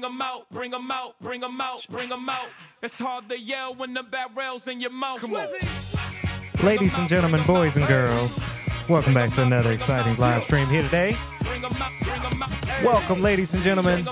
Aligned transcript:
Bring 0.00 0.12
'em 0.12 0.22
out, 0.22 0.48
bring 0.50 0.72
'em 0.72 0.90
out, 0.90 1.14
bring 1.20 1.44
'em 1.44 1.60
out, 1.60 1.86
bring 1.90 2.10
'em 2.10 2.26
out. 2.30 2.48
It's 2.82 2.98
hard 2.98 3.28
to 3.28 3.38
yell 3.38 3.74
when 3.74 3.92
the 3.92 4.02
barrel's 4.02 4.66
in 4.66 4.80
your 4.80 4.92
mouth. 4.92 5.20
Come 5.20 5.34
on. 5.34 5.46
Ladies 6.62 6.96
and 6.96 7.06
gentlemen, 7.06 7.42
boys 7.46 7.76
and 7.76 7.86
girls, 7.86 8.50
welcome 8.88 9.12
back 9.12 9.30
to 9.34 9.42
another 9.42 9.72
exciting 9.72 10.16
live 10.16 10.44
stream 10.44 10.66
here 10.68 10.82
today. 10.84 11.18
Bring 11.40 11.62
'em 11.62 11.72
out, 11.82 11.92
bring 12.00 12.22
'em 12.22 12.42
out. 12.42 12.64
Hey. 12.64 12.86
Welcome, 12.86 13.20
ladies 13.20 13.52
and 13.52 13.62
gentlemen. 13.62 14.06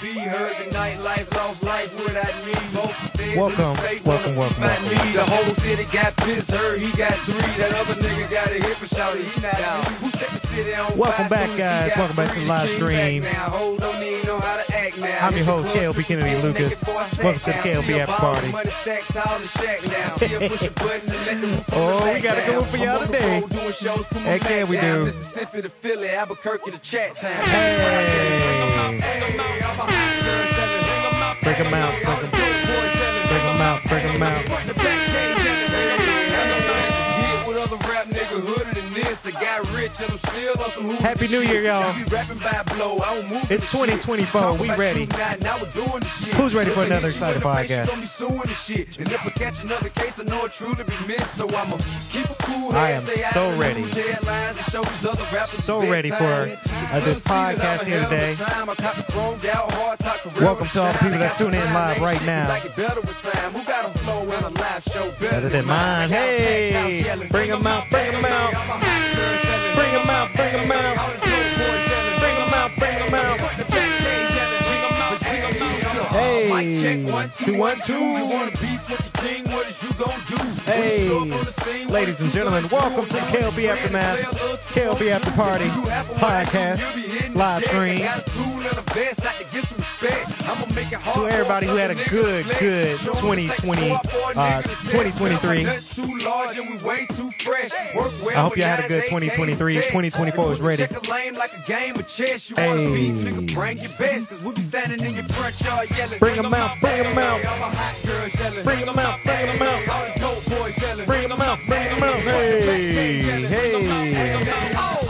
VIP, 0.00 0.16
heard 0.28 0.56
the 0.56 0.64
nightlife, 0.76 1.32
lost 1.36 1.62
life 1.62 1.94
without 1.96 2.34
me. 2.46 2.52
Both 2.74 2.92
feds 3.16 3.36
Welcome, 3.36 3.60
in 3.60 3.66
the 3.70 3.74
state 3.76 4.04
welcome, 4.04 4.36
welcome, 4.36 4.60
welcome. 4.62 4.88
me. 4.88 5.12
The 5.12 5.24
whole 5.24 5.54
city 5.56 5.84
got 5.92 6.16
pissed, 6.16 6.50
heard 6.50 6.80
he 6.80 6.90
got 6.96 7.12
three. 7.26 7.54
That 7.58 7.72
other 7.74 7.94
nigga 8.00 8.30
got 8.30 8.48
a 8.50 8.54
hip 8.54 8.80
and 8.80 8.88
shouted 8.88 9.24
he 9.24 9.40
not 9.40 9.60
out. 9.60 9.84
Who 10.02 10.10
set 10.10 10.28
the 10.30 10.38
city 10.48 10.74
on 10.74 10.96
Welcome 10.96 11.28
back, 11.28 11.48
soon 11.50 11.60
as 11.60 11.66
he 11.84 11.88
guys. 11.90 11.96
Welcome 11.96 12.16
back 12.16 12.32
to 12.34 12.40
the 12.40 12.46
live 12.46 12.70
stream. 12.70 13.22
back 13.22 13.32
Now, 13.34 13.50
Hold 13.50 13.80
don't 13.80 14.02
even 14.02 14.26
know 14.26 14.40
how 14.40 14.56
to 14.56 14.76
act 14.76 14.98
now. 14.98 15.26
I'm 15.26 15.36
your 15.36 15.44
host, 15.44 15.68
streets 15.70 16.06
Kennedy 16.08 16.42
Lucas. 16.42 16.82
naked, 16.82 16.86
boy, 16.86 16.96
I 17.00 17.06
sat 17.08 17.24
Welcome 17.24 17.40
to 17.40 17.46
the 17.46 17.52
down. 17.52 17.62
KLP 17.62 17.86
See 17.86 17.92
a 17.92 18.00
after 18.02 18.12
party. 18.14 18.48
Money 18.52 18.70
stacked 18.70 19.12
tall 19.14 19.36
and 19.36 19.48
shack 19.50 19.82
now. 19.86 20.08
Still 20.16 20.40
push 20.48 20.62
a 20.62 20.70
button 20.82 21.10
and 21.12 21.26
let 21.26 21.40
the 21.40 21.46
roof 21.48 21.72
on 21.74 22.02
Oh, 22.02 22.14
we 22.14 22.20
got 22.20 22.38
a 22.38 22.40
good 22.46 22.56
one 22.60 22.70
for 22.70 22.76
y'all 22.78 22.88
I'm 22.88 22.96
on 23.02 23.06
the 23.08 23.12
today. 23.18 23.40
road 23.40 23.50
doing 23.50 23.72
shows, 23.72 24.04
put 24.06 24.14
my 24.14 24.20
Heck 24.22 24.42
yeah, 24.50 24.64
we 24.64 24.80
do. 24.80 25.04
Mississippi 25.04 25.62
to 25.62 25.68
Philly, 25.68 26.08
Albuquerque 26.10 26.70
to 26.70 26.78
Chat 26.78 27.16
Town. 27.16 27.32
Hey, 27.44 29.61
Hey, 29.72 29.78
I'm 29.78 29.80
a 29.80 29.84
hot 29.84 31.40
out, 31.72 31.94
telling 32.02 32.30
break 33.84 34.04
'em 34.04 34.22
out, 34.22 34.44
break 34.44 34.61
'em 39.12 39.18
Bring 39.28 39.50
'em 39.50 39.66
out, 39.66 39.84
bring 39.90 40.94
'em 40.94 40.94
out. 40.94 41.02
Happy 41.02 41.28
New 41.28 41.40
Year, 41.42 41.62
y'all. 41.62 41.94
It's 43.50 43.70
2024. 43.70 44.54
We 44.54 44.70
ready. 44.70 45.06
Who's 46.36 46.54
ready 46.54 46.70
for 46.70 46.82
another 46.84 47.08
exciting 47.08 47.42
podcast? 47.42 47.88
I 52.74 52.90
am 52.92 53.02
so 53.32 53.52
ready. 53.58 53.84
So 55.46 55.80
ready 55.90 56.10
for 56.10 56.24
uh, 56.92 57.00
this 57.00 57.20
podcast 57.20 57.84
here 57.84 58.02
today. 58.04 58.34
Welcome 60.40 60.68
to 60.68 60.80
all 60.82 60.92
the 60.92 60.98
people 60.98 61.18
that's 61.18 61.36
tuning 61.38 61.60
in 61.60 61.72
live 61.74 62.00
right 62.00 62.24
now. 62.24 62.48
Better 65.20 65.48
than 65.48 65.66
mine. 65.66 66.08
Hey, 66.08 67.04
bring 67.30 67.50
'em 67.50 67.66
out, 67.66 67.84
bring 67.90 68.14
'em 68.14 68.24
out. 68.24 69.11
Hey, 76.62 77.02
two 77.44 77.58
one 77.58 77.74
two. 77.80 77.92
Hey, 80.64 81.08
ladies 81.88 82.20
and 82.20 82.30
gentlemen, 82.32 82.68
welcome 82.70 83.04
to 83.06 83.12
the 83.14 83.20
KLP 83.22 83.64
Aftermath, 83.68 84.20
KLP 84.72 85.10
After 85.10 85.32
Party 85.32 85.66
podcast, 86.20 86.78
live 87.34 87.64
stream. 87.64 87.98
To 91.14 91.26
everybody 91.28 91.66
who 91.66 91.76
had 91.76 91.90
a 91.90 91.94
good, 92.10 92.44
good 92.58 92.98
2020, 92.98 93.92
uh, 94.36 94.62
2023. 94.62 95.64
I 98.34 98.40
hope 98.40 98.56
you 98.56 98.62
had 98.64 98.84
a 98.84 98.88
good 98.88 99.04
2023. 99.04 99.74
2024 99.76 100.52
is 100.52 100.60
ready. 100.60 100.82
Hey. 102.56 103.12
Bring 106.18 106.38
'em 106.44 106.54
out, 106.54 106.80
bring 106.80 107.04
'em 107.06 107.18
out. 107.18 107.40
Bring 108.64 108.88
'em 108.88 108.98
out, 108.98 109.18
bring 109.24 109.48
'em 109.48 109.62
out. 109.62 109.80
Bring 111.06 111.30
'em 111.30 111.40
out, 111.40 111.58
bring 111.66 111.88
'em 111.88 112.02
out. 112.02 112.14
Hey, 112.20 113.22
hey. 113.22 115.01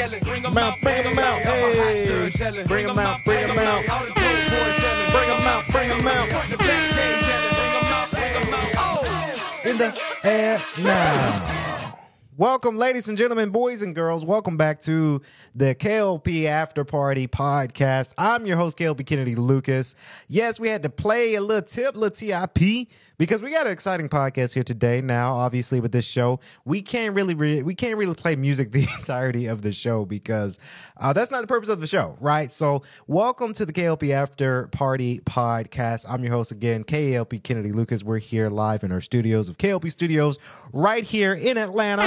Bring 0.00 0.46
'em 0.46 0.56
out, 0.56 0.76
bring 0.82 1.02
them 1.02 1.18
out. 1.18 1.42
Hey. 1.42 2.30
them 2.30 2.98
out, 2.98 3.18
bring 3.26 3.46
them 3.46 3.58
out. 3.58 3.84
Bring 3.84 5.28
them 5.28 5.46
out, 5.46 5.64
bring 5.70 5.88
them 5.90 6.08
out. 6.08 6.26
In 9.66 9.76
the 9.76 9.94
air 10.24 10.62
now. 10.78 11.60
Welcome, 12.38 12.78
ladies 12.78 13.06
and 13.10 13.18
gentlemen, 13.18 13.50
boys 13.50 13.82
and 13.82 13.94
girls. 13.94 14.24
Welcome 14.24 14.56
back 14.56 14.80
to 14.82 15.20
the 15.54 15.74
KLP 15.74 16.46
After 16.46 16.86
Party 16.86 17.28
podcast. 17.28 18.14
I'm 18.16 18.46
your 18.46 18.56
host, 18.56 18.78
KLP 18.78 19.04
Kennedy 19.04 19.34
Lucas. 19.34 19.94
Yes, 20.26 20.58
we 20.58 20.68
had 20.68 20.82
to 20.84 20.88
play 20.88 21.34
a 21.34 21.42
little 21.42 21.60
tip, 21.60 21.94
little 21.94 22.08
TIP, 22.08 22.88
because 23.20 23.42
we 23.42 23.50
got 23.50 23.66
an 23.66 23.72
exciting 23.72 24.08
podcast 24.08 24.54
here 24.54 24.62
today. 24.62 25.02
Now, 25.02 25.34
obviously, 25.34 25.78
with 25.78 25.92
this 25.92 26.06
show, 26.06 26.40
we 26.64 26.80
can't 26.80 27.14
really 27.14 27.34
re- 27.34 27.62
we 27.62 27.74
can't 27.74 27.98
really 27.98 28.14
play 28.14 28.34
music 28.34 28.72
the 28.72 28.88
entirety 28.96 29.44
of 29.44 29.60
the 29.60 29.72
show 29.72 30.06
because 30.06 30.58
uh, 30.96 31.12
that's 31.12 31.30
not 31.30 31.42
the 31.42 31.46
purpose 31.46 31.68
of 31.68 31.82
the 31.82 31.86
show, 31.86 32.16
right? 32.18 32.50
So, 32.50 32.82
welcome 33.06 33.52
to 33.52 33.66
the 33.66 33.74
KLP 33.74 34.10
After 34.10 34.68
Party 34.68 35.20
podcast. 35.20 36.06
I'm 36.08 36.24
your 36.24 36.32
host 36.32 36.50
again, 36.50 36.82
KLP 36.82 37.42
Kennedy 37.42 37.72
Lucas. 37.72 38.02
We're 38.02 38.16
here 38.16 38.48
live 38.48 38.84
in 38.84 38.90
our 38.90 39.02
studios 39.02 39.50
of 39.50 39.58
KLP 39.58 39.92
Studios 39.92 40.38
right 40.72 41.04
here 41.04 41.34
in 41.34 41.58
Atlanta. 41.58 42.02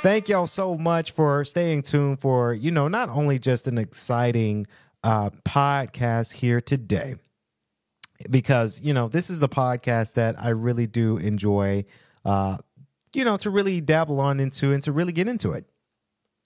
Thank 0.00 0.28
y'all 0.28 0.46
so 0.46 0.78
much 0.78 1.10
for 1.10 1.44
staying 1.44 1.82
tuned 1.82 2.20
for, 2.20 2.54
you 2.54 2.70
know, 2.70 2.86
not 2.86 3.08
only 3.08 3.40
just 3.40 3.66
an 3.66 3.78
exciting 3.78 4.68
uh, 5.02 5.30
podcast 5.44 6.34
here 6.34 6.60
today, 6.60 7.16
because, 8.28 8.80
you 8.80 8.92
know, 8.92 9.08
this 9.08 9.30
is 9.30 9.40
the 9.40 9.48
podcast 9.48 10.14
that 10.14 10.40
I 10.40 10.50
really 10.50 10.86
do 10.86 11.16
enjoy, 11.16 11.84
uh, 12.24 12.58
you 13.12 13.24
know, 13.24 13.36
to 13.38 13.50
really 13.50 13.80
dabble 13.80 14.20
on 14.20 14.40
into 14.40 14.72
and 14.72 14.82
to 14.82 14.92
really 14.92 15.12
get 15.12 15.28
into 15.28 15.52
it. 15.52 15.66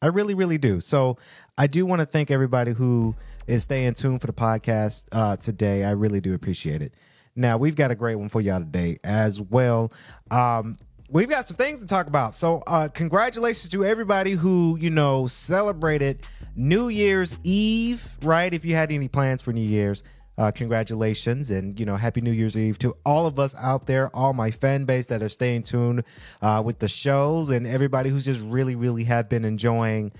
I 0.03 0.09
really, 0.09 0.35
really 0.35 0.59
do. 0.59 0.81
So 0.81 1.17
I 1.56 1.67
do 1.67 1.87
want 1.87 2.00
to 2.00 2.06
thank 2.06 2.31
everybody 2.31 2.73
who 2.73 3.15
is 3.47 3.62
staying 3.62 3.94
tuned 3.94 4.21
for 4.21 4.26
the 4.26 4.35
podcast 4.35 5.06
uh, 5.12 5.37
today. 5.37 5.85
I 5.85 5.91
really 5.93 6.21
do 6.21 6.35
appreciate 6.35 6.82
it. 6.82 6.94
Now 7.37 7.56
we've 7.56 7.77
got 7.77 7.91
a 7.91 7.94
great 7.94 8.17
one 8.17 8.29
for 8.29 8.41
y'all 8.41 8.61
today 8.61 8.99
as 9.03 9.41
well. 9.41 9.93
Um, 10.31 10.79
we've 11.11 11.29
got 11.29 11.47
some 11.47 11.56
things 11.56 11.81
to 11.81 11.87
talk 11.87 12.06
about. 12.06 12.35
So 12.35 12.62
uh, 12.67 12.88
congratulations 12.88 13.70
to 13.70 13.85
everybody 13.85 14.32
who 14.32 14.77
you 14.81 14.91
know 14.91 15.27
celebrated 15.27 16.20
New 16.55 16.88
Year's 16.88 17.37
Eve. 17.43 18.17
Right? 18.23 18.53
If 18.53 18.65
you 18.65 18.75
had 18.75 18.93
any 18.93 19.09
plans 19.09 19.43
for 19.43 19.53
New 19.53 19.61
Year's. 19.61 20.03
Uh, 20.36 20.50
congratulations 20.50 21.48
and 21.52 21.78
you 21.78 21.86
know 21.86 21.94
happy 21.94 22.20
new 22.20 22.32
year's 22.32 22.56
eve 22.56 22.76
to 22.76 22.96
all 23.06 23.25
of 23.25 23.38
us 23.38 23.54
out 23.54 23.86
there 23.86 24.08
all 24.16 24.32
my 24.32 24.50
fan 24.50 24.84
base 24.84 25.06
that 25.06 25.22
are 25.22 25.28
staying 25.28 25.62
tuned 25.62 26.02
uh, 26.42 26.60
with 26.64 26.81
the 26.81 26.88
shows 26.88 27.50
and 27.50 27.69
everybody 27.69 28.10
who's 28.10 28.25
just 28.25 28.40
really 28.40 28.75
really 28.75 29.04
have 29.04 29.28
been 29.28 29.44
enjoying 29.44 30.10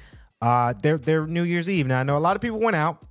uh, 0.41 0.73
their 0.83 0.99
their 0.99 1.27
new 1.27 1.43
year's 1.43 1.69
eve 1.69 1.89
now 1.89 1.99
i 1.99 2.05
know 2.05 2.17
a 2.17 2.19
lot 2.19 2.37
of 2.37 2.41
people 2.41 2.61
went 2.61 2.77
out 2.77 3.05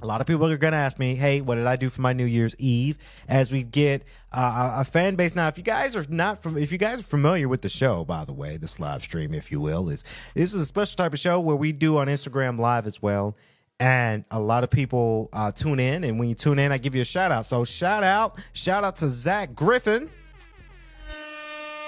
a 0.00 0.06
lot 0.06 0.20
of 0.20 0.26
people 0.26 0.46
are 0.46 0.56
going 0.56 0.72
to 0.72 0.78
ask 0.78 0.98
me, 0.98 1.16
"Hey, 1.16 1.40
what 1.40 1.56
did 1.56 1.66
I 1.66 1.76
do 1.76 1.88
for 1.88 2.00
my 2.00 2.12
New 2.12 2.24
Year's 2.24 2.54
Eve?" 2.58 2.98
As 3.26 3.50
we 3.50 3.62
get 3.64 4.04
uh, 4.32 4.76
a 4.78 4.84
fan 4.84 5.16
base 5.16 5.34
now. 5.34 5.48
If 5.48 5.58
you 5.58 5.64
guys 5.64 5.96
are 5.96 6.04
not 6.08 6.40
from, 6.40 6.56
if 6.56 6.70
you 6.70 6.78
guys 6.78 7.00
are 7.00 7.04
familiar 7.04 7.48
with 7.48 7.62
the 7.62 7.68
show, 7.68 8.04
by 8.04 8.24
the 8.24 8.32
way, 8.32 8.56
this 8.56 8.78
live 8.78 9.02
stream, 9.02 9.34
if 9.34 9.50
you 9.50 9.60
will, 9.60 9.88
is 9.88 10.04
this 10.34 10.54
is 10.54 10.62
a 10.62 10.66
special 10.66 10.96
type 10.96 11.14
of 11.14 11.18
show 11.18 11.40
where 11.40 11.56
we 11.56 11.72
do 11.72 11.98
on 11.98 12.06
Instagram 12.06 12.58
Live 12.58 12.86
as 12.86 13.02
well, 13.02 13.36
and 13.80 14.24
a 14.30 14.40
lot 14.40 14.64
of 14.64 14.70
people 14.70 15.28
uh, 15.32 15.52
tune 15.52 15.80
in. 15.80 16.04
And 16.04 16.18
when 16.18 16.28
you 16.28 16.34
tune 16.34 16.58
in, 16.58 16.72
I 16.72 16.78
give 16.78 16.94
you 16.94 17.02
a 17.02 17.06
shout 17.06 17.30
out. 17.30 17.46
So 17.46 17.64
shout 17.64 18.02
out, 18.02 18.38
shout 18.52 18.84
out 18.84 18.96
to 18.96 19.08
Zach 19.08 19.54
Griffin. 19.54 20.10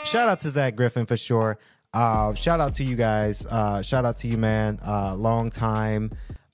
Shout 0.04 0.28
out 0.28 0.40
to 0.40 0.48
Zach 0.48 0.76
Griffin 0.76 1.06
for 1.06 1.16
sure. 1.16 1.58
Uh, 1.92 2.32
shout 2.34 2.60
out 2.60 2.74
to 2.74 2.84
you 2.84 2.96
guys. 2.96 3.44
Uh, 3.46 3.82
shout 3.82 4.04
out 4.04 4.16
to 4.18 4.28
you, 4.28 4.38
man. 4.38 4.78
Uh, 4.86 5.14
long 5.16 5.50
time 5.50 6.10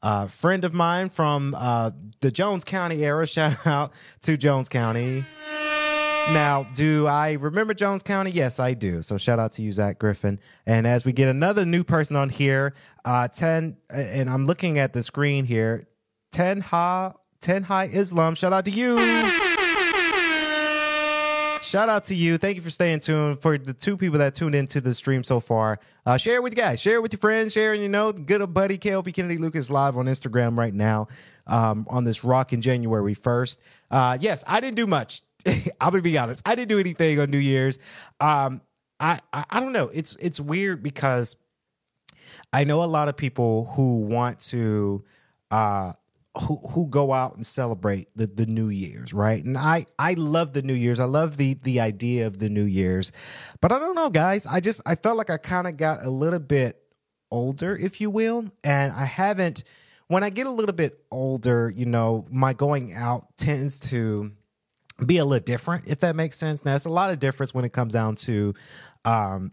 uh, 0.06 0.26
friend 0.28 0.64
of 0.64 0.72
mine 0.72 1.08
from 1.08 1.54
uh, 1.58 1.90
the 2.20 2.30
Jones 2.30 2.64
County 2.64 3.04
era. 3.04 3.26
Shout 3.36 3.66
out 3.66 3.92
to 4.22 4.36
Jones 4.36 4.68
County. 4.68 5.24
Now, 6.32 6.64
do 6.74 7.06
I 7.06 7.32
remember 7.32 7.72
Jones 7.72 8.02
County? 8.02 8.30
Yes, 8.30 8.58
I 8.58 8.74
do. 8.74 9.02
So 9.02 9.16
shout 9.16 9.38
out 9.38 9.52
to 9.52 9.62
you, 9.62 9.70
Zach 9.72 9.98
Griffin. 9.98 10.40
And 10.66 10.86
as 10.86 11.04
we 11.04 11.12
get 11.12 11.28
another 11.28 11.64
new 11.64 11.84
person 11.84 12.16
on 12.16 12.28
here, 12.30 12.74
uh, 13.04 13.28
ten, 13.28 13.76
and 13.90 14.28
I'm 14.28 14.44
looking 14.44 14.78
at 14.78 14.92
the 14.92 15.02
screen 15.02 15.44
here, 15.44 15.86
ten 16.32 16.60
ha, 16.60 17.14
ten 17.40 17.62
high 17.62 17.86
Islam. 17.86 18.34
Shout 18.34 18.52
out 18.52 18.64
to 18.64 18.70
you. 18.72 18.96
Shout 21.62 21.88
out 21.88 22.04
to 22.06 22.14
you. 22.14 22.38
Thank 22.38 22.56
you 22.56 22.62
for 22.62 22.70
staying 22.70 23.00
tuned. 23.00 23.40
For 23.40 23.56
the 23.58 23.72
two 23.72 23.96
people 23.96 24.18
that 24.18 24.34
tuned 24.34 24.54
into 24.54 24.80
the 24.80 24.94
stream 24.94 25.24
so 25.24 25.40
far, 25.40 25.80
uh, 26.04 26.16
share 26.16 26.36
it 26.36 26.42
with 26.42 26.52
you 26.52 26.56
guys. 26.56 26.80
Share 26.80 26.96
it 26.96 27.02
with 27.02 27.12
your 27.12 27.18
friends. 27.18 27.52
Share, 27.52 27.74
you 27.74 27.88
know, 27.88 28.12
good 28.12 28.40
old 28.40 28.54
buddy 28.54 28.78
KLP 28.78 29.12
Kennedy 29.14 29.36
Lucas 29.38 29.70
live 29.70 29.96
on 29.96 30.06
Instagram 30.06 30.56
right 30.56 30.74
now 30.74 31.08
um, 31.46 31.86
on 31.88 32.04
this 32.04 32.22
rock 32.22 32.52
in 32.52 32.60
January 32.60 33.14
1st. 33.16 33.58
Uh, 33.90 34.18
yes, 34.20 34.44
I 34.46 34.60
didn't 34.60 34.76
do 34.76 34.86
much. 34.86 35.22
I'm 35.80 35.90
gonna 35.90 36.02
be 36.02 36.18
honest. 36.18 36.42
I 36.46 36.54
didn't 36.54 36.68
do 36.68 36.78
anything 36.78 37.20
on 37.20 37.30
New 37.30 37.38
Year's. 37.38 37.78
Um, 38.20 38.60
I, 38.98 39.20
I 39.32 39.44
I 39.50 39.60
don't 39.60 39.72
know. 39.72 39.88
It's 39.92 40.16
it's 40.16 40.40
weird 40.40 40.82
because 40.82 41.36
I 42.52 42.64
know 42.64 42.82
a 42.82 42.86
lot 42.86 43.08
of 43.08 43.16
people 43.16 43.66
who 43.74 44.00
want 44.00 44.40
to 44.40 45.04
uh 45.50 45.92
who 46.40 46.56
who 46.56 46.86
go 46.88 47.12
out 47.12 47.36
and 47.36 47.46
celebrate 47.46 48.08
the 48.16 48.26
the 48.26 48.46
New 48.46 48.68
Year's, 48.68 49.12
right? 49.12 49.42
And 49.42 49.56
I 49.56 49.86
I 49.98 50.14
love 50.14 50.52
the 50.52 50.62
New 50.62 50.74
Year's. 50.74 51.00
I 51.00 51.04
love 51.04 51.36
the 51.36 51.54
the 51.62 51.80
idea 51.80 52.26
of 52.26 52.38
the 52.38 52.48
New 52.48 52.64
Year's. 52.64 53.12
But 53.60 53.72
I 53.72 53.78
don't 53.78 53.94
know, 53.94 54.10
guys. 54.10 54.46
I 54.46 54.60
just 54.60 54.80
I 54.86 54.94
felt 54.94 55.16
like 55.16 55.30
I 55.30 55.36
kind 55.36 55.66
of 55.66 55.76
got 55.76 56.04
a 56.04 56.10
little 56.10 56.40
bit 56.40 56.82
older, 57.30 57.76
if 57.76 58.00
you 58.00 58.10
will, 58.10 58.46
and 58.64 58.92
I 58.92 59.04
haven't 59.04 59.64
when 60.08 60.22
I 60.22 60.30
get 60.30 60.46
a 60.46 60.50
little 60.50 60.74
bit 60.74 61.00
older, 61.10 61.72
you 61.74 61.86
know, 61.86 62.26
my 62.30 62.52
going 62.52 62.94
out 62.94 63.36
tends 63.36 63.80
to 63.90 64.32
be 65.04 65.18
a 65.18 65.24
little 65.24 65.44
different, 65.44 65.84
if 65.88 66.00
that 66.00 66.16
makes 66.16 66.36
sense. 66.36 66.64
Now, 66.64 66.74
it's 66.74 66.86
a 66.86 66.90
lot 66.90 67.10
of 67.10 67.18
difference 67.18 67.52
when 67.52 67.64
it 67.64 67.72
comes 67.72 67.92
down 67.92 68.14
to, 68.16 68.54
um, 69.04 69.52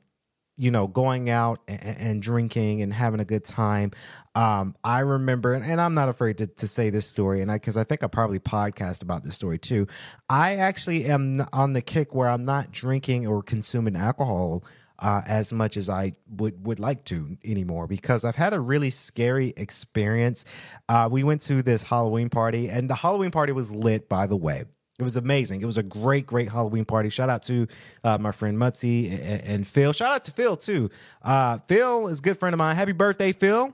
you 0.55 0.71
know, 0.71 0.87
going 0.87 1.29
out 1.29 1.59
and, 1.67 1.97
and, 1.97 2.21
drinking 2.21 2.81
and 2.81 2.93
having 2.93 3.19
a 3.19 3.25
good 3.25 3.43
time. 3.43 3.91
Um, 4.35 4.75
I 4.83 4.99
remember, 4.99 5.53
and, 5.53 5.65
and, 5.65 5.81
I'm 5.81 5.95
not 5.95 6.09
afraid 6.09 6.37
to, 6.37 6.47
to 6.47 6.67
say 6.67 6.91
this 6.91 7.07
story, 7.07 7.41
and 7.41 7.51
I 7.51 7.55
because 7.55 7.75
I 7.75 7.83
think 7.83 8.03
I 8.03 8.07
probably 8.07 8.39
podcast 8.39 9.01
about 9.01 9.23
this 9.23 9.35
story 9.35 9.57
too. 9.57 9.87
I 10.29 10.55
actually 10.55 11.05
am 11.05 11.43
on 11.51 11.73
the 11.73 11.81
kick 11.81 12.13
where 12.13 12.29
I'm 12.29 12.45
not 12.45 12.71
drinking 12.71 13.27
or 13.27 13.41
consuming 13.41 13.95
alcohol. 13.95 14.63
Uh, 14.99 15.21
as 15.25 15.51
much 15.51 15.75
as 15.75 15.89
I 15.89 16.13
would 16.29 16.65
would 16.65 16.79
like 16.79 17.03
to 17.05 17.35
anymore 17.43 17.87
because 17.87 18.23
I've 18.23 18.35
had 18.35 18.53
a 18.53 18.59
really 18.59 18.91
scary 18.91 19.51
experience. 19.57 20.45
Uh, 20.87 21.09
we 21.11 21.23
went 21.23 21.41
to 21.41 21.61
this 21.63 21.83
Halloween 21.83 22.29
party, 22.29 22.69
and 22.69 22.89
the 22.89 22.95
Halloween 22.95 23.31
party 23.31 23.51
was 23.51 23.71
lit, 23.73 24.07
by 24.07 24.27
the 24.27 24.37
way. 24.37 24.63
It 24.99 25.03
was 25.03 25.17
amazing. 25.17 25.61
It 25.61 25.65
was 25.65 25.77
a 25.77 25.83
great, 25.83 26.27
great 26.27 26.49
Halloween 26.49 26.85
party. 26.85 27.09
Shout 27.09 27.29
out 27.29 27.41
to 27.43 27.67
uh, 28.03 28.19
my 28.19 28.31
friend 28.31 28.57
Mutzi 28.57 29.11
and, 29.11 29.41
and, 29.41 29.67
Phil. 29.67 29.91
Shout 29.91 30.13
out 30.13 30.23
to 30.25 30.31
Phil 30.31 30.55
too. 30.55 30.91
Uh, 31.23 31.57
Phil 31.67 32.07
is 32.07 32.19
a 32.19 32.21
good 32.21 32.39
friend 32.39 32.53
of 32.53 32.59
mine. 32.59 32.75
Happy 32.75 32.91
birthday, 32.91 33.31
Phil. 33.31 33.73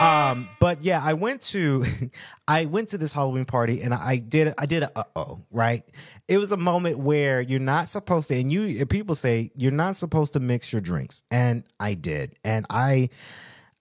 Um, 0.00 0.48
but 0.60 0.84
yeah, 0.84 1.00
I 1.02 1.14
went 1.14 1.42
to, 1.42 1.84
I 2.48 2.66
went 2.66 2.90
to 2.90 2.98
this 2.98 3.10
Halloween 3.12 3.44
party 3.44 3.82
and 3.82 3.92
I 3.92 4.18
did, 4.18 4.54
I 4.56 4.66
did 4.66 4.84
a 4.84 4.96
uh 4.96 5.02
oh, 5.16 5.40
right? 5.50 5.82
It 6.28 6.38
was 6.38 6.52
a 6.52 6.56
moment 6.56 6.98
where 6.98 7.40
you're 7.40 7.58
not 7.58 7.88
supposed 7.88 8.28
to, 8.28 8.38
and 8.38 8.52
you, 8.52 8.86
people 8.86 9.16
say 9.16 9.50
you're 9.56 9.72
not 9.72 9.96
supposed 9.96 10.34
to 10.34 10.40
mix 10.40 10.72
your 10.72 10.80
drinks, 10.82 11.22
and 11.30 11.64
I 11.80 11.94
did, 11.94 12.36
and 12.44 12.66
I 12.68 13.08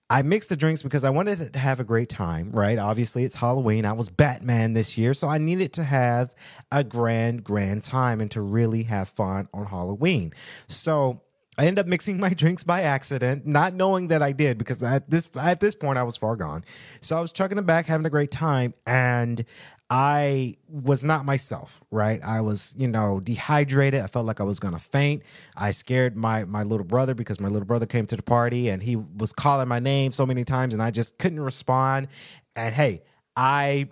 I 0.09 0.21
mixed 0.21 0.47
the 0.49 0.55
drinks 0.55 0.81
because 0.81 1.03
I 1.03 1.09
wanted 1.09 1.51
to 1.53 1.59
have 1.59 1.79
a 1.81 1.83
great 1.83 2.07
time, 2.07 2.51
right? 2.51 2.77
Obviously, 2.77 3.25
it's 3.25 3.35
Halloween. 3.35 3.85
I 3.85 3.91
was 3.91 4.09
Batman 4.09 4.71
this 4.73 4.97
year, 4.97 5.13
so 5.13 5.27
I 5.27 5.37
needed 5.37 5.73
to 5.73 5.83
have 5.83 6.33
a 6.71 6.83
grand, 6.83 7.43
grand 7.43 7.83
time 7.83 8.21
and 8.21 8.31
to 8.31 8.41
really 8.41 8.83
have 8.83 9.09
fun 9.09 9.49
on 9.53 9.65
Halloween. 9.65 10.33
So 10.67 11.21
I 11.57 11.65
end 11.65 11.79
up 11.79 11.87
mixing 11.87 12.19
my 12.19 12.29
drinks 12.33 12.63
by 12.63 12.81
accident, 12.81 13.45
not 13.45 13.73
knowing 13.73 14.09
that 14.09 14.21
I 14.21 14.31
did 14.31 14.57
because 14.57 14.83
at 14.83 15.09
this 15.09 15.29
at 15.39 15.59
this 15.59 15.75
point 15.75 15.97
I 15.97 16.03
was 16.03 16.17
far 16.17 16.35
gone. 16.35 16.63
So 17.01 17.17
I 17.17 17.21
was 17.21 17.31
chugging 17.31 17.57
it 17.57 17.65
back, 17.65 17.87
having 17.87 18.05
a 18.05 18.09
great 18.09 18.31
time, 18.31 18.73
and 18.85 19.43
I 19.89 20.55
was 20.67 21.03
not 21.03 21.25
myself, 21.25 21.79
right? 21.91 22.21
I 22.23 22.41
was, 22.41 22.75
you 22.77 22.89
know, 22.89 23.21
dehydrated. 23.21 24.01
I 24.01 24.07
felt 24.07 24.25
like 24.25 24.41
I 24.41 24.43
was 24.43 24.59
gonna 24.59 24.79
faint. 24.79 25.23
I 25.55 25.71
scared 25.71 26.15
my 26.15 26.45
my 26.45 26.63
little 26.63 26.85
brother 26.85 27.15
because 27.15 27.39
my 27.39 27.47
little 27.47 27.65
brother 27.65 27.85
came 27.85 28.05
to 28.07 28.15
the 28.15 28.23
party 28.23 28.69
and 28.69 28.83
he 28.83 28.95
was 28.95 29.31
calling 29.31 29.67
my 29.67 29.79
name 29.79 30.11
so 30.11 30.25
many 30.25 30.43
times 30.43 30.73
and 30.73 30.83
I 30.83 30.91
just 30.91 31.17
couldn't 31.17 31.39
respond. 31.39 32.09
And 32.55 32.75
hey, 32.75 33.01
I 33.35 33.87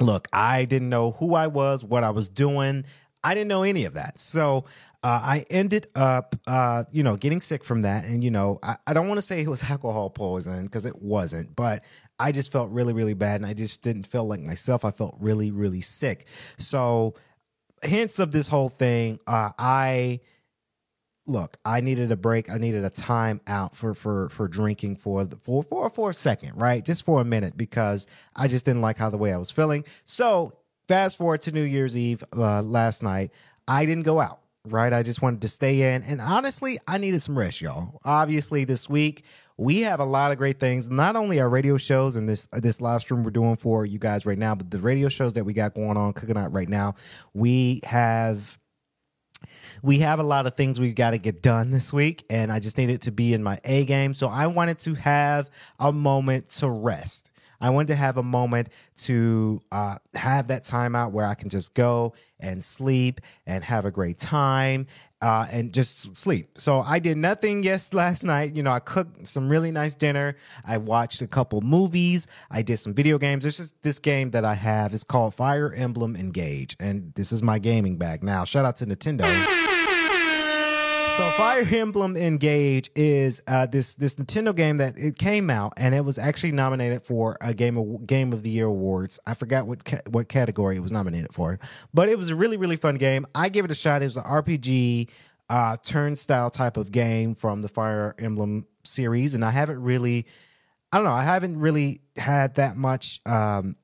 look, 0.00 0.28
I 0.32 0.64
didn't 0.64 0.90
know 0.90 1.12
who 1.12 1.34
I 1.34 1.48
was, 1.48 1.84
what 1.84 2.04
I 2.04 2.10
was 2.10 2.28
doing. 2.28 2.84
I 3.22 3.34
didn't 3.34 3.48
know 3.48 3.62
any 3.62 3.84
of 3.84 3.94
that. 3.94 4.18
So 4.18 4.64
uh, 5.02 5.20
I 5.22 5.44
ended 5.50 5.86
up, 5.94 6.34
uh, 6.46 6.84
you 6.92 7.02
know, 7.02 7.16
getting 7.16 7.40
sick 7.40 7.64
from 7.64 7.82
that. 7.82 8.04
And, 8.04 8.22
you 8.22 8.30
know, 8.30 8.58
I, 8.62 8.76
I 8.86 8.92
don't 8.94 9.08
want 9.08 9.18
to 9.18 9.22
say 9.22 9.40
it 9.40 9.48
was 9.48 9.62
alcohol 9.70 10.10
poisoning 10.10 10.64
because 10.64 10.86
it 10.86 11.00
wasn't, 11.00 11.54
but 11.54 11.84
I 12.18 12.32
just 12.32 12.50
felt 12.50 12.70
really, 12.70 12.92
really 12.92 13.14
bad. 13.14 13.40
And 13.40 13.46
I 13.46 13.54
just 13.54 13.82
didn't 13.82 14.04
feel 14.06 14.26
like 14.26 14.40
myself. 14.40 14.84
I 14.84 14.90
felt 14.90 15.16
really, 15.20 15.50
really 15.50 15.80
sick. 15.80 16.26
So, 16.58 17.14
hints 17.82 18.18
of 18.18 18.32
this 18.32 18.48
whole 18.48 18.68
thing, 18.68 19.20
uh, 19.26 19.50
I 19.56 20.20
look, 21.26 21.58
I 21.64 21.80
needed 21.80 22.10
a 22.10 22.16
break. 22.16 22.50
I 22.50 22.56
needed 22.56 22.84
a 22.84 22.90
time 22.90 23.40
out 23.46 23.76
for 23.76 23.94
for 23.94 24.28
for 24.30 24.48
drinking 24.48 24.96
for 24.96 25.24
the 25.24 25.36
for 25.36 25.62
for 25.62 25.88
for 25.90 26.10
a 26.10 26.14
second, 26.14 26.60
right? 26.60 26.84
Just 26.84 27.04
for 27.04 27.20
a 27.20 27.24
minute 27.24 27.56
because 27.56 28.06
I 28.34 28.48
just 28.48 28.64
didn't 28.64 28.82
like 28.82 28.96
how 28.96 29.10
the 29.10 29.18
way 29.18 29.32
I 29.32 29.36
was 29.36 29.50
feeling. 29.50 29.84
So 30.04 30.54
fast 30.88 31.18
forward 31.18 31.42
to 31.42 31.52
New 31.52 31.62
Year's 31.62 31.96
Eve 31.96 32.24
uh, 32.36 32.62
last 32.62 33.02
night. 33.02 33.30
I 33.68 33.86
didn't 33.86 34.04
go 34.04 34.20
out 34.20 34.40
right? 34.72 34.92
I 34.92 35.02
just 35.02 35.22
wanted 35.22 35.42
to 35.42 35.48
stay 35.48 35.94
in. 35.94 36.02
And 36.02 36.20
honestly, 36.20 36.78
I 36.86 36.98
needed 36.98 37.22
some 37.22 37.38
rest, 37.38 37.60
y'all. 37.60 38.00
Obviously, 38.04 38.64
this 38.64 38.88
week 38.88 39.24
we 39.56 39.80
have 39.80 40.00
a 40.00 40.04
lot 40.04 40.30
of 40.30 40.38
great 40.38 40.58
things. 40.58 40.88
Not 40.88 41.16
only 41.16 41.40
our 41.40 41.48
radio 41.48 41.76
shows 41.76 42.16
and 42.16 42.28
this 42.28 42.46
this 42.52 42.80
live 42.80 43.02
stream 43.02 43.24
we're 43.24 43.30
doing 43.30 43.56
for 43.56 43.84
you 43.84 43.98
guys 43.98 44.26
right 44.26 44.38
now, 44.38 44.54
but 44.54 44.70
the 44.70 44.78
radio 44.78 45.08
shows 45.08 45.34
that 45.34 45.44
we 45.44 45.52
got 45.52 45.74
going 45.74 45.96
on 45.96 46.12
cooking 46.12 46.36
out 46.36 46.52
right 46.52 46.68
now. 46.68 46.94
We 47.34 47.80
have 47.84 48.58
we 49.82 49.98
have 50.00 50.18
a 50.18 50.24
lot 50.24 50.46
of 50.46 50.56
things 50.56 50.80
we've 50.80 50.94
got 50.94 51.12
to 51.12 51.18
get 51.18 51.42
done 51.42 51.70
this 51.70 51.92
week, 51.92 52.24
and 52.30 52.50
I 52.50 52.58
just 52.58 52.78
needed 52.78 53.02
to 53.02 53.12
be 53.12 53.34
in 53.34 53.42
my 53.42 53.58
A 53.64 53.84
game. 53.84 54.14
So 54.14 54.28
I 54.28 54.46
wanted 54.48 54.78
to 54.80 54.94
have 54.94 55.50
a 55.78 55.92
moment 55.92 56.48
to 56.50 56.68
rest. 56.68 57.27
I 57.60 57.70
wanted 57.70 57.88
to 57.88 57.96
have 57.96 58.16
a 58.16 58.22
moment 58.22 58.68
to 58.98 59.60
uh, 59.72 59.96
have 60.14 60.48
that 60.48 60.64
time 60.64 60.94
out 60.94 61.12
where 61.12 61.26
I 61.26 61.34
can 61.34 61.48
just 61.48 61.74
go 61.74 62.14
and 62.40 62.62
sleep 62.62 63.20
and 63.46 63.64
have 63.64 63.84
a 63.84 63.90
great 63.90 64.18
time 64.18 64.86
uh, 65.20 65.46
and 65.50 65.72
just 65.72 66.16
sleep. 66.16 66.58
So 66.58 66.80
I 66.80 66.98
did 66.98 67.16
nothing 67.16 67.62
yes 67.62 67.92
last 67.92 68.22
night. 68.24 68.54
You 68.54 68.62
know, 68.62 68.70
I 68.70 68.80
cooked 68.80 69.26
some 69.26 69.48
really 69.48 69.70
nice 69.70 69.94
dinner. 69.94 70.36
I 70.64 70.78
watched 70.78 71.22
a 71.22 71.26
couple 71.26 71.60
movies. 71.60 72.26
I 72.50 72.62
did 72.62 72.76
some 72.78 72.94
video 72.94 73.18
games. 73.18 73.44
There's 73.44 73.56
just 73.56 73.82
this 73.82 73.98
game 73.98 74.30
that 74.30 74.44
I 74.44 74.54
have. 74.54 74.94
It's 74.94 75.04
called 75.04 75.34
Fire 75.34 75.72
Emblem 75.72 76.16
Engage, 76.16 76.76
and 76.78 77.12
this 77.14 77.32
is 77.32 77.42
my 77.42 77.58
gaming 77.58 77.96
bag 77.96 78.22
now. 78.22 78.44
Shout 78.44 78.64
out 78.64 78.76
to 78.76 78.86
Nintendo. 78.86 79.76
So 81.16 81.30
Fire 81.32 81.66
Emblem 81.68 82.16
Engage 82.16 82.90
is 82.94 83.42
uh, 83.48 83.66
this 83.66 83.94
this 83.94 84.14
Nintendo 84.14 84.54
game 84.54 84.76
that 84.76 84.96
it 84.96 85.18
came 85.18 85.50
out 85.50 85.72
and 85.76 85.94
it 85.94 86.04
was 86.04 86.16
actually 86.16 86.52
nominated 86.52 87.02
for 87.02 87.36
a 87.40 87.52
game 87.52 87.76
of 87.76 88.06
game 88.06 88.32
of 88.32 88.44
the 88.44 88.50
year 88.50 88.66
awards. 88.66 89.18
I 89.26 89.34
forgot 89.34 89.66
what 89.66 89.84
ca- 89.84 90.02
what 90.10 90.28
category 90.28 90.76
it 90.76 90.80
was 90.80 90.92
nominated 90.92 91.32
for, 91.32 91.58
but 91.92 92.08
it 92.08 92.16
was 92.16 92.30
a 92.30 92.36
really 92.36 92.56
really 92.56 92.76
fun 92.76 92.96
game. 92.96 93.26
I 93.34 93.48
gave 93.48 93.64
it 93.64 93.70
a 93.72 93.74
shot. 93.74 94.02
It 94.02 94.06
was 94.06 94.16
an 94.16 94.24
RPG 94.24 95.08
uh, 95.50 95.76
turnstile 95.82 96.50
type 96.50 96.76
of 96.76 96.92
game 96.92 97.34
from 97.34 97.62
the 97.62 97.68
Fire 97.68 98.14
Emblem 98.18 98.66
series, 98.84 99.34
and 99.34 99.44
I 99.44 99.50
haven't 99.50 99.82
really, 99.82 100.26
I 100.92 100.98
don't 100.98 101.04
know, 101.04 101.12
I 101.12 101.22
haven't 101.22 101.58
really 101.58 102.00
had 102.16 102.54
that 102.54 102.76
much 102.76 103.20
um, 103.26 103.74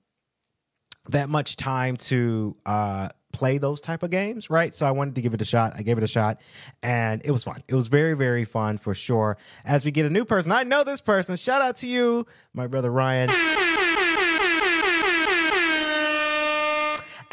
that 1.08 1.28
much 1.28 1.56
time 1.56 1.96
to 1.96 2.56
uh, 2.64 3.08
play 3.34 3.58
those 3.58 3.80
type 3.80 4.02
of 4.02 4.10
games, 4.10 4.48
right? 4.48 4.72
So 4.74 4.86
I 4.86 4.92
wanted 4.92 5.16
to 5.16 5.20
give 5.20 5.34
it 5.34 5.42
a 5.42 5.44
shot. 5.44 5.72
I 5.76 5.82
gave 5.82 5.98
it 5.98 6.04
a 6.04 6.08
shot 6.08 6.40
and 6.82 7.20
it 7.24 7.32
was 7.32 7.44
fun. 7.44 7.62
It 7.68 7.74
was 7.74 7.88
very, 7.88 8.14
very 8.14 8.44
fun 8.44 8.78
for 8.78 8.94
sure. 8.94 9.36
As 9.64 9.84
we 9.84 9.90
get 9.90 10.06
a 10.06 10.10
new 10.10 10.24
person, 10.24 10.52
I 10.52 10.62
know 10.62 10.84
this 10.84 11.00
person. 11.00 11.36
Shout 11.36 11.60
out 11.60 11.76
to 11.78 11.86
you, 11.86 12.26
my 12.54 12.66
brother 12.66 12.90
Ryan. 12.90 13.30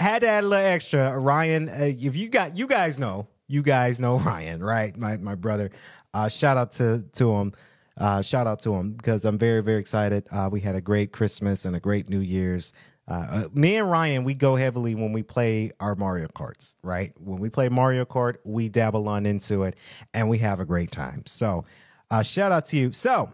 had 0.02 0.24
to 0.24 0.28
add 0.28 0.44
a 0.44 0.48
little 0.48 0.66
extra. 0.66 1.18
Ryan, 1.18 1.70
uh, 1.70 1.74
if 1.98 2.16
you 2.16 2.28
got, 2.28 2.58
you 2.58 2.68
guys 2.68 2.98
know, 2.98 3.28
you 3.48 3.62
guys 3.62 4.00
know 4.00 4.18
Ryan, 4.32 4.64
right? 4.64 4.98
My 4.98 5.18
my 5.18 5.36
brother. 5.36 5.72
Uh, 6.14 6.28
shout 6.28 6.58
out 6.58 6.72
to 6.74 7.06
to 7.14 7.34
him. 7.36 7.54
Uh, 7.98 8.22
shout 8.22 8.48
out 8.48 8.62
to 8.62 8.74
him 8.76 8.94
because 8.94 9.26
I'm 9.26 9.38
very 9.38 9.62
very 9.62 9.80
excited. 9.80 10.26
Uh, 10.32 10.50
we 10.52 10.62
had 10.62 10.76
a 10.76 10.82
great 10.82 11.12
Christmas 11.12 11.66
and 11.66 11.76
a 11.76 11.80
great 11.80 12.10
New 12.10 12.20
Year's. 12.20 12.74
Uh, 13.08 13.28
uh, 13.30 13.48
me 13.54 13.76
and 13.76 13.90
Ryan, 13.90 14.24
we 14.24 14.34
go 14.34 14.56
heavily 14.56 14.96
when 14.96 15.12
we 15.12 15.24
play 15.24 15.72
our 15.80 15.96
Mario 15.96 16.28
Karts, 16.28 16.78
right? 16.82 17.14
When 17.20 17.40
we 17.40 17.50
play 17.50 17.68
Mario 17.68 18.06
Kart, 18.06 18.38
we 18.46 18.70
dabble 18.70 19.08
on 19.10 19.26
into 19.26 19.64
it 19.64 19.76
and 20.14 20.30
we 20.30 20.38
have 20.38 20.60
a 20.60 20.66
great 20.66 20.92
time. 20.92 21.24
So, 21.26 21.66
uh, 22.10 22.24
shout 22.24 22.52
out 22.52 22.68
to 22.68 22.78
you. 22.78 22.94
So, 22.94 23.34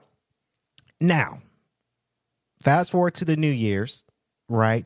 now, 0.99 1.41
fast 2.59 2.91
forward 2.91 3.13
to 3.15 3.25
the 3.25 3.35
New 3.35 3.51
Year's, 3.51 4.05
right? 4.49 4.85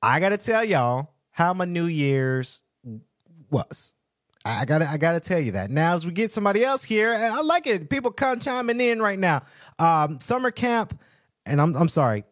I 0.00 0.18
got 0.20 0.30
to 0.30 0.38
tell 0.38 0.64
y'all 0.64 1.10
how 1.32 1.52
my 1.52 1.64
New 1.64 1.86
Year's 1.86 2.62
was. 3.50 3.94
I 4.44 4.64
gotta, 4.64 4.88
I 4.88 4.96
gotta 4.96 5.20
tell 5.20 5.38
you 5.38 5.52
that. 5.52 5.70
Now, 5.70 5.94
as 5.94 6.04
we 6.04 6.12
get 6.12 6.32
somebody 6.32 6.64
else 6.64 6.82
here, 6.82 7.14
I 7.14 7.40
like 7.42 7.66
it. 7.66 7.88
People 7.88 8.10
come 8.10 8.40
chiming 8.40 8.80
in 8.80 9.00
right 9.00 9.18
now. 9.18 9.42
Um, 9.78 10.18
summer 10.20 10.50
camp, 10.50 10.98
and 11.46 11.60
I'm, 11.60 11.76
I'm 11.76 11.88
sorry, 11.88 12.24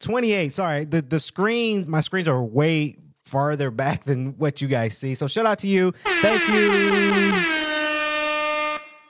28. 0.00 0.52
Sorry, 0.52 0.84
the 0.84 1.02
the 1.02 1.20
screens, 1.20 1.86
my 1.86 2.00
screens 2.00 2.28
are 2.28 2.42
way 2.42 2.96
farther 3.24 3.70
back 3.70 4.04
than 4.04 4.36
what 4.38 4.60
you 4.60 4.68
guys 4.68 4.96
see. 4.96 5.14
So 5.14 5.26
shout 5.26 5.46
out 5.46 5.60
to 5.60 5.68
you. 5.68 5.92
Thank 5.92 6.48
you. 6.48 7.69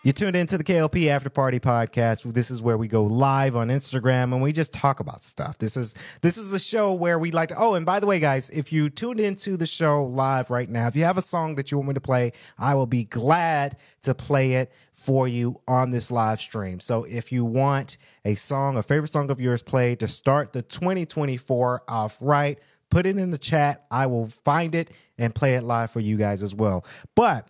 You 0.03 0.15
tuned 0.15 0.35
into 0.35 0.57
the 0.57 0.65
KLP 0.65 1.09
After 1.09 1.29
Party 1.29 1.61
podcast. 1.61 2.23
This 2.33 2.51
is 2.51 2.63
where 2.63 2.79
we 2.79 2.89
go 2.89 3.05
live 3.05 3.55
on 3.55 3.69
Instagram 3.69 4.33
and 4.33 4.41
we 4.41 4.51
just 4.51 4.73
talk 4.73 4.99
about 4.99 5.23
stuff. 5.23 5.59
This 5.59 5.77
is 5.77 5.95
this 6.23 6.39
is 6.39 6.55
a 6.55 6.59
show 6.59 6.95
where 6.95 7.19
we 7.19 7.33
like 7.33 7.51
to 7.51 7.57
Oh, 7.59 7.75
and 7.75 7.85
by 7.85 8.01
the 8.01 8.07
way, 8.07 8.19
guys, 8.19 8.49
if 8.49 8.73
you 8.73 8.89
tuned 8.89 9.21
into 9.21 9.59
the 9.59 9.67
show 9.67 10.03
live 10.03 10.49
right 10.49 10.71
now, 10.71 10.87
if 10.87 10.97
you 10.97 11.05
have 11.05 11.19
a 11.19 11.23
song 11.23 11.57
that 11.57 11.71
you 11.71 11.77
want 11.77 11.89
me 11.89 11.95
to 11.95 12.01
play, 12.01 12.33
I 12.59 12.77
will 12.77 12.87
be 12.87 13.05
glad 13.05 13.77
to 14.01 14.15
play 14.15 14.55
it 14.55 14.73
for 14.95 15.29
you 15.29 15.61
on 15.69 15.91
this 15.91 16.11
live 16.11 16.41
stream. 16.41 16.81
So 16.81 17.05
if 17.05 17.31
you 17.31 17.45
want 17.45 17.99
a 18.25 18.37
song, 18.37 18.79
a 18.79 18.83
favorite 18.83 19.09
song 19.09 19.31
of 19.31 19.39
yours 19.39 19.63
played 19.63 20.01
to 20.01 20.09
start 20.09 20.55
the 20.55 20.63
2024 20.63 21.83
off 21.87 22.17
right, 22.23 22.59
put 22.89 23.05
it 23.05 23.19
in 23.19 23.33
the 23.33 23.39
chat. 23.39 23.85
I 23.91 24.07
will 24.07 24.29
find 24.29 24.75
it 24.75 24.93
and 25.19 25.35
play 25.35 25.57
it 25.57 25.63
live 25.63 25.91
for 25.91 26.01
you 26.01 26.17
guys 26.17 26.43
as 26.43 26.55
well. 26.55 26.87
But 27.15 27.49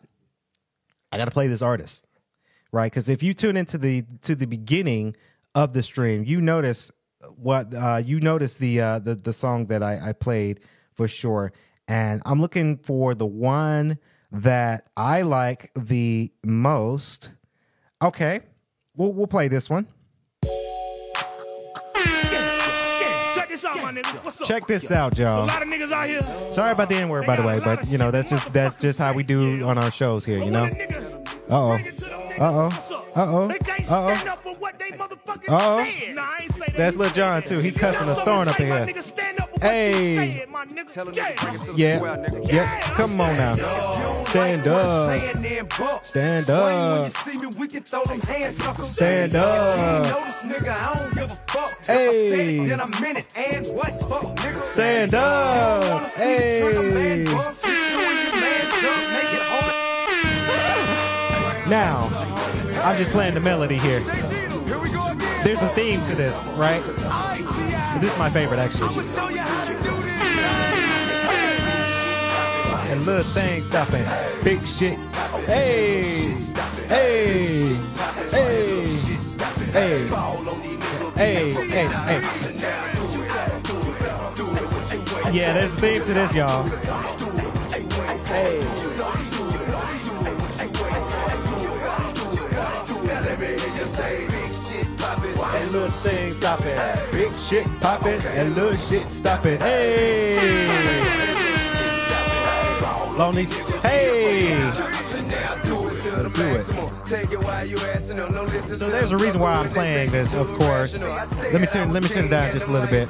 I 1.12 1.16
got 1.16 1.26
to 1.26 1.30
play 1.30 1.46
this 1.46 1.62
artist 1.62 2.06
right? 2.72 2.90
Because 2.90 3.08
if 3.08 3.22
you 3.22 3.34
tune 3.34 3.56
into 3.56 3.78
the 3.78 4.04
to 4.22 4.34
the 4.34 4.46
beginning 4.46 5.16
of 5.54 5.72
the 5.72 5.82
stream, 5.82 6.24
you 6.24 6.40
notice 6.40 6.90
what 7.36 7.74
uh, 7.74 8.00
you 8.04 8.20
notice 8.20 8.56
the 8.56 8.80
uh, 8.80 8.98
the 8.98 9.14
the 9.14 9.32
song 9.32 9.66
that 9.66 9.82
I, 9.82 10.10
I 10.10 10.12
played 10.12 10.60
for 10.94 11.08
sure, 11.08 11.52
and 11.88 12.22
I'm 12.24 12.40
looking 12.40 12.78
for 12.78 13.14
the 13.14 13.26
one 13.26 13.98
that 14.32 14.88
I 14.96 15.22
like 15.22 15.70
the 15.74 16.32
most. 16.44 17.32
Okay, 18.02 18.40
we'll 18.96 19.12
we'll 19.12 19.26
play 19.26 19.48
this 19.48 19.68
one. 19.68 19.86
Check 24.44 24.66
this 24.66 24.90
out, 24.90 25.18
y'all. 25.18 25.48
Sorry 25.48 26.72
about 26.72 26.88
the 26.88 26.96
N 26.96 27.08
word, 27.08 27.26
by 27.26 27.36
the 27.36 27.42
way, 27.42 27.60
but 27.60 27.86
you 27.88 27.98
know 27.98 28.10
that's 28.10 28.30
just 28.30 28.52
that's 28.52 28.74
just 28.74 28.98
how 28.98 29.12
we 29.12 29.22
do 29.22 29.64
on 29.64 29.78
our 29.78 29.90
shows 29.90 30.24
here. 30.24 30.38
You 30.38 30.50
know. 30.50 30.70
Uh-oh. 32.40 32.68
Uh-oh. 32.68 33.06
Uh-oh. 33.14 33.48
They 33.48 33.58
can't 33.58 33.90
Uh-oh. 33.90 34.14
stand 34.14 34.28
up 34.30 34.42
for 34.42 34.54
what 34.54 34.78
they 34.78 34.90
motherfucking 34.92 35.48
Uh-oh. 35.50 35.84
said. 35.84 36.14
Nah, 36.14 36.22
I 36.22 36.38
ain't 36.42 36.52
say 36.54 36.64
that. 36.66 36.76
That's 36.76 36.96
Lil 36.96 37.10
Jon, 37.10 37.42
too. 37.42 37.54
it. 37.56 37.64
He 37.64 37.70
cussing 37.70 38.06
That's 38.06 38.18
a 38.18 38.22
storm 38.22 38.48
up 38.48 38.58
in 38.58 38.66
here. 38.66 38.86
Nigga, 38.86 39.02
stand 39.02 39.40
up 39.40 39.50
for 39.50 39.60
Hey. 39.60 40.16
what 40.16 40.26
you 40.26 40.38
said, 40.38 40.48
my 40.48 40.64
nigga. 40.64 40.92
Tell 40.94 41.06
nigga 41.06 41.16
Yeah. 41.16 41.34
bring 41.42 41.54
it 41.54 41.62
to 41.64 41.72
the 41.72 41.78
Yeah. 41.78 41.98
nigga. 42.00 42.52
Yep. 42.52 42.82
Come 42.96 43.20
on 43.20 43.34
now. 43.34 43.54
Stand 44.24 44.66
up. 44.68 45.16
Stand 46.04 46.44
Swing 46.44 46.56
when 46.58 46.64
up. 46.64 47.04
you 47.04 47.10
see 47.10 47.38
me, 47.38 47.46
we 47.58 47.66
can 47.68 47.82
throw 47.82 48.04
them 48.04 48.20
hands 48.20 48.56
suckers. 48.56 48.88
Stand 48.90 49.26
If 49.26 49.32
you 49.34 49.40
up. 49.40 50.06
notice, 50.06 50.42
nigga, 50.44 50.70
I 50.70 50.94
don't 50.94 51.14
give 51.14 51.24
a 51.24 51.28
fuck. 51.52 51.72
If 51.80 51.90
I 51.90 51.92
Hey. 51.92 52.58
it, 52.58 52.68
then 52.68 52.80
I 52.80 53.00
meant 53.00 53.18
it. 53.18 53.26
And 53.36 53.66
what? 53.76 53.88
Fuck, 54.08 54.36
nigga. 54.36 54.56
Stand 54.56 55.14
up. 55.14 55.90
wanna 55.90 56.08
see 56.10 56.24
the 56.24 56.60
trigger, 56.60 56.82
man, 56.94 57.26
Hey. 57.26 57.34
bump, 57.34 57.54
sit 57.54 57.68
you 57.70 57.74
and 57.74 58.18
your 58.18 58.40
man 58.40 58.62
jump, 58.80 59.12
make 59.12 59.22
it 59.22 59.26
hard. 59.26 59.29
Now, 61.70 62.08
I'm 62.82 62.96
just 62.96 63.10
playing 63.10 63.34
the 63.34 63.40
melody 63.40 63.78
here. 63.78 64.00
There's 65.44 65.62
a 65.62 65.68
theme 65.68 66.00
to 66.02 66.16
this, 66.16 66.44
right? 66.56 66.82
This 68.00 68.12
is 68.12 68.18
my 68.18 68.28
favorite, 68.28 68.58
actually. 68.58 68.88
And 72.90 73.06
little 73.06 73.22
things 73.22 73.66
stopping. 73.66 74.04
Big 74.42 74.66
shit. 74.66 74.98
Hey. 75.46 76.34
Hey. 76.88 77.78
Hey. 78.32 78.86
Hey. 79.70 80.08
Hey. 81.14 81.52
Hey. 81.52 81.86
Hey. 81.86 82.20
Yeah, 85.32 85.52
there's 85.52 85.72
a 85.72 85.76
theme 85.76 86.02
to 86.02 86.14
this, 86.14 86.34
y'all. 86.34 86.64
Hey. 88.26 89.39
Little 95.70 95.88
things 95.88 96.36
stopping. 96.36 96.76
Big 97.12 97.34
shit 97.36 97.66
popping. 97.80 98.20
And 98.22 98.56
little 98.56 98.74
shit. 98.74 99.08
Hey. 99.60 100.36
Hey. 103.82 104.48
Do 105.62 105.86
it. 105.86 106.68
It 107.12 108.16
no, 108.16 108.28
no, 108.28 108.42
listen 108.44 108.74
So 108.74 108.88
there's 108.90 109.12
a 109.12 109.16
reason 109.16 109.40
why 109.40 109.52
I'm 109.54 109.68
playing 109.70 110.10
this, 110.10 110.34
of 110.34 110.48
course. 110.54 111.00
Let 111.04 111.60
me 111.60 111.66
turn- 111.66 111.92
let 111.92 112.02
me 112.02 112.08
turn 112.08 112.24
it 112.24 112.30
down 112.30 112.50
just 112.50 112.66
a 112.66 112.70
little 112.70 112.88
bit. 112.88 113.08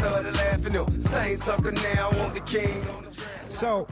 So 3.49 3.87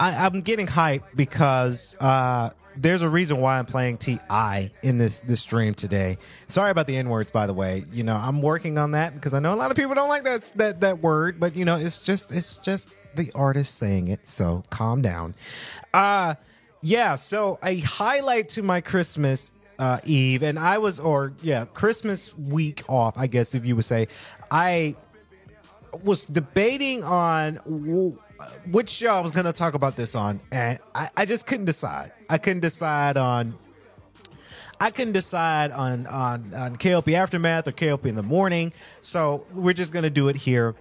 I, 0.00 0.26
I'm 0.26 0.40
getting 0.40 0.66
hyped 0.66 1.04
because 1.14 1.94
uh, 2.00 2.50
there's 2.80 3.02
a 3.02 3.08
reason 3.08 3.38
why 3.38 3.58
I'm 3.58 3.66
playing 3.66 3.98
T.I. 3.98 4.70
in 4.82 4.96
this 4.96 5.20
this 5.20 5.40
stream 5.40 5.74
today. 5.74 6.16
Sorry 6.48 6.70
about 6.70 6.86
the 6.86 6.96
N 6.96 7.08
words, 7.08 7.30
by 7.30 7.46
the 7.46 7.54
way. 7.54 7.84
You 7.92 8.02
know 8.02 8.16
I'm 8.16 8.40
working 8.40 8.78
on 8.78 8.92
that 8.92 9.14
because 9.14 9.34
I 9.34 9.38
know 9.40 9.52
a 9.52 9.56
lot 9.56 9.70
of 9.70 9.76
people 9.76 9.94
don't 9.94 10.08
like 10.08 10.24
that 10.24 10.52
that 10.56 10.80
that 10.80 11.00
word, 11.00 11.38
but 11.38 11.54
you 11.54 11.64
know 11.64 11.76
it's 11.76 11.98
just 11.98 12.32
it's 12.32 12.56
just 12.58 12.90
the 13.14 13.30
artist 13.34 13.76
saying 13.76 14.08
it. 14.08 14.26
So 14.26 14.64
calm 14.70 15.02
down. 15.02 15.34
Uh 15.92 16.34
yeah. 16.82 17.16
So 17.16 17.58
a 17.62 17.78
highlight 17.80 18.48
to 18.50 18.62
my 18.62 18.80
Christmas 18.80 19.52
uh, 19.78 19.98
Eve, 20.04 20.42
and 20.42 20.58
I 20.58 20.78
was 20.78 21.00
or 21.00 21.32
yeah 21.42 21.64
Christmas 21.64 22.36
week 22.36 22.82
off, 22.88 23.16
I 23.16 23.26
guess 23.26 23.54
if 23.54 23.64
you 23.64 23.76
would 23.76 23.84
say, 23.84 24.08
I 24.50 24.94
was 26.04 26.24
debating 26.24 27.02
on 27.02 27.58
which 28.70 28.90
show 28.90 29.12
I 29.12 29.20
was 29.20 29.32
to 29.46 29.52
talk 29.52 29.74
about 29.74 29.96
this 29.96 30.14
on, 30.14 30.40
and 30.52 30.78
I, 30.94 31.08
I 31.16 31.24
just 31.24 31.46
couldn't 31.46 31.66
decide. 31.66 32.12
I 32.28 32.38
couldn't 32.38 32.60
decide 32.60 33.16
on. 33.16 33.54
I 34.80 34.90
couldn't 34.90 35.12
decide 35.12 35.72
on 35.72 36.06
on 36.06 36.54
on 36.54 36.76
KLP 36.76 37.12
aftermath 37.14 37.68
or 37.68 37.72
KLP 37.72 38.06
in 38.06 38.14
the 38.14 38.22
morning, 38.22 38.72
so 39.00 39.44
we're 39.52 39.74
just 39.74 39.92
to 40.04 40.10
do 40.10 40.28
it 40.28 40.36
here 40.36 40.74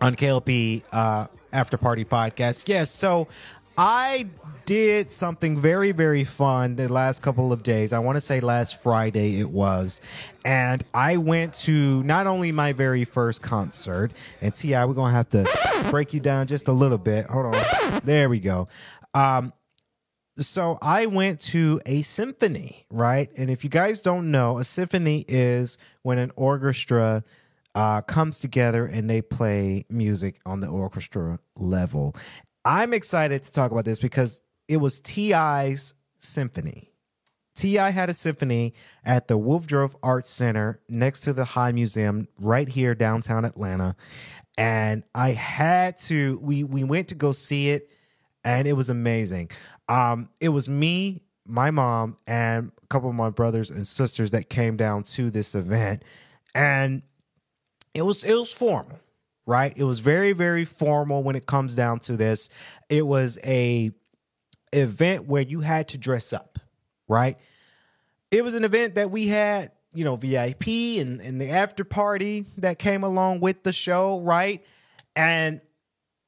on 0.00 0.16
KLP 0.16 0.82
uh, 0.92 1.26
After 1.52 1.76
Party 1.76 2.04
Podcast. 2.04 2.68
Yes, 2.68 2.90
so 2.90 3.28
I 3.76 4.26
did 4.66 5.10
something 5.10 5.58
very, 5.58 5.90
very 5.90 6.22
fun 6.22 6.76
the 6.76 6.88
last 6.88 7.22
couple 7.22 7.52
of 7.52 7.62
days. 7.62 7.92
I 7.92 7.98
want 7.98 8.16
to 8.16 8.20
say 8.20 8.40
last 8.40 8.80
Friday 8.82 9.40
it 9.40 9.50
was. 9.50 10.00
And 10.44 10.84
I 10.94 11.16
went 11.16 11.54
to 11.54 12.02
not 12.04 12.26
only 12.26 12.52
my 12.52 12.72
very 12.72 13.04
first 13.04 13.42
concert, 13.42 14.12
and 14.40 14.54
T.I., 14.54 14.84
we're 14.84 14.94
going 14.94 15.10
to 15.10 15.16
have 15.16 15.28
to 15.30 15.90
break 15.90 16.14
you 16.14 16.20
down 16.20 16.46
just 16.46 16.68
a 16.68 16.72
little 16.72 16.98
bit. 16.98 17.26
Hold 17.26 17.54
on. 17.54 18.00
There 18.04 18.28
we 18.28 18.38
go. 18.38 18.68
Um, 19.12 19.52
so 20.38 20.78
I 20.80 21.06
went 21.06 21.40
to 21.40 21.80
a 21.84 22.02
symphony, 22.02 22.84
right? 22.90 23.28
And 23.36 23.50
if 23.50 23.64
you 23.64 23.70
guys 23.70 24.00
don't 24.00 24.30
know, 24.30 24.58
a 24.58 24.64
symphony 24.64 25.24
is 25.26 25.78
when 26.02 26.18
an 26.18 26.30
orchestra 26.36 27.24
uh, 27.74 28.02
comes 28.02 28.38
together 28.38 28.86
and 28.86 29.08
they 29.08 29.22
play 29.22 29.84
music 29.90 30.40
on 30.46 30.60
the 30.60 30.68
orchestra 30.68 31.38
level. 31.56 32.14
I'm 32.64 32.92
excited 32.92 33.42
to 33.42 33.52
talk 33.52 33.70
about 33.70 33.84
this 33.84 34.00
because 34.00 34.42
it 34.68 34.78
was 34.78 35.00
T.I.'s 35.00 35.94
symphony. 36.18 36.88
T.I. 37.56 37.90
had 37.90 38.08
a 38.08 38.14
symphony 38.14 38.74
at 39.04 39.28
the 39.28 39.36
Woodruff 39.36 39.94
Arts 40.02 40.30
Center 40.30 40.80
next 40.88 41.22
to 41.22 41.32
the 41.32 41.44
High 41.44 41.72
Museum 41.72 42.28
right 42.38 42.68
here 42.68 42.94
downtown 42.94 43.44
Atlanta. 43.44 43.96
And 44.56 45.02
I 45.14 45.30
had 45.30 45.98
to, 45.98 46.38
we, 46.42 46.64
we 46.64 46.84
went 46.84 47.08
to 47.08 47.14
go 47.14 47.32
see 47.32 47.70
it 47.70 47.90
and 48.44 48.66
it 48.66 48.72
was 48.72 48.88
amazing. 48.88 49.50
Um, 49.88 50.28
it 50.40 50.50
was 50.50 50.68
me, 50.68 51.22
my 51.46 51.70
mom, 51.70 52.16
and 52.26 52.72
a 52.82 52.86
couple 52.86 53.08
of 53.08 53.14
my 53.14 53.30
brothers 53.30 53.70
and 53.70 53.86
sisters 53.86 54.30
that 54.30 54.48
came 54.48 54.76
down 54.76 55.02
to 55.04 55.30
this 55.30 55.54
event, 55.54 56.04
and 56.54 57.02
it 57.94 58.02
was 58.02 58.24
it 58.24 58.34
was 58.34 58.52
formal, 58.52 58.98
right? 59.50 59.76
It 59.76 59.82
was 59.82 59.98
very 59.98 60.32
very 60.32 60.64
formal 60.64 61.24
when 61.24 61.34
it 61.34 61.44
comes 61.44 61.74
down 61.74 61.98
to 62.00 62.16
this. 62.16 62.50
It 62.88 63.04
was 63.04 63.36
a 63.44 63.90
event 64.72 65.26
where 65.26 65.42
you 65.42 65.60
had 65.60 65.88
to 65.88 65.98
dress 65.98 66.32
up, 66.32 66.60
right? 67.08 67.36
It 68.30 68.44
was 68.44 68.54
an 68.54 68.62
event 68.62 68.94
that 68.94 69.10
we 69.10 69.26
had, 69.26 69.72
you 69.92 70.04
know, 70.04 70.14
VIP 70.14 70.68
and, 71.00 71.20
and 71.20 71.40
the 71.40 71.50
after 71.50 71.82
party 71.82 72.46
that 72.58 72.78
came 72.78 73.02
along 73.02 73.40
with 73.40 73.64
the 73.64 73.72
show, 73.72 74.20
right? 74.20 74.64
And 75.16 75.60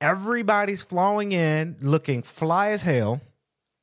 everybody's 0.01 0.83
flowing 0.83 1.31
in 1.31 1.77
looking 1.81 2.23
fly 2.23 2.71
as 2.71 2.83
hell. 2.83 3.21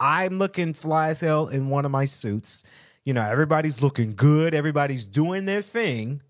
I'm 0.01 0.37
looking 0.37 0.73
fly 0.73 1.09
as 1.09 1.21
hell 1.21 1.47
in 1.47 1.69
one 1.69 1.85
of 1.85 1.91
my 1.91 2.03
suits. 2.03 2.65
You 3.05 3.13
know, 3.13 3.21
everybody's 3.21 3.81
looking 3.81 4.15
good, 4.15 4.53
everybody's 4.53 5.05
doing 5.05 5.45
their 5.45 5.61
thing. 5.61 6.21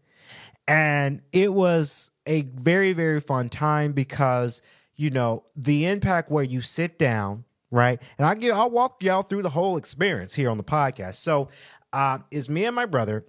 And 0.69 1.21
it 1.31 1.51
was 1.51 2.11
a 2.27 2.43
very, 2.43 2.93
very 2.93 3.19
fun 3.19 3.49
time 3.49 3.91
because, 3.91 4.61
you 4.95 5.09
know, 5.09 5.45
the 5.55 5.87
impact 5.87 6.29
where 6.29 6.43
you 6.43 6.61
sit 6.61 6.99
down, 6.99 7.43
right? 7.71 7.99
And 8.19 8.27
I 8.27 8.35
give 8.35 8.55
I'll 8.55 8.69
walk 8.69 9.01
y'all 9.01 9.23
through 9.23 9.41
the 9.41 9.49
whole 9.49 9.77
experience 9.77 10.35
here 10.35 10.47
on 10.51 10.57
the 10.57 10.63
podcast. 10.63 11.15
So 11.15 11.49
uh 11.91 12.19
is 12.29 12.49
me 12.49 12.65
and 12.65 12.75
my 12.75 12.85
brother, 12.85 13.25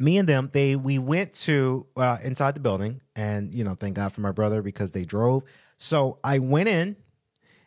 me 0.00 0.18
and 0.18 0.28
them, 0.28 0.50
they 0.52 0.74
we 0.74 0.98
went 0.98 1.32
to 1.34 1.86
uh 1.96 2.18
inside 2.24 2.56
the 2.56 2.60
building 2.60 3.02
and 3.14 3.52
you 3.54 3.62
know, 3.62 3.74
thank 3.74 3.94
God 3.94 4.12
for 4.12 4.20
my 4.20 4.32
brother 4.32 4.60
because 4.60 4.90
they 4.90 5.04
drove. 5.04 5.44
So 5.76 6.18
I 6.24 6.40
went 6.40 6.68
in 6.68 6.96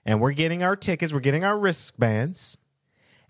and 0.06 0.20
we're 0.20 0.34
getting 0.34 0.64
our 0.64 0.76
tickets, 0.76 1.14
we're 1.14 1.22
getting 1.22 1.46
our 1.46 1.58
wristbands, 1.58 2.58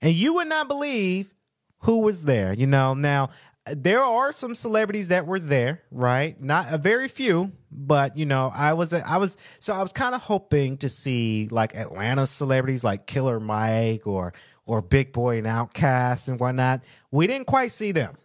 and 0.02 0.12
you 0.12 0.34
would 0.34 0.48
not 0.48 0.68
believe 0.68 1.36
who 1.82 2.00
was 2.00 2.26
there. 2.26 2.54
You 2.54 2.66
know, 2.68 2.96
now 2.96 3.30
there 3.66 4.02
are 4.02 4.32
some 4.32 4.56
celebrities 4.56 5.10
that 5.10 5.28
were 5.28 5.40
there, 5.40 5.84
right? 5.92 6.42
Not 6.42 6.74
a 6.74 6.78
very 6.78 7.08
few, 7.08 7.52
but 7.72 8.18
you 8.18 8.26
know, 8.26 8.52
I 8.54 8.74
was 8.74 8.94
I 8.94 9.18
was 9.18 9.38
so 9.60 9.74
I 9.74 9.82
was 9.82 9.94
kind 9.94 10.16
of 10.16 10.22
hoping 10.22 10.78
to 10.78 10.90
see 10.90 11.48
like 11.52 11.76
Atlanta 11.76 12.26
celebrities 12.26 12.84
like 12.84 13.06
Killer 13.06 13.40
Mike 13.40 14.08
or 14.08 14.34
or 14.66 14.82
Big 14.82 15.14
Boi 15.14 15.38
and 15.38 15.48
OutKast 15.48 16.28
and 16.28 16.40
whatnot. 16.40 16.84
We 17.12 17.28
didn't 17.28 17.48
quite 17.48 17.72
see 17.72 17.92
them. 17.92 18.16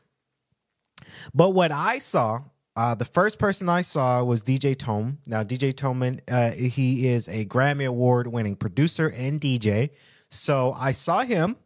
But 1.34 1.50
what 1.50 1.70
I 1.70 1.98
saw, 1.98 2.42
uh, 2.74 2.94
the 2.94 3.04
first 3.04 3.38
person 3.38 3.68
I 3.68 3.82
saw 3.82 4.22
was 4.24 4.42
DJ 4.42 4.74
Toomp. 4.74 5.18
Now, 5.26 5.44
DJ 5.44 5.72
Toomp, 5.72 6.20
uh, 6.28 6.50
he 6.52 7.08
is 7.08 7.28
a 7.28 7.44
Grammy 7.44 7.86
Award 7.86 8.26
winning 8.26 8.56
producer 8.56 9.12
and 9.16 9.40
DJ. 9.40 9.90
So 10.30 10.72
I 10.72 10.92
saw 10.92 11.22
him. 11.22 11.56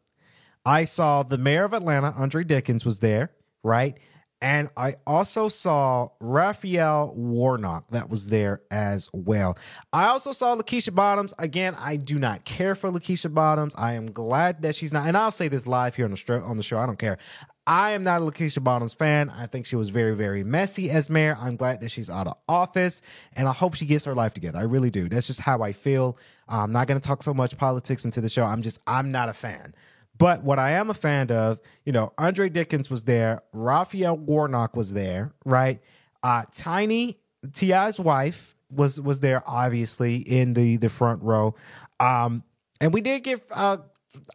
I 0.65 0.85
saw 0.85 1.23
the 1.23 1.39
mayor 1.39 1.65
of 1.65 1.73
Atlanta, 1.73 2.15
Andre 2.17 2.45
Dickens, 2.45 2.85
was 2.85 3.01
there, 3.01 3.31
right? 3.63 3.99
And 4.43 4.71
I 4.75 4.95
also 5.07 5.49
saw 5.49 6.09
Raphael 6.19 7.13
Warnock 7.15 7.91
that 7.91 8.09
was 8.09 8.29
there 8.29 8.63
as 8.71 9.11
well. 9.13 9.59
I 9.93 10.07
also 10.07 10.33
saw 10.33 10.57
Lakeisha 10.57 10.95
Bottoms. 10.95 11.35
Again, 11.39 11.75
I 11.79 11.97
do 11.97 12.19
not 12.19 12.47
care 12.47 12.75
for 12.75 12.91
Lakeisha 12.91 13.33
Bottoms. 13.35 13.75
I 13.77 13.95
am 13.95 14.11
glad 14.11 14.63
that 14.63 14.75
she's 14.75 14.93
not, 14.93 15.07
and 15.07 15.15
I'll 15.15 15.31
say 15.31 15.49
this 15.49 15.67
live 15.67 15.95
here 15.95 16.07
on 16.07 16.11
the 16.11 16.17
show. 16.17 16.41
On 16.41 16.57
the 16.57 16.63
show, 16.63 16.79
I 16.79 16.87
don't 16.87 16.99
care. 16.99 17.19
I 17.67 17.93
am 17.93 18.03
not 18.03 18.23
a 18.23 18.25
Lakeisha 18.25 18.65
Bottoms 18.65 18.95
fan. 18.95 19.29
I 19.29 19.45
think 19.45 19.67
she 19.67 19.77
was 19.77 19.91
very, 19.91 20.17
very 20.17 20.43
messy 20.43 20.91
as 20.91 21.11
mayor. 21.11 21.37
I'm 21.39 21.57
glad 21.57 21.83
that 21.83 21.91
she's 21.91 22.09
out 22.09 22.27
of 22.27 22.39
office, 22.49 23.03
and 23.37 23.47
I 23.47 23.53
hope 23.53 23.75
she 23.75 23.85
gets 23.85 24.07
her 24.07 24.15
life 24.15 24.33
together. 24.33 24.59
I 24.59 24.63
really 24.63 24.91
do. 24.91 25.07
That's 25.09 25.27
just 25.27 25.41
how 25.41 25.61
I 25.61 25.73
feel. 25.73 26.17
I'm 26.49 26.73
not 26.73 26.89
going 26.89 26.99
to 26.99 27.07
talk 27.07 27.23
so 27.23 27.35
much 27.35 27.59
politics 27.59 28.07
into 28.07 28.23
the 28.23 28.31
show. 28.31 28.47
I'm 28.47 28.63
just, 28.63 28.81
I'm 28.87 29.13
not 29.13 29.29
a 29.29 29.35
fan. 29.35 29.75
But 30.21 30.45
what 30.45 30.59
I 30.59 30.73
am 30.73 30.91
a 30.91 30.95
fan 30.95 31.33
of, 31.33 31.61
you 31.87 31.93
know, 31.93 32.13
Andre 32.19 32.51
Dickens 32.51 32.91
was 32.91 33.05
there, 33.05 33.41
Raphael 33.55 34.19
Warnock 34.19 34.77
was 34.77 34.93
there, 34.93 35.33
right? 35.47 35.81
Uh 36.23 36.45
Tiny 36.55 37.19
T.I.'s 37.55 37.99
wife 37.99 38.55
was 38.71 39.01
was 39.01 39.21
there 39.21 39.43
obviously 39.47 40.17
in 40.17 40.53
the 40.53 40.77
the 40.77 40.91
front 40.91 41.23
row. 41.23 41.55
Um 41.99 42.45
and 42.83 42.93
we 42.93 43.01
did 43.01 43.25
get 43.25 43.43
uh 43.51 43.79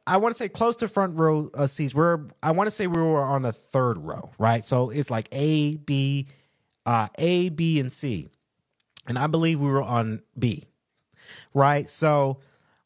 I 0.07 0.17
want 0.17 0.33
to 0.33 0.37
say 0.37 0.49
close 0.49 0.75
to 0.77 0.87
front 0.87 1.19
row 1.19 1.51
uh, 1.53 1.67
seats. 1.67 1.93
We're 1.93 2.21
I 2.41 2.51
want 2.51 2.65
to 2.67 2.71
say 2.71 2.87
we 2.87 2.99
were 2.99 3.23
on 3.23 3.43
the 3.43 3.53
third 3.53 3.99
row, 3.99 4.31
right? 4.39 4.65
So 4.65 4.89
it's 4.89 5.11
like 5.11 5.27
A, 5.33 5.75
B, 5.75 6.25
uh 6.87 7.09
A, 7.19 7.49
B, 7.49 7.79
and 7.79 7.93
C. 7.93 8.29
And 9.05 9.19
I 9.19 9.27
believe 9.27 9.61
we 9.61 9.69
were 9.69 9.83
on 9.83 10.23
B. 10.37 10.65
Right? 11.53 11.87
So 11.87 12.39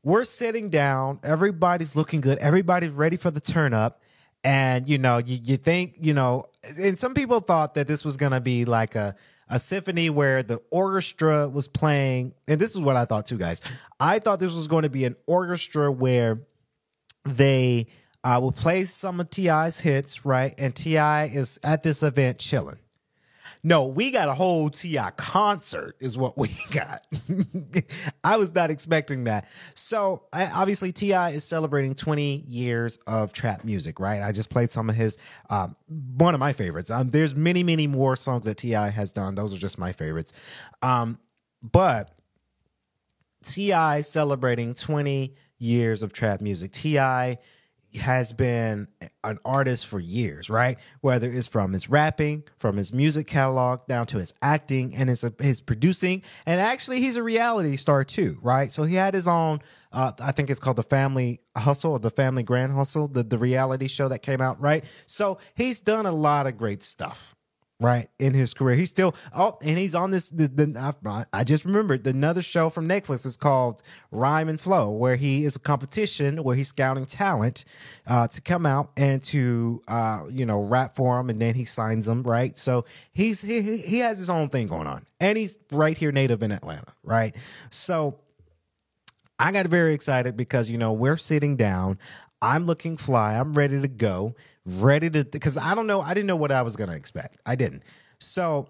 we're 0.04 0.26
sitting 0.26 0.70
down, 0.70 1.20
everybody's 1.24 1.96
looking 1.96 2.22
good, 2.22 2.38
everybody's 2.40 2.92
ready 2.92 3.18
for 3.18 3.32
the 3.32 3.42
turn 3.42 3.74
up. 3.74 4.02
And 4.44 4.88
you 4.88 4.98
know, 4.98 5.18
you, 5.18 5.38
you 5.44 5.58
think, 5.58 5.96
you 6.00 6.14
know, 6.14 6.46
and 6.78 6.98
some 6.98 7.14
people 7.14 7.42
thought 7.42 7.74
that 7.74 7.88
this 7.88 8.06
was 8.06 8.16
gonna 8.16 8.40
be 8.40 8.66
like 8.66 8.96
a 8.96 9.16
a 9.50 9.60
symphony 9.60 10.10
where 10.10 10.44
the 10.44 10.62
orchestra 10.70 11.50
was 11.50 11.68
playing, 11.68 12.34
and 12.48 12.62
this 12.62 12.76
is 12.76 12.82
what 12.82 12.96
I 12.96 13.06
thought 13.06 13.26
too, 13.26 13.38
guys. 13.38 13.62
I 14.00 14.20
thought 14.20 14.40
this 14.40 14.54
was 14.54 14.68
going 14.68 14.84
to 14.84 14.90
be 14.90 15.06
an 15.06 15.16
orchestra 15.26 15.92
where 15.92 16.38
they 17.26 17.88
uh, 18.24 18.40
will 18.42 18.52
play 18.52 18.84
some 18.84 19.20
of 19.20 19.30
T.I.'s 19.30 19.80
hits, 19.80 20.26
right? 20.26 20.54
And 20.58 20.76
T.I. 20.76 21.26
is 21.26 21.60
at 21.64 21.84
this 21.84 22.04
event 22.04 22.38
chilling. 22.38 22.78
No, 23.64 23.86
we 23.86 24.12
got 24.12 24.30
a 24.30 24.34
whole 24.34 24.70
T.I. 24.70 25.12
concert, 25.12 25.96
is 26.00 26.18
what 26.18 26.38
we 26.38 26.50
got. 26.72 27.06
I 28.24 28.38
was 28.38 28.54
not 28.54 28.72
expecting 28.72 29.26
that. 29.26 29.48
So 29.76 30.24
I, 30.32 30.48
obviously, 30.48 30.92
T.I. 30.92 31.32
is 31.32 31.44
celebrating 31.44 31.96
20 31.96 32.46
years 32.48 32.98
of 33.08 33.34
trap 33.34 33.64
music, 33.64 34.00
right? 34.00 34.22
I 34.22 34.32
just 34.32 34.50
played 34.50 34.72
some 34.72 34.90
of 34.90 34.96
his, 34.96 35.18
um, 35.50 35.76
one 35.88 36.34
of 36.34 36.40
my 36.40 36.54
favorites. 36.54 36.90
Um, 36.92 37.10
there's 37.10 37.36
many, 37.36 37.64
many 37.64 37.88
more 37.88 38.16
songs 38.16 38.46
that 38.46 38.58
T.I. 38.58 38.90
has 38.90 39.12
done. 39.12 39.36
Those 39.36 39.54
are 39.54 39.60
just 39.60 39.78
my 39.78 39.92
favorites. 39.92 40.34
Um, 40.82 41.20
but 41.62 42.12
T.I. 43.44 44.02
celebrating 44.02 44.74
20 44.74 45.34
years 45.58 46.04
of 46.04 46.14
trap 46.14 46.42
music. 46.42 46.72
T.I. 46.72 47.38
has 47.96 48.34
been 48.34 48.88
an 49.24 49.40
artist 49.44 49.88
for 49.88 50.00
years, 50.00 50.50
right? 50.50 50.78
Whether 51.02 51.30
it's 51.30 51.48
from 51.48 51.74
his 51.74 51.90
rapping, 51.90 52.44
from 52.58 52.78
his 52.78 52.94
music 52.94 53.28
catalog, 53.28 53.88
down 53.88 54.06
to 54.08 54.18
his 54.18 54.34
acting 54.42 54.96
and 54.96 55.10
his 55.10 55.26
his 55.40 55.62
producing, 55.62 56.22
and 56.46 56.62
actually 56.62 57.00
he's 57.02 57.16
a 57.16 57.24
reality 57.24 57.78
star 57.78 58.04
too, 58.04 58.38
right? 58.42 58.72
So 58.72 58.84
he 58.84 58.96
had 58.96 59.14
his 59.14 59.28
own, 59.28 59.60
uh, 59.92 60.12
I 60.20 60.32
think 60.32 60.50
it's 60.50 60.60
called 60.60 60.78
the 60.78 60.84
Family 60.84 61.42
Hustle 61.58 61.94
or 61.94 62.00
the 62.00 62.12
Family 62.12 62.44
Grand 62.44 62.74
Hustle, 62.74 63.08
the 63.08 63.24
the 63.24 63.38
reality 63.38 63.88
show 63.88 64.08
that 64.10 64.20
came 64.20 64.42
out, 64.42 64.62
right? 64.62 64.84
So 65.06 65.40
he's 65.56 65.82
done 65.82 66.06
a 66.06 66.12
lot 66.12 66.46
of 66.48 66.58
great 66.58 66.84
stuff, 66.84 67.36
right 67.80 68.10
in 68.20 68.34
his 68.34 68.54
career. 68.54 68.76
He's 68.76 68.90
still 68.90 69.16
oh, 69.34 69.58
and 69.62 69.78
he's 69.78 69.96
on 69.96 70.12
this. 70.12 70.30
The, 70.30 70.48
the, 70.48 70.94
I, 71.06 71.24
I 71.34 71.44
just 71.44 71.66
remembered 71.66 72.06
another 72.06 72.42
show 72.42 72.70
from 72.70 72.88
Netflix 72.88 73.26
is 73.26 73.38
called 73.38 73.82
Rhythm 74.12 74.50
and 74.50 74.60
Flow, 74.62 74.90
where 74.90 75.16
he 75.16 75.46
is 75.46 75.56
a 75.56 75.60
competition 75.60 76.44
where 76.44 76.56
he's 76.56 76.68
scouting 76.70 77.06
talent 77.06 77.64
uh, 78.08 78.28
to 78.28 78.42
come 78.42 78.66
out 78.66 78.92
and 78.98 79.24
to 79.24 79.82
uh, 79.88 80.26
you 80.30 80.46
know 80.46 80.60
rap 80.62 80.96
for 80.96 81.20
him, 81.20 81.30
and 81.30 81.42
then 81.42 81.56
he 81.56 81.66
signs 81.66 82.06
them. 82.06 82.24
Right, 82.24 82.56
so 82.58 82.86
he's 83.14 83.42
he 83.42 83.62
he- 83.62 83.78
he 83.80 84.00
has 84.00 84.20
his 84.20 84.30
own 84.30 84.50
thing 84.50 84.68
going 84.68 84.88
on, 84.88 85.06
and 85.20 85.38
he's 85.38 85.58
right 85.72 85.98
here 85.98 86.12
native 86.12 86.44
in 86.44 86.52
Atlanta. 86.52 86.94
Right, 87.04 87.36
so. 87.70 88.20
I 89.42 89.54
got 89.54 89.68
very 89.68 89.94
excited 89.94 90.36
because 90.36 90.70
you 90.70 90.78
know 90.78 90.92
we're 90.92 91.16
sitting 91.16 91.56
down. 91.56 91.98
I'm 92.42 92.66
looking 92.66 92.98
fly. 92.98 93.36
I'm 93.36 93.54
ready 93.54 93.80
to 93.80 93.88
go. 93.88 94.36
Ready 94.78 95.10
to 95.10 95.24
because 95.24 95.58
I 95.58 95.74
don't 95.74 95.88
know. 95.88 96.02
I 96.02 96.14
didn't 96.14 96.28
know 96.28 96.36
what 96.36 96.52
I 96.52 96.62
was 96.62 96.76
gonna 96.76 96.96
expect. 96.96 97.38
I 97.46 97.56
didn't. 97.56 97.84
So 98.20 98.70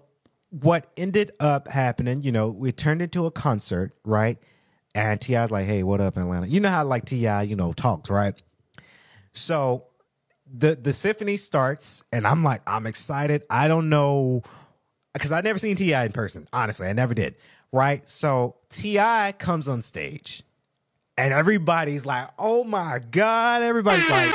what 0.50 0.90
ended 0.96 1.32
up 1.40 1.68
happening, 1.68 2.22
you 2.22 2.32
know, 2.32 2.48
we 2.48 2.72
turned 2.72 3.02
into 3.02 3.26
a 3.26 3.30
concert, 3.30 3.92
right? 4.04 4.38
And 4.94 5.20
T.I.'s 5.20 5.50
like, 5.50 5.66
"Hey, 5.66 5.82
what 5.82 6.00
up, 6.00 6.16
Atlanta?" 6.16 6.48
You 6.48 6.60
know 6.60 6.68
how 6.68 6.84
like 6.84 7.04
T.I., 7.04 7.42
you 7.42 7.54
know, 7.54 7.72
talks, 7.72 8.10
right? 8.10 8.34
So 9.32 9.86
the 10.52 10.74
the 10.74 10.92
symphony 10.92 11.36
starts, 11.36 12.02
and 12.12 12.26
I'm 12.26 12.42
like, 12.42 12.62
I'm 12.68 12.86
excited. 12.86 13.44
I 13.48 13.68
don't 13.68 13.88
know 13.88 14.42
because 15.12 15.32
I 15.32 15.40
never 15.42 15.58
seen 15.58 15.76
T.I. 15.76 16.06
in 16.06 16.12
person. 16.12 16.48
Honestly, 16.52 16.88
I 16.88 16.92
never 16.92 17.14
did. 17.14 17.36
Right? 17.72 18.08
So 18.08 18.56
T.I. 18.68 19.32
comes 19.38 19.68
on 19.68 19.80
stage, 19.82 20.42
and 21.16 21.32
everybody's 21.32 22.04
like, 22.04 22.28
"Oh 22.38 22.64
my 22.64 22.98
god!" 23.10 23.62
Everybody's 23.62 24.10
like, 24.10 24.32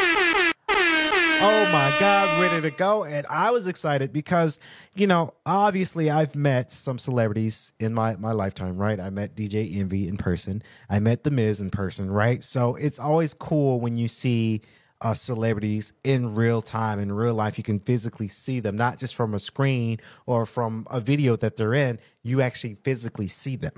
"Oh 1.41 1.69
my 1.71 1.95
god!" 2.00 2.41
Ready 2.41 2.62
to 2.62 2.71
go. 2.71 3.04
And 3.04 3.26
I 3.30 3.52
was 3.52 3.67
excited 3.67 4.12
because 4.13 4.60
you 4.95 5.08
know, 5.08 5.34
obviously, 5.45 6.10
I've 6.10 6.36
met 6.36 6.71
some 6.71 6.98
celebrities 6.98 7.74
in 7.80 7.93
my 7.93 8.15
my 8.15 8.32
lifetime. 8.32 8.78
Right? 8.78 9.00
I 9.00 9.10
met 9.10 9.36
DJ 9.36 9.76
Envy 9.78 10.08
in 10.08 10.17
person. 10.17 10.63
I 10.89 11.00
met 11.00 11.24
The 11.24 11.32
Miz 11.32 11.62
in 11.62 11.69
person. 11.69 12.10
Right? 12.10 12.43
So 12.43 12.76
it's 12.76 13.00
always 13.00 13.34
cool 13.34 13.80
when 13.80 13.95
you 13.95 14.08
see 14.08 14.62
uh, 15.02 15.13
celebrities 15.13 15.93
in 16.04 16.36
real 16.36 16.62
time 16.62 17.00
in 17.00 17.12
real 17.12 17.34
life 17.36 17.58
you 17.58 17.63
can 17.63 17.80
physically 17.80 18.30
see 18.30 18.62
them 18.62 18.78
not 18.78 18.98
just 18.98 19.13
from 19.13 19.34
a 19.34 19.39
screen 19.39 20.00
or 20.26 20.45
from 20.45 20.88
a 20.89 21.02
video 21.02 21.36
that 21.36 21.58
they're 21.58 21.74
in 21.74 22.00
you 22.24 22.41
actually 22.41 22.76
physically 22.76 23.28
see 23.28 23.58
them 23.58 23.74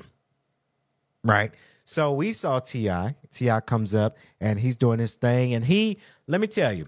right 1.24 1.52
So 1.90 2.12
we 2.12 2.34
saw 2.34 2.60
Ti. 2.60 3.16
T.I. 3.32 3.62
comes 3.62 3.96
up 3.96 4.18
and 4.42 4.60
he's 4.60 4.76
doing 4.76 5.00
his 5.00 5.16
thing, 5.16 5.54
and 5.54 5.64
he. 5.64 6.00
Let 6.28 6.42
me 6.42 6.48
tell 6.48 6.74
you, 6.74 6.88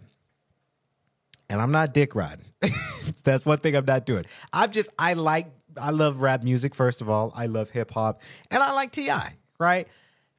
and 1.50 1.62
I'm 1.62 1.72
not 1.72 1.94
dick 1.94 2.16
riding. 2.16 2.46
That's 3.24 3.46
one 3.46 3.58
thing 3.58 3.76
I'm 3.76 3.86
not 3.86 4.06
doing. 4.06 4.26
I'm 4.54 4.72
just 4.72 4.92
I 4.98 5.14
like 5.14 5.52
I 5.80 5.92
love 5.92 6.22
rap 6.22 6.44
music 6.44 6.76
first 6.76 7.02
of 7.02 7.10
all. 7.10 7.32
I 7.36 7.48
love 7.48 7.70
hip 7.72 7.92
hop 7.92 8.22
and 8.52 8.62
I 8.62 8.74
like 8.74 8.92
T.I., 8.92 9.34
right? 9.60 9.88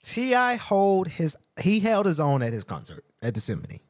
T.I. 0.03 0.57
hold 0.57 1.09
his 1.09 1.37
he 1.61 1.81
held 1.81 2.07
his 2.07 2.20
own 2.20 2.42
at 2.42 2.53
his 2.53 2.64
concert 2.64 3.05
at 3.23 3.35
the 3.35 3.40
symphony. 3.40 3.81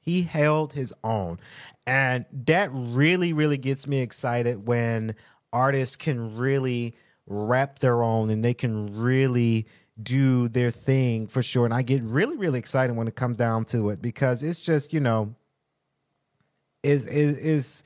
He 0.00 0.22
held 0.22 0.72
his 0.72 0.92
own. 1.04 1.38
And 1.86 2.24
that 2.32 2.70
really 2.72 3.32
really 3.32 3.58
gets 3.58 3.86
me 3.86 4.00
excited 4.00 4.66
when 4.66 5.14
artists 5.52 5.96
can 5.96 6.36
really 6.36 6.96
rap 7.26 7.78
their 7.80 8.02
own 8.02 8.30
and 8.30 8.44
they 8.44 8.54
can 8.54 9.00
really 9.00 9.66
do 10.02 10.48
their 10.48 10.70
thing 10.70 11.26
for 11.26 11.42
sure. 11.42 11.64
And 11.64 11.74
I 11.74 11.82
get 11.82 12.02
really 12.02 12.36
really 12.36 12.58
excited 12.58 12.96
when 12.96 13.08
it 13.08 13.14
comes 13.14 13.36
down 13.36 13.64
to 13.66 13.90
it 13.90 14.00
because 14.00 14.42
it's 14.42 14.60
just, 14.60 14.92
you 14.92 15.00
know, 15.00 15.34
is 16.82 17.06
is 17.06 17.38
is 17.38 17.82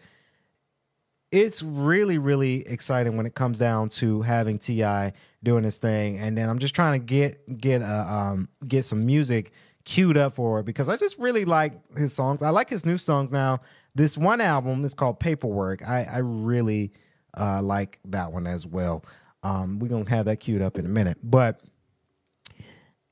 it's 1.33 1.63
really 1.63 2.19
really 2.19 2.67
exciting 2.67 3.17
when 3.17 3.27
it 3.27 3.35
comes 3.35 3.59
down 3.59 3.89
to 3.89 4.23
having 4.23 4.59
T.I. 4.59 5.13
doing 5.43 5.65
this 5.65 5.79
thing, 5.79 6.19
and 6.19 6.37
then 6.37 6.49
I'm 6.49 6.59
just 6.59 6.75
trying 6.75 7.01
to 7.01 7.05
get 7.05 7.59
get 7.59 7.83
a 7.83 8.13
um 8.13 8.49
get 8.67 8.85
some 8.85 9.05
music 9.05 9.53
queued 9.85 10.17
up 10.17 10.35
for 10.35 10.61
it 10.61 10.67
because 10.67 10.89
I 10.89 10.97
just 10.97 11.19
really 11.19 11.45
like 11.45 11.73
his 11.97 12.13
songs. 12.13 12.43
I 12.43 12.51
like 12.51 12.69
his 12.69 12.85
new 12.85 12.99
songs 12.99 13.31
now. 13.31 13.61
This 13.95 14.17
one 14.17 14.41
album 14.41 14.85
is 14.85 14.95
called 14.95 15.21
Paperwork. 15.21 15.87
I 15.87 16.05
I 16.05 16.19
really 16.19 16.93
uh 17.37 17.63
like 17.63 18.01
that 18.07 18.33
one 18.33 18.47
as 18.47 18.67
well. 18.67 19.05
Um, 19.43 19.79
we're 19.79 19.89
gonna 19.89 20.09
have 20.11 20.27
that 20.27 20.39
queued 20.41 20.63
up 20.63 20.79
in 20.79 20.87
a 20.87 20.89
minute, 20.89 21.19
but 21.23 21.61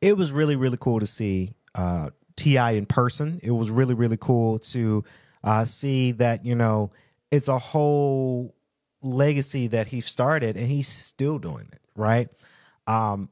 it 0.00 0.16
was 0.16 0.32
really 0.32 0.56
really 0.56 0.78
cool 0.80 1.00
to 1.00 1.06
see 1.06 1.54
uh 1.74 2.10
T.I. 2.36 2.72
in 2.72 2.86
person. 2.86 3.40
It 3.42 3.52
was 3.52 3.70
really 3.70 3.94
really 3.94 4.16
cool 4.16 4.58
to 4.58 5.04
uh, 5.44 5.64
see 5.64 6.10
that 6.12 6.44
you 6.44 6.56
know 6.56 6.90
it's 7.30 7.48
a 7.48 7.58
whole 7.58 8.54
legacy 9.02 9.68
that 9.68 9.86
he 9.86 10.00
started 10.00 10.56
and 10.56 10.68
he's 10.68 10.88
still 10.88 11.38
doing 11.38 11.68
it 11.72 11.80
right? 11.94 12.28
Um 12.86 13.28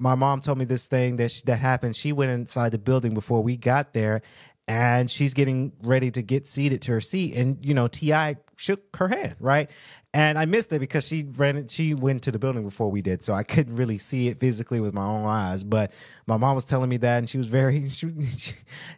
my 0.00 0.14
mom 0.14 0.40
told 0.40 0.58
me 0.58 0.64
this 0.64 0.86
thing 0.86 1.16
that 1.16 1.32
she, 1.32 1.42
that 1.46 1.58
happened. 1.58 1.96
She 1.96 2.12
went 2.12 2.30
inside 2.30 2.70
the 2.70 2.78
building 2.78 3.14
before 3.14 3.42
we 3.42 3.56
got 3.56 3.94
there 3.94 4.22
and 4.68 5.10
she's 5.10 5.32
getting 5.32 5.72
ready 5.82 6.10
to 6.10 6.20
get 6.20 6.46
seated 6.46 6.82
to 6.82 6.92
her 6.92 7.00
seat. 7.00 7.34
And 7.34 7.64
you 7.64 7.72
know 7.74 7.88
T.I. 7.88 8.36
shook 8.56 8.94
her 8.96 9.08
hand 9.08 9.36
right? 9.40 9.70
And 10.14 10.38
i 10.38 10.46
missed 10.46 10.72
it 10.72 10.78
because 10.78 11.06
she 11.06 11.26
ran 11.36 11.66
she 11.68 11.94
went 11.94 12.22
to 12.24 12.30
the 12.32 12.38
building 12.38 12.64
before 12.64 12.90
we 12.90 13.02
did 13.02 13.22
so 13.22 13.34
i 13.34 13.42
couldn't 13.42 13.76
really 13.76 13.98
see 13.98 14.28
it 14.28 14.38
physically 14.40 14.80
with 14.80 14.94
my 14.94 15.04
own 15.04 15.24
eyes. 15.26 15.64
But 15.64 15.92
my 16.26 16.36
mom 16.36 16.54
was 16.54 16.64
telling 16.64 16.88
me 16.90 16.98
that 16.98 17.18
and 17.18 17.28
she 17.28 17.38
was 17.38 17.46
very 17.46 17.88
she, 17.88 18.08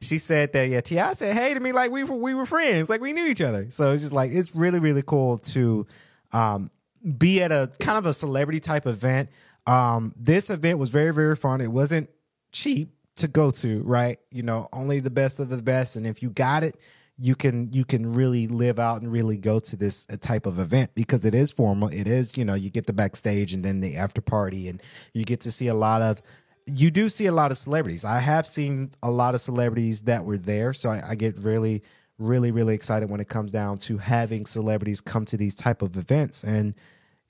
she 0.00 0.18
said 0.18 0.52
that 0.52 0.68
yeah 0.68 0.80
T.I. 0.80 1.12
said 1.14 1.36
hey 1.36 1.54
to 1.54 1.60
me 1.60 1.72
like 1.72 1.90
we 1.90 2.04
were 2.04 2.16
we 2.16 2.34
were 2.34 2.46
friends 2.46 2.88
like 2.88 3.00
we 3.00 3.12
knew 3.12 3.26
each 3.26 3.40
other. 3.40 3.66
So 3.70 3.92
it's 3.92 4.02
just 4.02 4.14
like 4.14 4.32
it's 4.32 4.54
really 4.54 4.80
really 4.80 5.02
cool 5.02 5.38
to 5.38 5.86
um 6.32 6.70
be 7.16 7.42
at 7.42 7.52
a 7.52 7.70
kind 7.80 7.96
of 7.96 8.06
a 8.06 8.12
celebrity 8.12 8.60
type 8.60 8.86
event. 8.86 9.30
Um 9.66 10.14
this 10.16 10.50
event 10.50 10.78
was 10.78 10.90
very 10.90 11.12
very 11.12 11.36
fun. 11.36 11.60
It 11.60 11.70
wasn't 11.72 12.10
cheap 12.52 12.92
to 13.20 13.28
go 13.28 13.50
to, 13.50 13.82
right? 13.82 14.18
You 14.30 14.42
know, 14.42 14.68
only 14.72 15.00
the 15.00 15.10
best 15.10 15.40
of 15.40 15.48
the 15.48 15.62
best. 15.62 15.96
And 15.96 16.06
if 16.06 16.22
you 16.22 16.30
got 16.30 16.64
it, 16.64 16.76
you 17.18 17.34
can 17.34 17.70
you 17.72 17.84
can 17.84 18.14
really 18.14 18.48
live 18.48 18.78
out 18.78 19.02
and 19.02 19.12
really 19.12 19.36
go 19.36 19.60
to 19.60 19.76
this 19.76 20.06
uh, 20.10 20.16
type 20.18 20.46
of 20.46 20.58
event 20.58 20.90
because 20.94 21.24
it 21.24 21.34
is 21.34 21.52
formal. 21.52 21.88
It 21.88 22.08
is, 22.08 22.36
you 22.36 22.44
know, 22.44 22.54
you 22.54 22.70
get 22.70 22.86
the 22.86 22.94
backstage 22.94 23.52
and 23.52 23.62
then 23.62 23.80
the 23.80 23.96
after 23.96 24.22
party 24.22 24.68
and 24.68 24.82
you 25.12 25.24
get 25.24 25.40
to 25.40 25.52
see 25.52 25.68
a 25.68 25.74
lot 25.74 26.00
of 26.00 26.22
you 26.66 26.90
do 26.90 27.08
see 27.08 27.26
a 27.26 27.32
lot 27.32 27.50
of 27.50 27.58
celebrities. 27.58 28.04
I 28.04 28.20
have 28.20 28.46
seen 28.46 28.90
a 29.02 29.10
lot 29.10 29.34
of 29.34 29.40
celebrities 29.40 30.02
that 30.02 30.24
were 30.24 30.38
there. 30.38 30.72
So 30.72 30.90
I, 30.90 31.02
I 31.10 31.14
get 31.14 31.36
really, 31.38 31.82
really, 32.18 32.50
really 32.50 32.74
excited 32.74 33.10
when 33.10 33.20
it 33.20 33.28
comes 33.28 33.52
down 33.52 33.78
to 33.78 33.98
having 33.98 34.46
celebrities 34.46 35.00
come 35.00 35.24
to 35.26 35.36
these 35.36 35.54
type 35.54 35.82
of 35.82 35.96
events. 35.96 36.42
And 36.42 36.74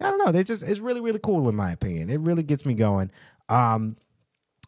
I 0.00 0.10
don't 0.10 0.18
know, 0.18 0.32
they 0.32 0.44
just 0.44 0.62
it's 0.62 0.80
really, 0.80 1.00
really 1.00 1.20
cool 1.20 1.48
in 1.48 1.56
my 1.56 1.72
opinion. 1.72 2.10
It 2.10 2.20
really 2.20 2.42
gets 2.42 2.64
me 2.64 2.74
going. 2.74 3.10
Um, 3.48 3.96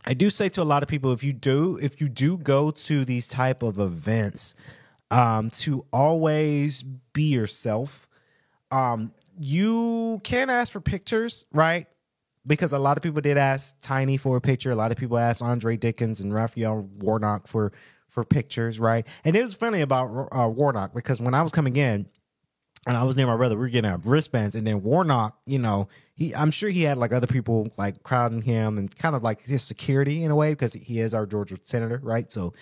I 0.06 0.14
do 0.14 0.30
say 0.30 0.48
to 0.50 0.62
a 0.62 0.64
lot 0.64 0.82
of 0.82 0.88
people 0.88 1.12
if 1.12 1.22
you 1.22 1.32
do 1.32 1.78
if 1.80 2.00
you 2.00 2.08
do 2.08 2.38
go 2.38 2.70
to 2.70 3.04
these 3.04 3.28
type 3.28 3.62
of 3.62 3.78
events 3.78 4.54
um 5.10 5.48
to 5.50 5.86
always 5.92 6.82
be 6.82 7.24
yourself 7.24 8.08
um 8.70 9.12
you 9.38 10.20
can 10.24 10.50
ask 10.50 10.72
for 10.72 10.80
pictures 10.80 11.46
right? 11.52 11.86
Because 12.44 12.72
a 12.72 12.78
lot 12.78 12.96
of 12.96 13.02
people 13.02 13.20
did 13.20 13.38
ask 13.38 13.76
Tiny 13.80 14.16
for 14.16 14.36
a 14.36 14.40
picture. 14.40 14.72
A 14.72 14.74
lot 14.74 14.90
of 14.90 14.98
people 14.98 15.16
asked 15.16 15.42
Andre 15.42 15.76
Dickens 15.76 16.20
and 16.20 16.34
Raphael 16.34 16.88
Warnock 16.98 17.46
for 17.46 17.72
for 18.08 18.24
pictures 18.24 18.80
right? 18.80 19.06
And 19.24 19.36
it 19.36 19.42
was 19.42 19.54
funny 19.54 19.80
about 19.80 20.28
uh, 20.32 20.48
Warnock 20.48 20.94
because 20.94 21.20
when 21.20 21.34
I 21.34 21.42
was 21.42 21.52
coming 21.52 21.76
in 21.76 22.06
and 22.86 22.96
I 22.96 23.04
was 23.04 23.16
near 23.16 23.26
my 23.26 23.36
brother. 23.36 23.54
We 23.54 23.62
were 23.62 23.68
getting 23.68 23.90
our 23.90 23.98
wristbands, 23.98 24.54
and 24.54 24.66
then 24.66 24.82
Warnock, 24.82 25.38
you 25.46 25.58
know, 25.58 25.88
he 26.14 26.34
I'm 26.34 26.50
sure 26.50 26.70
he 26.70 26.82
had 26.82 26.98
like 26.98 27.12
other 27.12 27.26
people 27.26 27.68
like 27.76 28.02
crowding 28.02 28.42
him 28.42 28.78
and 28.78 28.94
kind 28.94 29.14
of 29.14 29.22
like 29.22 29.42
his 29.42 29.62
security 29.62 30.24
in 30.24 30.30
a 30.30 30.36
way 30.36 30.50
because 30.52 30.74
he 30.74 31.00
is 31.00 31.14
our 31.14 31.26
Georgia 31.26 31.58
senator, 31.62 32.00
right? 32.02 32.30
So 32.30 32.54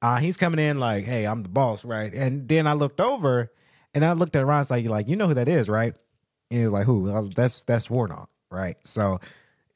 uh, 0.00 0.18
he's 0.18 0.36
coming 0.36 0.60
in 0.60 0.78
like, 0.78 1.04
"Hey, 1.04 1.26
I'm 1.26 1.42
the 1.42 1.48
boss," 1.48 1.84
right? 1.84 2.12
And 2.12 2.48
then 2.48 2.66
I 2.66 2.74
looked 2.74 3.00
over 3.00 3.52
and 3.94 4.04
I 4.04 4.12
looked 4.12 4.36
at 4.36 4.46
Ron, 4.46 4.64
like, 4.68 4.86
like 4.86 5.08
you 5.08 5.16
know 5.16 5.28
who 5.28 5.34
that 5.34 5.48
is, 5.48 5.68
right? 5.68 5.94
And 6.50 6.58
he 6.60 6.64
was 6.64 6.72
like, 6.72 6.86
"Who?" 6.86 7.30
That's 7.34 7.64
that's 7.64 7.88
Warnock, 7.88 8.28
right? 8.50 8.76
So 8.84 9.20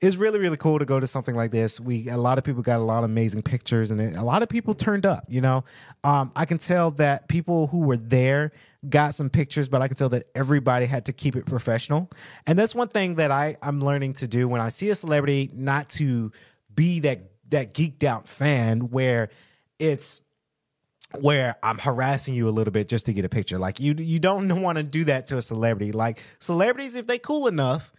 it's 0.01 0.17
really 0.17 0.39
really 0.39 0.59
cool 0.59 0.79
to 0.79 0.85
go 0.85 1.01
to 1.01 1.07
something 1.07 1.35
like 1.35 1.51
this. 1.51 1.81
We 1.81 2.09
a 2.09 2.19
lot 2.19 2.39
of 2.39 2.45
people 2.45 2.63
got 2.63 2.81
a 2.81 2.85
lot 2.85 2.99
of 2.99 3.05
amazing 3.05 3.43
pictures, 3.43 3.91
and 3.91 4.01
a 4.17 4.23
lot 4.23 4.43
of 4.43 4.49
people 4.49 4.75
turned 4.75 5.07
up. 5.07 5.25
You 5.29 5.41
know, 5.41 5.65
um, 6.05 6.33
I 6.37 6.45
can 6.45 6.59
tell 6.59 6.91
that 6.93 7.29
people 7.29 7.69
who 7.69 7.81
were 7.81 7.97
there 7.97 8.53
got 8.89 9.15
some 9.15 9.31
pictures, 9.31 9.69
but 9.69 9.83
I 9.83 9.89
can 9.89 9.97
tell 9.97 10.11
that 10.11 10.27
everybody 10.35 10.87
had 10.87 11.07
to 11.07 11.13
keep 11.13 11.35
it 11.35 11.47
professional. 11.47 12.11
And 12.47 12.59
that's 12.59 12.75
one 12.75 12.89
thing 12.89 13.17
that 13.17 13.31
I 13.31 13.57
I'm 13.63 13.81
learning 13.81 14.15
to 14.15 14.29
do 14.29 14.49
when 14.49 14.61
I 14.61 14.69
see 14.69 14.91
a 14.91 14.95
celebrity, 14.95 15.51
not 15.55 15.89
to 15.91 16.31
be 16.75 17.01
that 17.01 17.31
that 17.49 17.75
geeked 17.75 18.05
out 18.05 18.29
fan 18.29 18.91
where 18.91 19.31
it's 19.79 20.23
where 21.21 21.57
I'm 21.63 21.79
harassing 21.79 22.35
you 22.35 22.49
a 22.49 22.51
little 22.51 22.73
bit 22.73 22.89
just 22.89 23.07
to 23.07 23.13
get 23.13 23.25
a 23.25 23.29
picture. 23.29 23.59
Like 23.59 23.81
you 23.81 23.95
you 23.95 24.19
don't 24.19 24.63
want 24.63 24.79
to 24.79 24.85
do 24.85 25.05
that 25.05 25.27
to 25.29 25.39
a 25.39 25.43
celebrity. 25.43 25.93
Like 25.93 26.21
celebrities, 26.39 26.97
if 26.97 27.07
they 27.07 27.19
cool 27.19 27.47
enough, 27.47 27.93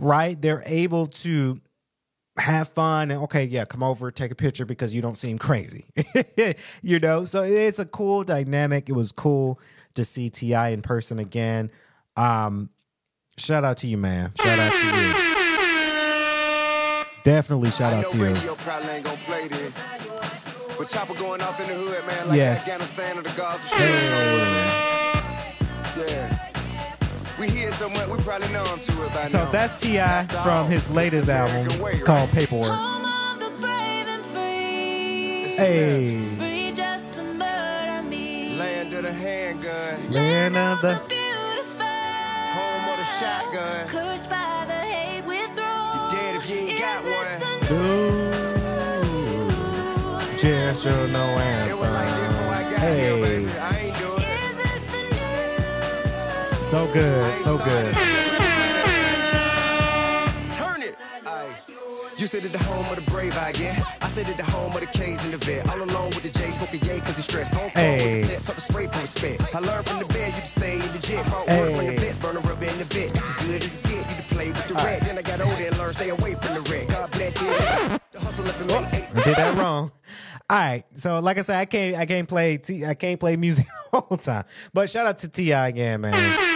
right, 0.00 0.40
they're 0.40 0.62
able 0.66 1.06
to 1.08 1.60
have 2.38 2.68
fun 2.68 3.10
and 3.10 3.22
okay, 3.24 3.44
yeah, 3.44 3.64
come 3.64 3.82
over, 3.82 4.10
take 4.10 4.30
a 4.30 4.34
picture 4.34 4.64
because 4.64 4.94
you 4.94 5.02
don't 5.02 5.16
seem 5.18 5.36
crazy. 5.38 5.84
you 6.82 6.98
know, 6.98 7.24
so 7.24 7.42
it's 7.42 7.78
a 7.78 7.84
cool 7.84 8.24
dynamic. 8.24 8.88
It 8.88 8.92
was 8.92 9.12
cool 9.12 9.60
to 9.94 10.04
see 10.04 10.30
T.I. 10.30 10.70
in 10.70 10.80
person 10.82 11.18
again. 11.18 11.70
Um, 12.16 12.70
shout 13.36 13.64
out 13.64 13.76
to 13.78 13.86
you, 13.86 13.98
man. 13.98 14.32
Shout 14.40 14.58
out 14.58 14.72
to 14.72 14.78
you. 14.78 15.12
Definitely 17.22 17.70
shout 17.70 17.92
out 17.92 18.08
to 18.08 18.16
you. 18.16 18.24
radio 18.24 18.54
probably 18.56 18.88
ain't 18.90 19.04
gonna 19.04 19.16
play 19.18 19.46
this. 19.48 19.74
But 20.78 20.88
Chopper 20.88 21.12
going 21.14 21.42
off 21.42 21.60
in 21.60 21.66
the 21.68 21.74
hood, 21.74 22.06
man, 22.06 22.28
like 22.28 22.38
Yes. 22.38 22.66
Afghanistan 22.66 23.18
or 23.18 23.22
the 23.22 23.28
Gaza 23.36 23.66
Strip. 23.66 23.80
Hey. 23.82 24.06
Yeah. 26.08 26.39
We 27.40 27.48
hear 27.48 27.72
so 27.72 27.88
much, 27.88 28.06
we 28.06 28.18
probably 28.18 28.48
know 28.48 28.62
him 28.64 28.80
to 28.80 28.92
it 29.06 29.14
by 29.14 29.26
So 29.26 29.38
now. 29.44 29.50
that's 29.50 29.80
T.I. 29.80 30.24
from 30.44 30.68
his 30.70 30.88
latest 30.90 31.30
album 31.30 31.66
way, 31.80 31.94
right? 31.94 32.04
called 32.04 32.28
Paperwork. 32.32 32.70
Home 32.70 33.04
of 33.06 33.40
the 33.40 33.50
brave 33.62 34.06
and 34.08 34.22
free. 34.26 35.44
It's 35.44 35.56
Hey, 35.56 36.20
Free 36.36 36.72
just 36.72 37.14
to 37.14 37.22
murder 37.24 38.02
me. 38.02 38.56
Land 38.58 38.92
of 38.92 39.02
the 39.04 39.12
handgun, 39.14 40.10
land 40.12 40.54
of 40.54 40.82
the 40.82 41.00
beautiful. 41.08 41.86
home 42.52 42.90
of 42.90 42.98
the 42.98 43.04
shotgun. 43.18 43.86
Cursed 43.88 44.28
by 44.28 44.64
the 44.66 44.74
hate 44.74 45.24
withdrawn. 45.24 46.10
You 46.12 46.16
dead 46.18 46.34
if 46.36 46.44
you 46.50 46.56
ain't 46.56 46.72
Is 46.72 46.78
got 46.78 47.02
one. 47.04 47.40
Ooh, 47.72 48.30
just 50.38 50.82
sure 50.82 51.08
no 51.08 51.24
It 51.68 51.78
was 51.78 51.88
like 51.90 52.14
this 52.14 52.28
before 52.28 52.52
I 52.52 52.62
anthem. 52.62 52.80
Hey, 52.80 53.19
so 56.70 56.86
good, 56.92 57.40
so 57.42 57.58
good. 57.58 57.94
Turn 60.54 60.82
it. 60.82 60.94
You 62.16 62.26
said 62.26 62.44
it 62.44 62.52
the 62.52 62.58
home 62.58 62.86
of 62.86 62.96
the 62.96 63.10
brave, 63.10 63.36
I 63.36 63.52
get. 63.52 63.82
I 64.00 64.08
said 64.08 64.28
it 64.28 64.36
the 64.36 64.44
home 64.44 64.72
of 64.72 64.80
the 64.80 64.86
K's 64.86 65.24
and 65.24 65.32
the 65.32 65.38
vet. 65.38 65.68
All 65.70 65.82
alone 65.82 66.10
with 66.10 66.22
the 66.22 66.30
J, 66.30 66.50
smoking 66.50 66.80
yay 66.84 67.00
cause 67.00 67.16
he 67.16 67.22
stressed. 67.22 67.54
Home 67.54 67.70
cold 67.70 67.74
Hey. 67.74 68.18
with 68.18 68.28
the 68.28 68.34
test, 68.34 68.54
the 68.54 68.60
spray 68.60 68.86
for 68.86 69.00
respect. 69.00 69.54
I 69.54 69.58
learned 69.58 69.86
from 69.88 69.98
the 69.98 70.04
bed, 70.06 70.34
you 70.36 70.40
to 70.42 70.46
stay 70.46 70.74
in 70.74 70.92
the 70.92 70.98
jet. 70.98 71.24
Fought 71.26 71.48
work 71.48 71.76
from 71.76 71.86
the 71.86 71.96
best, 71.96 72.22
burn 72.22 72.36
a 72.36 72.40
rubber 72.40 72.64
in 72.64 72.78
the 72.78 72.84
bed. 72.84 73.10
That's 73.10 73.30
as 73.30 73.46
good 73.46 73.62
as 73.64 73.76
get, 73.78 74.10
you 74.10 74.16
to 74.16 74.22
play 74.34 74.48
with 74.48 74.68
the 74.68 74.74
red. 74.74 75.02
Then 75.02 75.18
I 75.18 75.22
got 75.22 75.40
older 75.40 75.64
and 75.66 75.78
learned 75.78 75.94
stay 75.96 76.10
away 76.10 76.34
from 76.34 76.54
the 76.54 76.70
red. 76.70 76.88
God 76.88 77.10
bless 77.10 77.40
you. 77.42 77.98
The 78.12 78.20
hustle 78.20 78.46
up 78.48 78.60
and 78.60 78.70
I 78.72 79.24
did 79.24 79.36
that 79.36 79.56
wrong. 79.58 79.90
All 80.48 80.56
right, 80.56 80.84
so 80.94 81.20
like 81.20 81.38
I 81.38 81.42
said, 81.42 81.58
I 81.60 81.64
can't, 81.64 81.96
I 81.96 82.06
can't 82.06 82.28
play, 82.28 82.58
T, 82.58 82.84
I 82.84 82.94
can't 82.94 83.20
play 83.20 83.36
music 83.36 83.66
the 83.92 84.00
whole 84.00 84.18
time. 84.18 84.44
But 84.74 84.90
shout 84.90 85.06
out 85.06 85.18
to 85.18 85.28
T.I. 85.28 85.68
again, 85.68 86.00
man. 86.00 86.49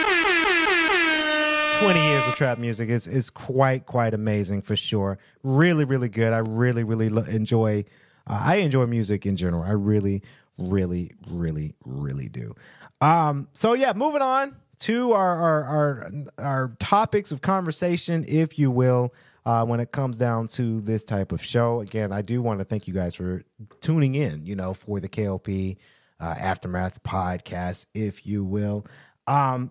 20 1.79 1.99
years 1.99 2.25
of 2.27 2.35
trap 2.35 2.57
music 2.57 2.89
is 2.89 3.07
is 3.07 3.29
quite 3.29 3.85
quite 3.85 4.13
amazing 4.13 4.61
for 4.61 4.75
sure. 4.75 5.17
Really 5.43 5.85
really 5.85 6.09
good. 6.09 6.33
I 6.33 6.39
really 6.39 6.83
really 6.83 7.09
lo- 7.09 7.23
enjoy 7.23 7.85
uh, 8.27 8.39
I 8.43 8.55
enjoy 8.57 8.85
music 8.85 9.25
in 9.25 9.35
general. 9.35 9.63
I 9.63 9.71
really 9.71 10.23
really 10.57 11.11
really 11.27 11.75
really 11.85 12.29
do. 12.29 12.53
Um 13.01 13.47
so 13.53 13.73
yeah, 13.73 13.93
moving 13.93 14.21
on 14.21 14.55
to 14.79 15.11
our 15.13 15.35
our 15.37 15.63
our, 15.63 16.11
our 16.37 16.71
topics 16.79 17.31
of 17.31 17.41
conversation 17.41 18.25
if 18.27 18.57
you 18.57 18.71
will. 18.71 19.13
Uh, 19.45 19.63
when 19.63 19.79
it 19.79 19.91
comes 19.91 20.17
down 20.17 20.47
to 20.47 20.81
this 20.81 21.03
type 21.03 21.31
of 21.31 21.43
show, 21.43 21.79
again, 21.79 22.11
I 22.11 22.23
do 22.23 22.41
want 22.41 22.57
to 22.61 22.65
thank 22.65 22.87
you 22.87 22.95
guys 22.95 23.13
for 23.13 23.43
tuning 23.79 24.15
in. 24.15 24.43
You 24.47 24.55
know, 24.55 24.73
for 24.73 24.99
the 24.99 25.07
KLP 25.07 25.77
uh, 26.19 26.33
aftermath 26.39 27.03
podcast, 27.03 27.85
if 27.93 28.25
you 28.25 28.43
will. 28.43 28.87
Um, 29.27 29.69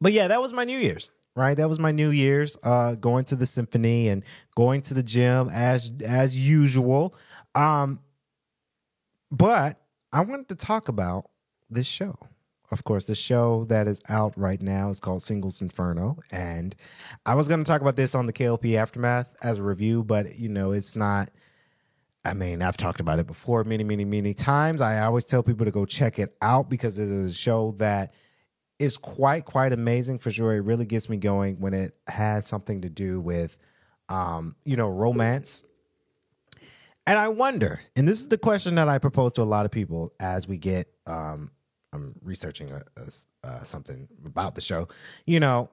but 0.00 0.12
yeah, 0.12 0.28
that 0.28 0.40
was 0.40 0.52
my 0.52 0.64
New 0.64 0.78
Year's. 0.78 1.10
Right, 1.36 1.54
that 1.54 1.68
was 1.68 1.78
my 1.78 1.92
New 1.92 2.10
Year's. 2.10 2.58
Uh, 2.62 2.96
going 2.96 3.24
to 3.26 3.36
the 3.36 3.46
symphony 3.46 4.08
and 4.08 4.24
going 4.56 4.82
to 4.82 4.94
the 4.94 5.02
gym 5.02 5.48
as 5.48 5.92
as 6.04 6.36
usual. 6.36 7.14
Um, 7.54 8.00
but 9.30 9.80
I 10.12 10.22
wanted 10.22 10.48
to 10.48 10.56
talk 10.56 10.88
about 10.88 11.30
this 11.70 11.86
show. 11.86 12.18
Of 12.72 12.84
course, 12.84 13.06
the 13.06 13.14
show 13.14 13.64
that 13.68 13.88
is 13.88 14.00
out 14.08 14.36
right 14.36 14.60
now 14.60 14.90
is 14.90 15.00
called 15.00 15.22
Singles 15.22 15.60
Inferno, 15.60 16.18
and 16.30 16.74
I 17.26 17.34
was 17.34 17.48
going 17.48 17.62
to 17.62 17.68
talk 17.68 17.80
about 17.80 17.96
this 17.96 18.14
on 18.14 18.26
the 18.26 18.32
KLP 18.32 18.76
aftermath 18.76 19.34
as 19.42 19.58
a 19.58 19.62
review, 19.62 20.04
but 20.04 20.38
you 20.38 20.48
know, 20.48 20.72
it's 20.72 20.94
not. 20.94 21.30
I 22.24 22.34
mean, 22.34 22.60
I've 22.60 22.76
talked 22.76 23.00
about 23.00 23.18
it 23.18 23.26
before 23.26 23.64
many, 23.64 23.82
many, 23.82 24.04
many 24.04 24.34
times. 24.34 24.82
I 24.82 25.00
always 25.00 25.24
tell 25.24 25.42
people 25.42 25.64
to 25.64 25.72
go 25.72 25.86
check 25.86 26.18
it 26.18 26.36
out 26.42 26.68
because 26.68 26.98
it 26.98 27.08
is 27.08 27.30
a 27.30 27.34
show 27.34 27.74
that 27.78 28.12
is 28.80 28.96
quite, 28.96 29.44
quite 29.44 29.72
amazing 29.72 30.18
for 30.18 30.30
sure. 30.30 30.54
It 30.54 30.60
really 30.60 30.86
gets 30.86 31.08
me 31.08 31.18
going 31.18 31.60
when 31.60 31.74
it 31.74 31.94
has 32.08 32.46
something 32.46 32.80
to 32.80 32.88
do 32.88 33.20
with, 33.20 33.56
um, 34.08 34.56
you 34.64 34.76
know, 34.76 34.88
romance. 34.88 35.62
And 37.06 37.18
I 37.18 37.28
wonder, 37.28 37.80
and 37.94 38.08
this 38.08 38.20
is 38.20 38.28
the 38.28 38.38
question 38.38 38.74
that 38.76 38.88
I 38.88 38.98
propose 38.98 39.32
to 39.34 39.42
a 39.42 39.44
lot 39.44 39.66
of 39.66 39.70
people 39.70 40.12
as 40.20 40.48
we 40.48 40.58
get, 40.58 40.88
um, 41.06 41.50
I'm 41.92 42.14
researching 42.22 42.70
a, 42.70 42.82
a- 42.96 43.46
uh, 43.46 43.62
something 43.64 44.08
about 44.24 44.54
the 44.54 44.60
show. 44.60 44.88
You 45.26 45.40
know, 45.40 45.70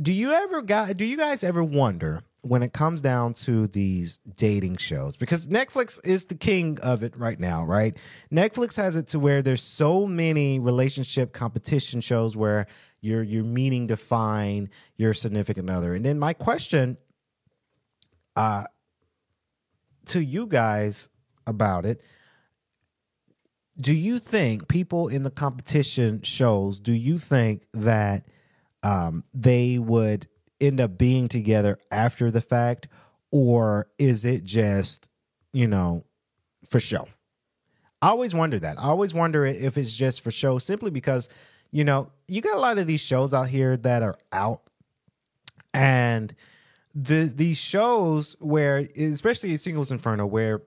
do 0.00 0.12
you 0.12 0.32
ever 0.32 0.62
got 0.62 0.96
do 0.96 1.04
you 1.04 1.16
guys 1.16 1.44
ever 1.44 1.62
wonder 1.62 2.22
when 2.42 2.62
it 2.62 2.72
comes 2.72 3.00
down 3.00 3.32
to 3.32 3.66
these 3.68 4.18
dating 4.36 4.76
shows 4.76 5.16
because 5.16 5.48
netflix 5.48 6.04
is 6.06 6.26
the 6.26 6.34
king 6.34 6.78
of 6.82 7.02
it 7.02 7.16
right 7.16 7.40
now 7.40 7.64
right? 7.72 7.96
Netflix 8.30 8.76
has 8.76 8.96
it 8.96 9.08
to 9.08 9.18
where 9.18 9.42
there's 9.42 9.62
so 9.62 10.06
many 10.06 10.58
relationship 10.58 11.32
competition 11.32 12.00
shows 12.00 12.36
where 12.36 12.66
you're 13.00 13.22
you're 13.22 13.44
meaning 13.44 13.88
to 13.88 13.96
find 13.96 14.68
your 14.96 15.14
significant 15.14 15.70
other. 15.70 15.94
And 15.94 16.04
then 16.04 16.18
my 16.18 16.32
question 16.34 16.98
uh 18.36 18.64
to 20.06 20.20
you 20.20 20.46
guys 20.46 21.08
about 21.46 21.86
it 21.86 22.02
do 23.80 23.94
you 23.94 24.18
think 24.18 24.68
people 24.68 25.08
in 25.08 25.22
the 25.22 25.30
competition 25.30 26.22
shows 26.22 26.78
do 26.78 26.92
you 26.92 27.18
think 27.18 27.66
that 27.72 28.26
um, 28.82 29.22
they 29.32 29.78
would 29.78 30.26
end 30.62 30.80
up 30.80 30.96
being 30.96 31.28
together 31.28 31.78
after 31.90 32.30
the 32.30 32.40
fact 32.40 32.88
or 33.30 33.88
is 33.98 34.24
it 34.24 34.44
just 34.44 35.08
you 35.52 35.66
know 35.66 36.04
for 36.68 36.80
show? 36.80 37.08
I 38.00 38.08
always 38.08 38.34
wonder 38.34 38.58
that. 38.58 38.78
I 38.78 38.84
always 38.84 39.14
wonder 39.14 39.46
if 39.46 39.78
it's 39.78 39.94
just 39.94 40.22
for 40.22 40.30
show 40.30 40.58
simply 40.58 40.90
because 40.90 41.28
you 41.70 41.84
know 41.84 42.10
you 42.28 42.40
got 42.40 42.56
a 42.56 42.60
lot 42.60 42.78
of 42.78 42.86
these 42.86 43.00
shows 43.00 43.34
out 43.34 43.48
here 43.48 43.76
that 43.78 44.02
are 44.02 44.16
out. 44.32 44.62
And 45.74 46.34
the 46.94 47.24
these 47.24 47.58
shows 47.58 48.36
where 48.40 48.86
especially 48.96 49.56
singles 49.56 49.90
inferno 49.90 50.26
where 50.26 50.62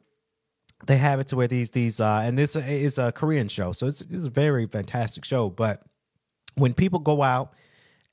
they 0.88 0.98
have 0.98 1.20
it 1.20 1.28
to 1.28 1.36
where 1.36 1.48
these 1.48 1.72
these 1.72 2.00
uh 2.00 2.22
and 2.24 2.38
this 2.38 2.56
is 2.56 2.98
a 2.98 3.12
korean 3.12 3.48
show 3.48 3.72
so 3.72 3.88
it's, 3.88 4.02
it's 4.02 4.26
a 4.26 4.32
very 4.32 4.66
fantastic 4.66 5.24
show. 5.24 5.50
But 5.50 5.84
when 6.56 6.74
people 6.74 7.00
go 7.00 7.22
out 7.22 7.54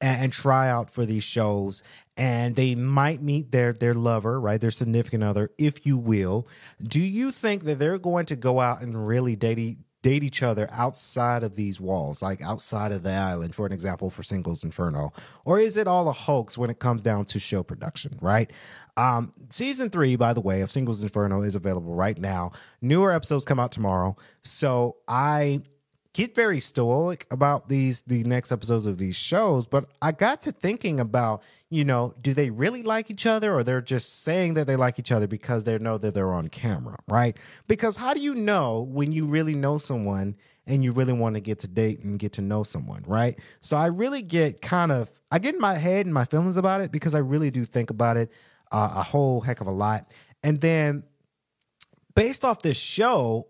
and, 0.02 0.24
and 0.24 0.32
try 0.32 0.68
out 0.68 0.90
for 0.90 1.06
these 1.06 1.24
shows. 1.24 1.82
And 2.16 2.56
they 2.56 2.74
might 2.74 3.22
meet 3.22 3.52
their 3.52 3.72
their 3.72 3.94
lover 3.94 4.38
right? 4.38 4.60
Their 4.60 4.70
significant 4.70 5.24
other 5.24 5.50
if 5.56 5.86
you 5.86 5.96
will. 5.96 6.46
Do 6.82 7.00
you 7.00 7.30
think 7.30 7.64
that 7.64 7.78
they're 7.78 7.98
going 7.98 8.26
to 8.26 8.36
go 8.36 8.60
out 8.60 8.82
and 8.82 9.06
really 9.06 9.36
date 9.36 9.78
date 10.02 10.24
each 10.24 10.42
other 10.42 10.68
outside 10.72 11.44
of 11.44 11.54
these 11.54 11.80
walls 11.80 12.20
like 12.22 12.42
outside 12.42 12.90
of 12.90 13.04
the 13.04 13.12
island 13.12 13.54
for 13.54 13.64
an 13.64 13.72
example 13.72 14.10
for 14.10 14.22
singles 14.22 14.64
inferno? 14.64 15.12
Or 15.44 15.58
is 15.58 15.76
it 15.76 15.86
all 15.86 16.08
a 16.08 16.12
hoax 16.12 16.58
when 16.58 16.70
it 16.70 16.80
comes 16.80 17.02
down 17.02 17.24
to 17.26 17.38
show 17.38 17.62
production 17.62 18.18
right? 18.20 18.52
Um 18.96 19.32
season 19.48 19.88
three 19.88 20.16
by 20.16 20.34
the 20.34 20.40
way 20.42 20.60
of 20.60 20.70
singles 20.70 21.02
inferno 21.02 21.42
is 21.42 21.54
available 21.54 21.94
right 21.94 22.18
now. 22.18 22.52
Newer 22.82 23.12
episodes 23.12 23.46
come 23.46 23.60
out 23.60 23.72
tomorrow. 23.72 24.16
So 24.42 24.96
i 25.08 25.62
get 26.12 26.34
very 26.34 26.60
stoic 26.60 27.26
about 27.30 27.68
these 27.68 28.02
the 28.02 28.22
next 28.24 28.52
episodes 28.52 28.86
of 28.86 28.98
these 28.98 29.16
shows 29.16 29.66
but 29.66 29.86
i 30.00 30.12
got 30.12 30.40
to 30.40 30.52
thinking 30.52 31.00
about 31.00 31.42
you 31.70 31.84
know 31.84 32.14
do 32.20 32.34
they 32.34 32.50
really 32.50 32.82
like 32.82 33.10
each 33.10 33.26
other 33.26 33.54
or 33.54 33.64
they're 33.64 33.80
just 33.80 34.22
saying 34.22 34.54
that 34.54 34.66
they 34.66 34.76
like 34.76 34.98
each 34.98 35.10
other 35.10 35.26
because 35.26 35.64
they 35.64 35.78
know 35.78 35.98
that 35.98 36.14
they're 36.14 36.32
on 36.32 36.48
camera 36.48 36.98
right? 37.08 37.36
Because 37.68 37.96
how 37.96 38.14
do 38.14 38.20
you 38.20 38.34
know 38.34 38.82
when 38.82 39.12
you 39.12 39.24
really 39.26 39.54
know 39.54 39.78
someone 39.78 40.36
and 40.66 40.84
you 40.84 40.92
really 40.92 41.12
want 41.12 41.34
to 41.34 41.40
get 41.40 41.58
to 41.60 41.68
date 41.68 42.00
and 42.00 42.18
get 42.18 42.32
to 42.34 42.42
know 42.42 42.62
someone 42.62 43.04
right? 43.06 43.38
So 43.60 43.76
i 43.76 43.86
really 43.86 44.22
get 44.22 44.60
kind 44.60 44.92
of 44.92 45.10
i 45.30 45.38
get 45.38 45.54
in 45.54 45.60
my 45.60 45.74
head 45.74 46.06
and 46.06 46.14
my 46.14 46.24
feelings 46.24 46.56
about 46.56 46.80
it 46.80 46.92
because 46.92 47.14
i 47.14 47.18
really 47.18 47.50
do 47.50 47.64
think 47.64 47.90
about 47.90 48.16
it 48.16 48.30
uh, 48.70 48.94
a 48.96 49.02
whole 49.02 49.40
heck 49.40 49.60
of 49.60 49.66
a 49.66 49.72
lot. 49.72 50.10
And 50.42 50.60
then 50.60 51.04
based 52.14 52.44
off 52.44 52.62
this 52.62 52.78
show, 52.78 53.48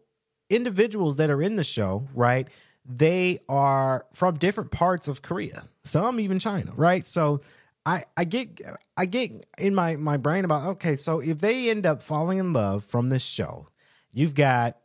individuals 0.53 1.17
that 1.17 1.31
are 1.31 1.43
in 1.43 1.57
the 1.57 1.65
show, 1.65 2.07
right? 2.15 2.47
They 2.85 3.41
are 3.49 4.07
from 4.13 4.35
different 4.35 4.71
parts 4.71 5.09
of 5.09 5.23
Korea, 5.23 5.65
some 5.83 6.21
even 6.21 6.39
China, 6.39 6.73
right? 6.77 7.07
So 7.07 7.41
I 7.87 8.05
I 8.17 8.25
get 8.25 8.61
I 8.97 9.07
get 9.07 9.47
in 9.59 9.75
my 9.75 9.97
my 9.97 10.17
brain 10.17 10.45
about 10.45 10.67
okay, 10.73 10.97
so 10.97 11.21
if 11.21 11.39
they 11.39 11.71
end 11.71 11.87
up 11.87 12.03
falling 12.03 12.39
in 12.39 12.53
love 12.53 12.85
from 12.85 13.09
this 13.09 13.25
show, 13.25 13.69
you've 14.13 14.35
got 14.35 14.77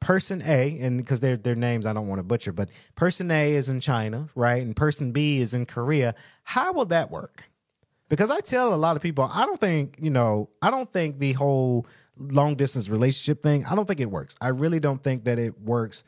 person 0.00 0.42
A, 0.42 0.78
and 0.80 0.98
because 0.98 1.20
their 1.20 1.36
their 1.36 1.56
names 1.56 1.86
I 1.86 1.92
don't 1.92 2.08
want 2.08 2.18
to 2.18 2.24
butcher, 2.24 2.52
but 2.52 2.68
person 2.94 3.30
A 3.30 3.54
is 3.54 3.68
in 3.68 3.80
China, 3.80 4.28
right? 4.34 4.62
And 4.62 4.74
person 4.74 5.12
B 5.12 5.40
is 5.40 5.54
in 5.54 5.64
Korea. 5.64 6.14
How 6.42 6.72
will 6.72 6.86
that 6.86 7.10
work? 7.10 7.44
because 8.08 8.30
I 8.30 8.40
tell 8.40 8.74
a 8.74 8.76
lot 8.76 8.96
of 8.96 9.02
people, 9.02 9.28
I 9.32 9.44
don't 9.44 9.60
think, 9.60 9.96
you 10.00 10.10
know, 10.10 10.48
I 10.62 10.70
don't 10.70 10.90
think 10.90 11.18
the 11.18 11.34
whole 11.34 11.86
long 12.18 12.54
distance 12.56 12.88
relationship 12.88 13.42
thing, 13.42 13.64
I 13.66 13.74
don't 13.74 13.86
think 13.86 14.00
it 14.00 14.10
works. 14.10 14.36
I 14.40 14.48
really 14.48 14.80
don't 14.80 15.02
think 15.02 15.24
that 15.24 15.38
it 15.38 15.60
works 15.60 16.04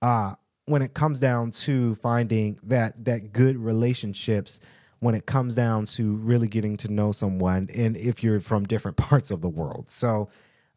uh 0.00 0.34
when 0.66 0.82
it 0.82 0.94
comes 0.94 1.20
down 1.20 1.50
to 1.50 1.94
finding 1.96 2.58
that 2.64 3.04
that 3.04 3.32
good 3.32 3.56
relationships 3.56 4.60
when 5.00 5.14
it 5.14 5.26
comes 5.26 5.54
down 5.54 5.84
to 5.84 6.14
really 6.16 6.46
getting 6.46 6.76
to 6.76 6.92
know 6.92 7.10
someone 7.10 7.68
and 7.74 7.96
if 7.96 8.22
you're 8.22 8.40
from 8.40 8.64
different 8.64 8.96
parts 9.08 9.30
of 9.30 9.40
the 9.40 9.48
world. 9.48 9.88
So 9.88 10.28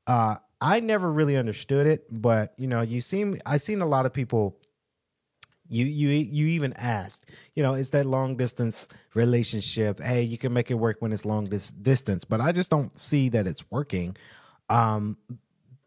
uh 0.08 0.36
I 0.62 0.80
never 0.80 1.12
really 1.12 1.36
understood 1.36 1.86
it, 1.86 2.08
but 2.10 2.54
you 2.58 2.67
know, 2.67 2.82
you 2.82 3.02
seem 3.02 3.38
I 3.45 3.58
seen 3.58 3.82
a 3.82 3.86
lot 3.86 4.06
of 4.06 4.13
people 4.13 4.58
you 5.67 5.86
you 5.86 6.10
you 6.10 6.48
even 6.48 6.74
asked 6.74 7.30
you 7.56 7.63
know 7.63 7.74
it's 7.74 7.89
that 7.89 8.06
long 8.06 8.36
distance 8.36 8.88
relationship 9.13 10.00
hey 10.00 10.21
you 10.21 10.38
can 10.38 10.54
make 10.54 10.69
it 10.69 10.76
work 10.76 10.98
when 11.00 11.12
it's 11.12 11.26
long 11.26 11.45
dis- 11.45 11.71
distance 11.71 12.24
but 12.24 12.39
i 12.39 12.52
just 12.52 12.69
don't 12.69 12.95
see 12.95 13.30
that 13.30 13.48
it's 13.48 13.63
working 13.71 14.15
um 14.69 15.17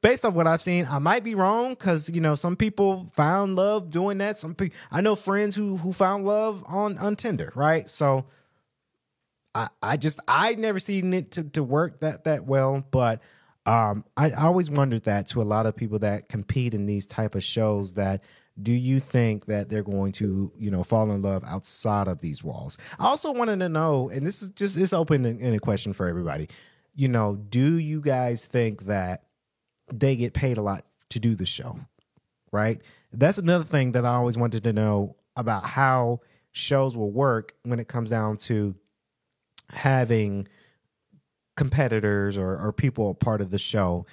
based 0.03 0.25
on 0.25 0.35
what 0.35 0.47
i've 0.47 0.63
seen 0.63 0.87
i 0.91 0.99
might 0.99 1.25
be 1.25 1.35
wrong 1.35 1.71
because 1.71 2.09
you 2.11 2.21
know 2.21 2.35
some 2.35 2.57
people 2.57 3.07
found 3.15 3.57
love 3.57 3.91
doing 3.91 4.19
that 4.19 4.37
some 4.37 4.55
people 4.55 4.77
i 4.91 5.01
know 5.01 5.15
friends 5.15 5.57
who 5.57 5.77
who 5.77 5.93
found 5.93 6.25
love 6.25 6.65
on 6.67 6.97
on 6.99 7.17
tinder 7.17 7.53
right 7.55 7.89
so 7.89 8.27
I, 9.55 9.69
I 9.83 9.97
just 9.97 10.21
I 10.29 10.55
never 10.55 10.79
seen 10.79 11.13
it 11.13 11.33
to, 11.33 11.45
to 11.45 11.63
work 11.65 12.01
that 12.01 12.25
that 12.25 12.45
well, 12.47 12.87
but 12.91 13.21
um, 13.67 14.05
I, 14.17 14.31
I 14.31 14.45
always 14.45 14.71
wondered 14.71 15.05
that 15.05 15.29
to 15.29 15.43
a 15.43 15.45
lot 15.45 15.67
of 15.67 15.77
people 15.77 15.99
that 16.01 16.29
compete 16.29 16.75
in 16.75 16.87
these 16.87 17.07
type 17.07 17.35
of 17.35 17.43
shows 17.43 17.95
that 17.95 18.23
do 18.61 18.73
you 18.73 18.99
think 18.99 19.47
that 19.47 19.69
they're 19.69 19.83
going 19.83 20.13
to 20.13 20.53
you 20.57 20.71
know 20.71 20.85
fall 20.85 21.11
in 21.11 21.23
love 21.23 21.43
outside 21.45 22.09
of 22.09 22.21
these 22.21 22.45
walls? 22.45 22.79
I 22.99 23.07
also 23.07 23.33
wanted 23.33 23.59
to 23.61 23.69
know, 23.69 24.09
and 24.11 24.27
this 24.27 24.43
is 24.43 24.51
just 24.51 24.77
it's 24.77 24.93
open 24.93 25.27
in 25.27 25.55
a 25.55 25.61
question 25.61 25.93
for 25.93 26.07
everybody. 26.07 26.49
You 26.99 27.09
know, 27.09 27.37
do 27.37 27.79
you 27.79 28.01
guys 28.01 28.45
think 28.45 28.87
that 28.87 29.23
they 29.91 30.17
get 30.17 30.35
paid 30.35 30.59
a 30.59 30.63
lot 30.63 30.85
to 31.11 31.21
do 31.21 31.35
the 31.35 31.47
show? 31.47 31.79
Right, 32.51 32.81
that's 33.13 33.39
another 33.39 33.65
thing 33.65 33.93
that 33.93 34.05
I 34.05 34.15
always 34.15 34.37
wanted 34.37 34.65
to 34.65 34.73
know 34.73 35.17
about 35.37 35.65
how 35.65 36.21
shows 36.53 36.97
will 36.97 37.13
work 37.13 37.55
when 37.63 37.79
it 37.79 37.89
comes 37.89 38.11
down 38.11 38.39
to 38.39 38.75
having 39.71 40.49
competitors 41.57 42.37
or, 42.37 42.57
or 42.57 42.73
people 42.73 43.15
part 43.15 43.41
of 43.41 43.51
the 43.51 43.59
show. 43.59 44.07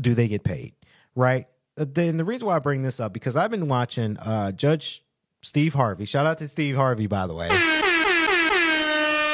Do 0.00 0.14
they 0.14 0.26
get 0.28 0.42
paid 0.42 0.74
right? 1.14 1.46
Then 1.76 2.16
the 2.16 2.24
reason 2.24 2.46
why 2.46 2.56
i 2.56 2.58
bring 2.58 2.82
this 2.82 3.00
up 3.00 3.12
because 3.12 3.34
i've 3.34 3.50
been 3.50 3.66
watching 3.66 4.18
uh 4.18 4.52
judge 4.52 5.02
steve 5.40 5.74
harvey. 5.74 6.04
Shout 6.04 6.26
out 6.26 6.38
to 6.38 6.48
steve 6.48 6.76
harvey 6.76 7.06
by 7.06 7.26
the 7.26 7.34
way 7.34 7.48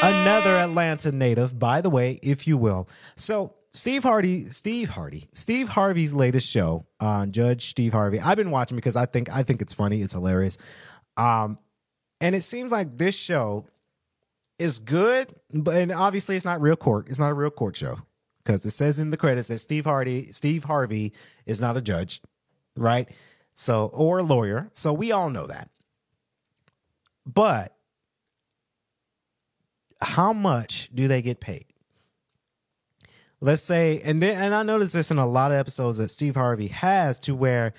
another 0.02 0.56
Atlanta 0.56 1.12
native, 1.12 1.58
by 1.58 1.80
the 1.80 1.90
way, 1.90 2.18
if 2.22 2.46
you 2.46 2.56
will. 2.56 2.88
So 3.16 3.54
Steve 3.70 4.02
Hardy, 4.02 4.46
Steve 4.46 4.90
Hardy, 4.90 5.28
Steve 5.32 5.68
Harvey's 5.68 6.14
latest 6.14 6.48
show 6.48 6.86
on 7.00 7.32
Judge 7.32 7.70
Steve 7.70 7.92
Harvey. 7.92 8.20
I've 8.20 8.36
been 8.36 8.50
watching 8.50 8.76
because 8.76 8.96
I 8.96 9.06
think 9.06 9.30
I 9.30 9.42
think 9.42 9.60
it's 9.60 9.74
funny, 9.74 10.02
it's 10.02 10.12
hilarious. 10.12 10.56
Um, 11.16 11.58
and 12.20 12.34
it 12.34 12.42
seems 12.42 12.72
like 12.72 12.96
this 12.96 13.16
show 13.16 13.66
is 14.58 14.78
good, 14.78 15.32
but 15.52 15.76
and 15.76 15.92
obviously 15.92 16.36
it's 16.36 16.44
not 16.44 16.60
real 16.60 16.76
court. 16.76 17.08
It's 17.08 17.18
not 17.18 17.30
a 17.30 17.34
real 17.34 17.50
court 17.50 17.76
show 17.76 17.98
because 18.44 18.64
it 18.64 18.70
says 18.70 18.98
in 18.98 19.10
the 19.10 19.16
credits 19.16 19.48
that 19.48 19.58
Steve 19.58 19.84
Hardy, 19.84 20.32
Steve 20.32 20.64
Harvey 20.64 21.12
is 21.46 21.60
not 21.60 21.76
a 21.76 21.80
judge, 21.80 22.22
right? 22.76 23.08
So 23.52 23.90
or 23.92 24.18
a 24.18 24.22
lawyer. 24.22 24.70
So 24.72 24.92
we 24.92 25.12
all 25.12 25.30
know 25.30 25.46
that. 25.46 25.68
But 27.26 27.77
how 30.00 30.32
much 30.32 30.90
do 30.94 31.08
they 31.08 31.22
get 31.22 31.40
paid? 31.40 31.66
Let's 33.40 33.62
say, 33.62 34.00
and 34.04 34.20
then, 34.20 34.36
and 34.36 34.54
I 34.54 34.62
noticed 34.62 34.94
this 34.94 35.10
in 35.10 35.18
a 35.18 35.26
lot 35.26 35.52
of 35.52 35.58
episodes 35.58 35.98
that 35.98 36.10
Steve 36.10 36.34
Harvey 36.34 36.68
has 36.68 37.18
to 37.20 37.34
where 37.34 37.72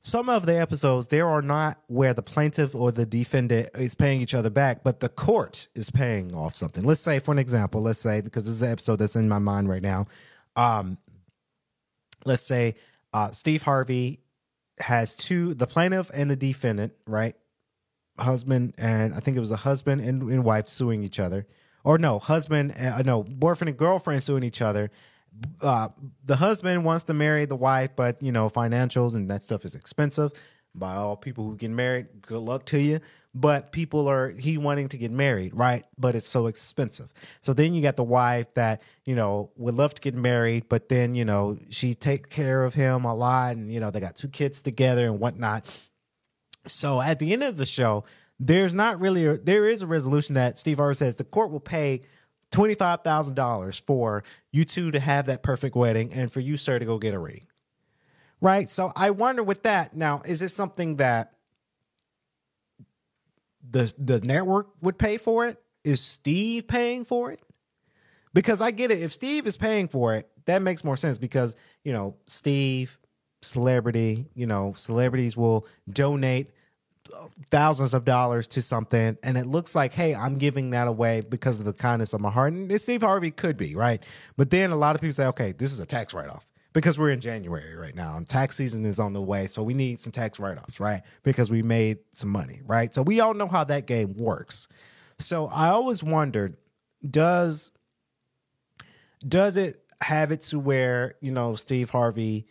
some 0.00 0.28
of 0.28 0.46
the 0.46 0.60
episodes 0.60 1.08
there 1.08 1.28
are 1.28 1.42
not 1.42 1.78
where 1.86 2.12
the 2.12 2.22
plaintiff 2.22 2.74
or 2.74 2.90
the 2.90 3.06
defendant 3.06 3.70
is 3.74 3.94
paying 3.94 4.20
each 4.20 4.34
other 4.34 4.50
back, 4.50 4.82
but 4.82 5.00
the 5.00 5.08
court 5.08 5.68
is 5.74 5.90
paying 5.90 6.34
off 6.34 6.54
something. 6.56 6.84
Let's 6.84 7.00
say, 7.00 7.18
for 7.20 7.32
an 7.32 7.38
example, 7.38 7.82
let's 7.82 8.00
say 8.00 8.20
because 8.20 8.44
this 8.44 8.54
is 8.54 8.62
an 8.62 8.70
episode 8.70 8.96
that's 8.96 9.16
in 9.16 9.28
my 9.28 9.38
mind 9.38 9.68
right 9.68 9.82
now. 9.82 10.06
Um, 10.56 10.98
let's 12.24 12.42
say 12.42 12.74
uh, 13.12 13.30
Steve 13.30 13.62
Harvey 13.62 14.20
has 14.80 15.16
two, 15.16 15.54
the 15.54 15.66
plaintiff 15.66 16.10
and 16.12 16.30
the 16.30 16.36
defendant, 16.36 16.92
right? 17.06 17.36
Husband 18.18 18.74
and 18.78 19.14
I 19.14 19.20
think 19.20 19.36
it 19.36 19.40
was 19.40 19.50
a 19.50 19.56
husband 19.56 20.00
and, 20.02 20.22
and 20.30 20.44
wife 20.44 20.68
suing 20.68 21.02
each 21.02 21.18
other, 21.18 21.46
or 21.84 21.98
no, 21.98 22.18
husband, 22.18 22.74
uh, 22.78 23.02
no, 23.02 23.22
boyfriend 23.22 23.70
and 23.70 23.78
girlfriend 23.78 24.22
suing 24.22 24.42
each 24.42 24.62
other. 24.62 24.90
Uh, 25.60 25.88
the 26.24 26.36
husband 26.36 26.84
wants 26.84 27.04
to 27.04 27.14
marry 27.14 27.46
the 27.46 27.56
wife, 27.56 27.90
but 27.96 28.22
you 28.22 28.32
know 28.32 28.48
financials 28.50 29.14
and 29.14 29.30
that 29.30 29.42
stuff 29.42 29.64
is 29.64 29.74
expensive. 29.74 30.32
By 30.74 30.94
all 30.94 31.16
people 31.16 31.44
who 31.44 31.56
get 31.56 31.70
married, 31.70 32.06
good 32.22 32.40
luck 32.40 32.64
to 32.66 32.80
you. 32.80 33.00
But 33.34 33.72
people 33.72 34.08
are 34.08 34.28
he 34.28 34.56
wanting 34.56 34.88
to 34.90 34.98
get 34.98 35.10
married, 35.10 35.54
right? 35.54 35.84
But 35.98 36.14
it's 36.14 36.26
so 36.26 36.46
expensive. 36.46 37.12
So 37.40 37.52
then 37.52 37.74
you 37.74 37.82
got 37.82 37.96
the 37.96 38.04
wife 38.04 38.52
that 38.54 38.82
you 39.04 39.14
know 39.14 39.50
would 39.56 39.74
love 39.74 39.94
to 39.94 40.02
get 40.02 40.14
married, 40.14 40.68
but 40.68 40.88
then 40.88 41.14
you 41.14 41.24
know 41.24 41.58
she 41.70 41.94
take 41.94 42.28
care 42.28 42.64
of 42.64 42.74
him 42.74 43.04
a 43.04 43.14
lot, 43.14 43.56
and 43.56 43.72
you 43.72 43.80
know 43.80 43.90
they 43.90 44.00
got 44.00 44.16
two 44.16 44.28
kids 44.28 44.60
together 44.62 45.06
and 45.06 45.18
whatnot. 45.18 45.66
So 46.66 47.00
at 47.00 47.18
the 47.18 47.32
end 47.32 47.42
of 47.42 47.56
the 47.56 47.66
show, 47.66 48.04
there's 48.38 48.74
not 48.74 49.00
really 49.00 49.26
a, 49.26 49.36
there 49.38 49.68
is 49.68 49.82
a 49.82 49.86
resolution 49.86 50.34
that 50.34 50.58
Steve 50.58 50.78
Harvey 50.78 50.94
says 50.94 51.16
the 51.16 51.24
court 51.24 51.50
will 51.50 51.60
pay 51.60 52.02
twenty 52.50 52.74
five 52.74 53.02
thousand 53.02 53.34
dollars 53.34 53.78
for 53.78 54.24
you 54.50 54.64
two 54.64 54.90
to 54.90 55.00
have 55.00 55.26
that 55.26 55.42
perfect 55.42 55.76
wedding 55.76 56.12
and 56.12 56.32
for 56.32 56.40
you, 56.40 56.56
sir, 56.56 56.78
to 56.78 56.84
go 56.84 56.98
get 56.98 57.14
a 57.14 57.18
ring. 57.18 57.46
Right. 58.40 58.68
So 58.68 58.92
I 58.96 59.10
wonder 59.10 59.42
with 59.42 59.62
that 59.62 59.94
now, 59.94 60.22
is 60.24 60.40
this 60.40 60.52
something 60.54 60.96
that 60.96 61.34
the 63.70 63.92
the 63.96 64.20
network 64.20 64.68
would 64.82 64.98
pay 64.98 65.18
for 65.18 65.46
it? 65.46 65.60
Is 65.84 66.00
Steve 66.00 66.66
paying 66.66 67.04
for 67.04 67.32
it? 67.32 67.40
Because 68.34 68.60
I 68.60 68.70
get 68.70 68.90
it. 68.90 69.00
If 69.00 69.12
Steve 69.12 69.46
is 69.46 69.56
paying 69.56 69.88
for 69.88 70.14
it, 70.14 70.28
that 70.46 70.62
makes 70.62 70.84
more 70.84 70.96
sense 70.96 71.18
because, 71.18 71.54
you 71.84 71.92
know, 71.92 72.16
Steve, 72.26 72.98
celebrity, 73.42 74.26
you 74.34 74.46
know, 74.46 74.72
celebrities 74.76 75.36
will 75.36 75.66
donate 75.90 76.50
thousands 77.50 77.94
of 77.94 78.04
dollars 78.04 78.46
to 78.48 78.62
something 78.62 79.18
and 79.22 79.36
it 79.36 79.44
looks 79.44 79.74
like 79.74 79.92
hey 79.92 80.14
i'm 80.14 80.38
giving 80.38 80.70
that 80.70 80.88
away 80.88 81.20
because 81.20 81.58
of 81.58 81.64
the 81.64 81.72
kindness 81.72 82.12
of 82.12 82.20
my 82.20 82.30
heart. 82.30 82.52
And 82.52 82.80
steve 82.80 83.02
harvey 83.02 83.30
could 83.30 83.56
be 83.56 83.74
right? 83.74 84.02
But 84.36 84.50
then 84.50 84.70
a 84.70 84.76
lot 84.76 84.94
of 84.94 85.00
people 85.00 85.12
say 85.12 85.26
okay 85.26 85.52
this 85.52 85.72
is 85.72 85.80
a 85.80 85.86
tax 85.86 86.14
write-off 86.14 86.50
because 86.72 86.98
we're 86.98 87.10
in 87.10 87.20
january 87.20 87.74
right 87.74 87.94
now 87.94 88.16
and 88.16 88.26
tax 88.26 88.56
season 88.56 88.86
is 88.86 88.98
on 88.98 89.12
the 89.12 89.20
way 89.20 89.46
so 89.46 89.62
we 89.62 89.74
need 89.74 90.00
some 90.00 90.12
tax 90.12 90.40
write-offs 90.40 90.80
right? 90.80 91.02
Because 91.22 91.50
we 91.50 91.62
made 91.62 91.98
some 92.12 92.30
money 92.30 92.60
right? 92.64 92.94
So 92.94 93.02
we 93.02 93.20
all 93.20 93.34
know 93.34 93.48
how 93.48 93.64
that 93.64 93.86
game 93.86 94.14
works. 94.14 94.68
So 95.18 95.48
i 95.48 95.68
always 95.68 96.02
wondered 96.02 96.56
does 97.08 97.72
does 99.26 99.56
it 99.56 99.84
have 100.00 100.32
it 100.32 100.42
to 100.42 100.58
where 100.58 101.16
you 101.20 101.30
know 101.30 101.54
steve 101.54 101.90
harvey 101.90 102.46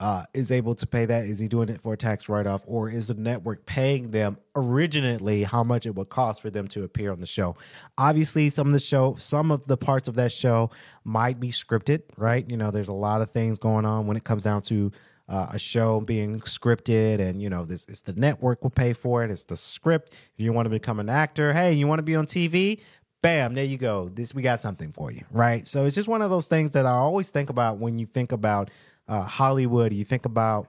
uh, 0.00 0.24
is 0.32 0.50
able 0.50 0.74
to 0.74 0.86
pay 0.86 1.04
that? 1.04 1.24
Is 1.24 1.38
he 1.38 1.46
doing 1.46 1.68
it 1.68 1.80
for 1.80 1.92
a 1.92 1.96
tax 1.96 2.28
write 2.28 2.46
off, 2.46 2.62
or 2.66 2.88
is 2.88 3.08
the 3.08 3.14
network 3.14 3.66
paying 3.66 4.10
them 4.10 4.38
originally 4.56 5.44
how 5.44 5.62
much 5.62 5.84
it 5.84 5.94
would 5.94 6.08
cost 6.08 6.40
for 6.40 6.48
them 6.48 6.66
to 6.68 6.82
appear 6.84 7.12
on 7.12 7.20
the 7.20 7.26
show? 7.26 7.54
Obviously, 7.98 8.48
some 8.48 8.66
of 8.66 8.72
the 8.72 8.80
show, 8.80 9.14
some 9.16 9.50
of 9.50 9.66
the 9.66 9.76
parts 9.76 10.08
of 10.08 10.14
that 10.14 10.32
show 10.32 10.70
might 11.04 11.38
be 11.38 11.50
scripted, 11.50 12.02
right? 12.16 12.48
You 12.50 12.56
know, 12.56 12.70
there's 12.70 12.88
a 12.88 12.94
lot 12.94 13.20
of 13.20 13.30
things 13.32 13.58
going 13.58 13.84
on 13.84 14.06
when 14.06 14.16
it 14.16 14.24
comes 14.24 14.42
down 14.42 14.62
to 14.62 14.90
uh, 15.28 15.48
a 15.52 15.58
show 15.58 16.00
being 16.00 16.40
scripted, 16.40 17.20
and 17.20 17.42
you 17.42 17.50
know, 17.50 17.66
this 17.66 17.84
is 17.84 18.00
the 18.00 18.14
network 18.14 18.62
will 18.62 18.70
pay 18.70 18.94
for 18.94 19.22
it. 19.22 19.30
It's 19.30 19.44
the 19.44 19.56
script. 19.56 20.12
If 20.12 20.42
you 20.42 20.54
want 20.54 20.64
to 20.64 20.70
become 20.70 20.98
an 20.98 21.10
actor, 21.10 21.52
hey, 21.52 21.74
you 21.74 21.86
want 21.86 21.98
to 21.98 22.04
be 22.04 22.16
on 22.16 22.24
TV? 22.24 22.80
Bam, 23.22 23.52
there 23.52 23.64
you 23.64 23.76
go. 23.76 24.08
This 24.08 24.34
we 24.34 24.40
got 24.40 24.60
something 24.60 24.92
for 24.92 25.12
you, 25.12 25.24
right? 25.30 25.68
So 25.68 25.84
it's 25.84 25.94
just 25.94 26.08
one 26.08 26.22
of 26.22 26.30
those 26.30 26.48
things 26.48 26.70
that 26.70 26.86
I 26.86 26.92
always 26.92 27.28
think 27.28 27.50
about 27.50 27.76
when 27.76 27.98
you 27.98 28.06
think 28.06 28.32
about 28.32 28.70
uh, 29.10 29.22
Hollywood. 29.24 29.92
You 29.92 30.04
think 30.04 30.24
about 30.24 30.68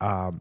um, 0.00 0.40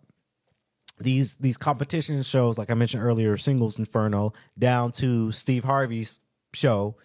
these 0.99 1.35
these 1.35 1.57
competition 1.57 2.21
shows, 2.21 2.57
like 2.57 2.69
I 2.69 2.73
mentioned 2.75 3.01
earlier, 3.01 3.37
Singles 3.37 3.79
Inferno, 3.79 4.33
down 4.59 4.91
to 4.93 5.31
Steve 5.31 5.63
Harvey's 5.63 6.19
show, 6.53 6.97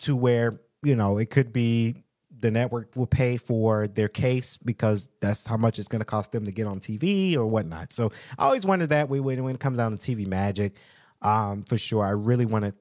to 0.00 0.16
where 0.16 0.58
you 0.82 0.96
know 0.96 1.18
it 1.18 1.30
could 1.30 1.52
be 1.52 2.02
the 2.40 2.50
network 2.50 2.94
will 2.96 3.06
pay 3.06 3.36
for 3.36 3.88
their 3.88 4.08
case 4.08 4.56
because 4.58 5.10
that's 5.20 5.44
how 5.44 5.56
much 5.56 5.78
it's 5.78 5.88
going 5.88 6.00
to 6.00 6.06
cost 6.06 6.32
them 6.32 6.44
to 6.44 6.52
get 6.52 6.66
on 6.66 6.78
TV 6.78 7.36
or 7.36 7.46
whatnot. 7.46 7.92
So 7.92 8.12
I 8.38 8.46
always 8.46 8.64
wondered 8.64 8.90
that 8.90 9.08
way 9.08 9.20
when 9.20 9.42
when 9.44 9.54
it 9.54 9.60
comes 9.60 9.78
down 9.78 9.96
to 9.96 9.98
TV 9.98 10.26
magic. 10.26 10.74
Um, 11.20 11.64
for 11.64 11.76
sure, 11.76 12.04
I 12.04 12.10
really 12.10 12.46
want 12.46 12.64
to 12.64 12.74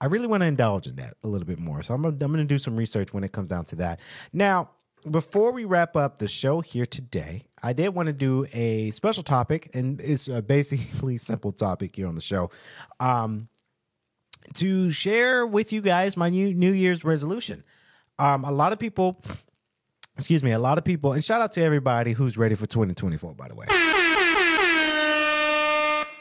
I 0.00 0.06
really 0.06 0.26
want 0.26 0.42
to 0.42 0.46
indulge 0.46 0.86
in 0.88 0.96
that 0.96 1.14
a 1.22 1.28
little 1.28 1.46
bit 1.46 1.60
more. 1.60 1.82
So 1.82 1.94
I'm 1.94 2.04
I'm 2.04 2.18
going 2.18 2.36
to 2.38 2.44
do 2.44 2.58
some 2.58 2.76
research 2.76 3.14
when 3.14 3.22
it 3.22 3.30
comes 3.30 3.48
down 3.48 3.64
to 3.66 3.76
that. 3.76 4.00
Now, 4.32 4.70
before 5.10 5.52
we 5.52 5.64
wrap 5.64 5.96
up 5.96 6.18
the 6.18 6.28
show 6.28 6.60
here 6.60 6.86
today, 6.86 7.44
I 7.62 7.72
did 7.72 7.90
want 7.90 8.06
to 8.06 8.12
do 8.12 8.46
a 8.52 8.90
special 8.90 9.22
topic, 9.22 9.70
and 9.74 10.00
it's 10.00 10.28
a 10.28 10.42
basically 10.42 11.16
simple 11.16 11.52
topic 11.52 11.96
here 11.96 12.08
on 12.08 12.14
the 12.14 12.20
show. 12.20 12.50
Um, 13.00 13.48
to 14.54 14.90
share 14.90 15.46
with 15.46 15.72
you 15.72 15.80
guys 15.80 16.16
my 16.16 16.28
new 16.28 16.54
New 16.54 16.72
Year's 16.72 17.04
resolution. 17.04 17.64
Um, 18.18 18.44
a 18.44 18.52
lot 18.52 18.72
of 18.72 18.78
people, 18.78 19.22
excuse 20.16 20.42
me, 20.42 20.52
a 20.52 20.58
lot 20.58 20.78
of 20.78 20.84
people, 20.84 21.12
and 21.12 21.24
shout 21.24 21.40
out 21.40 21.52
to 21.54 21.62
everybody 21.62 22.12
who's 22.12 22.38
ready 22.38 22.54
for 22.54 22.66
2024, 22.66 23.34
by 23.34 23.48
the 23.48 23.54
way. 23.54 23.66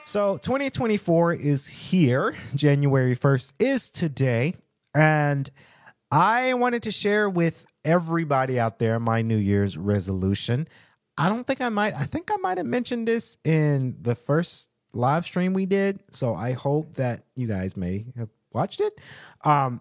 So 0.06 0.38
2024 0.38 1.34
is 1.34 1.67
here. 1.67 2.36
January 2.54 3.15
1st 3.15 3.54
is 3.60 3.89
today. 3.89 4.56
And 4.93 5.50
I 6.12 6.54
wanted 6.54 6.84
to 6.84 6.91
share 6.91 7.30
with 7.30 7.65
everybody 7.86 8.60
out 8.60 8.80
there 8.80 9.00
my 9.00 9.21
New 9.21 9.38
Year's 9.38 9.78
resolution. 9.78 10.67
I 11.17 11.30
don't 11.30 11.48
think 11.48 11.62
I 11.62 11.69
might, 11.69 11.93
I 11.93 12.04
think 12.04 12.30
I 12.32 12.36
might 12.38 12.58
have 12.58 12.65
mentioned 12.65 13.08
this 13.08 13.38
in 13.45 13.95
the 14.02 14.15
first 14.15 14.69
live 14.93 15.26
stream 15.26 15.54
we 15.54 15.65
did. 15.65 16.00
So 16.12 16.36
I 16.36 16.54
hope 16.54 16.95
that 16.95 17.24
you 17.36 17.48
guys 17.48 17.78
may 17.78 18.06
have 18.17 18.30
watched 18.52 18.82
it. 18.82 19.00
Um, 19.43 19.80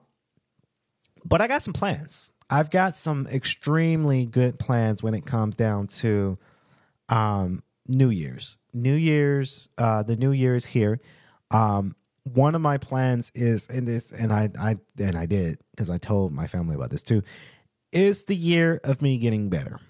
but 1.24 1.40
I 1.40 1.48
got 1.48 1.62
some 1.62 1.72
plans. 1.72 2.32
I've 2.50 2.70
got 2.70 2.94
some 2.94 3.26
extremely 3.26 4.26
good 4.26 4.58
plans 4.58 5.02
when 5.02 5.14
it 5.14 5.24
comes 5.24 5.56
down 5.56 5.86
to 5.88 6.38
um, 7.08 7.62
New 7.88 8.10
Year's. 8.10 8.58
New 8.72 8.94
Year's, 8.94 9.70
uh, 9.78 10.02
the 10.02 10.16
New 10.16 10.32
Year 10.32 10.54
is 10.54 10.66
here. 10.66 11.00
Um, 11.50 11.96
one 12.24 12.54
of 12.54 12.60
my 12.60 12.78
plans 12.78 13.30
is 13.34 13.66
in 13.68 13.84
this, 13.84 14.12
and 14.12 14.32
I, 14.32 14.50
I, 14.58 14.76
and 14.98 15.16
I 15.16 15.26
did 15.26 15.58
because 15.70 15.90
I 15.90 15.98
told 15.98 16.32
my 16.32 16.46
family 16.46 16.74
about 16.74 16.90
this 16.90 17.02
too. 17.02 17.22
Is 17.94 18.24
the 18.24 18.34
year 18.34 18.80
of 18.84 19.00
me 19.00 19.18
getting 19.18 19.48
better, 19.48 19.80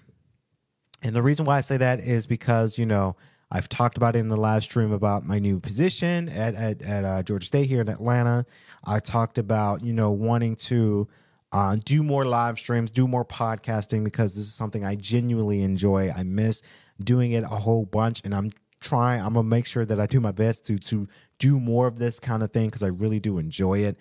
and 1.01 1.15
the 1.15 1.23
reason 1.23 1.43
why 1.43 1.57
I 1.57 1.61
say 1.61 1.77
that 1.77 1.99
is 1.99 2.27
because 2.27 2.77
you 2.77 2.85
know 2.85 3.15
I've 3.51 3.67
talked 3.67 3.97
about 3.97 4.15
it 4.15 4.19
in 4.19 4.27
the 4.27 4.37
live 4.37 4.63
stream 4.63 4.91
about 4.91 5.25
my 5.25 5.39
new 5.39 5.59
position 5.59 6.29
at 6.29 6.55
at, 6.55 6.81
at 6.83 7.03
uh, 7.03 7.23
Georgia 7.23 7.47
State 7.47 7.67
here 7.67 7.81
in 7.81 7.89
Atlanta. 7.89 8.45
I 8.83 8.99
talked 8.99 9.37
about 9.37 9.83
you 9.83 9.91
know 9.91 10.11
wanting 10.11 10.55
to 10.67 11.07
uh, 11.51 11.77
do 11.83 12.03
more 12.03 12.25
live 12.25 12.59
streams, 12.59 12.91
do 12.91 13.07
more 13.07 13.25
podcasting 13.25 14.03
because 14.03 14.35
this 14.35 14.43
is 14.43 14.53
something 14.53 14.83
I 14.83 14.95
genuinely 14.95 15.63
enjoy. 15.63 16.11
I 16.11 16.23
miss 16.23 16.61
doing 17.03 17.31
it 17.31 17.43
a 17.43 17.47
whole 17.47 17.85
bunch, 17.85 18.21
and 18.23 18.35
I'm 18.35 18.51
trying. 18.81 19.21
I'm 19.21 19.33
gonna 19.33 19.47
make 19.47 19.65
sure 19.65 19.85
that 19.85 19.99
I 19.99 20.05
do 20.05 20.19
my 20.19 20.31
best 20.31 20.65
to 20.67 20.77
to 20.77 21.07
do 21.39 21.59
more 21.59 21.87
of 21.87 21.97
this 21.97 22.19
kind 22.19 22.43
of 22.43 22.51
thing 22.51 22.67
because 22.67 22.83
I 22.83 22.87
really 22.87 23.19
do 23.19 23.37
enjoy 23.37 23.79
it. 23.79 23.97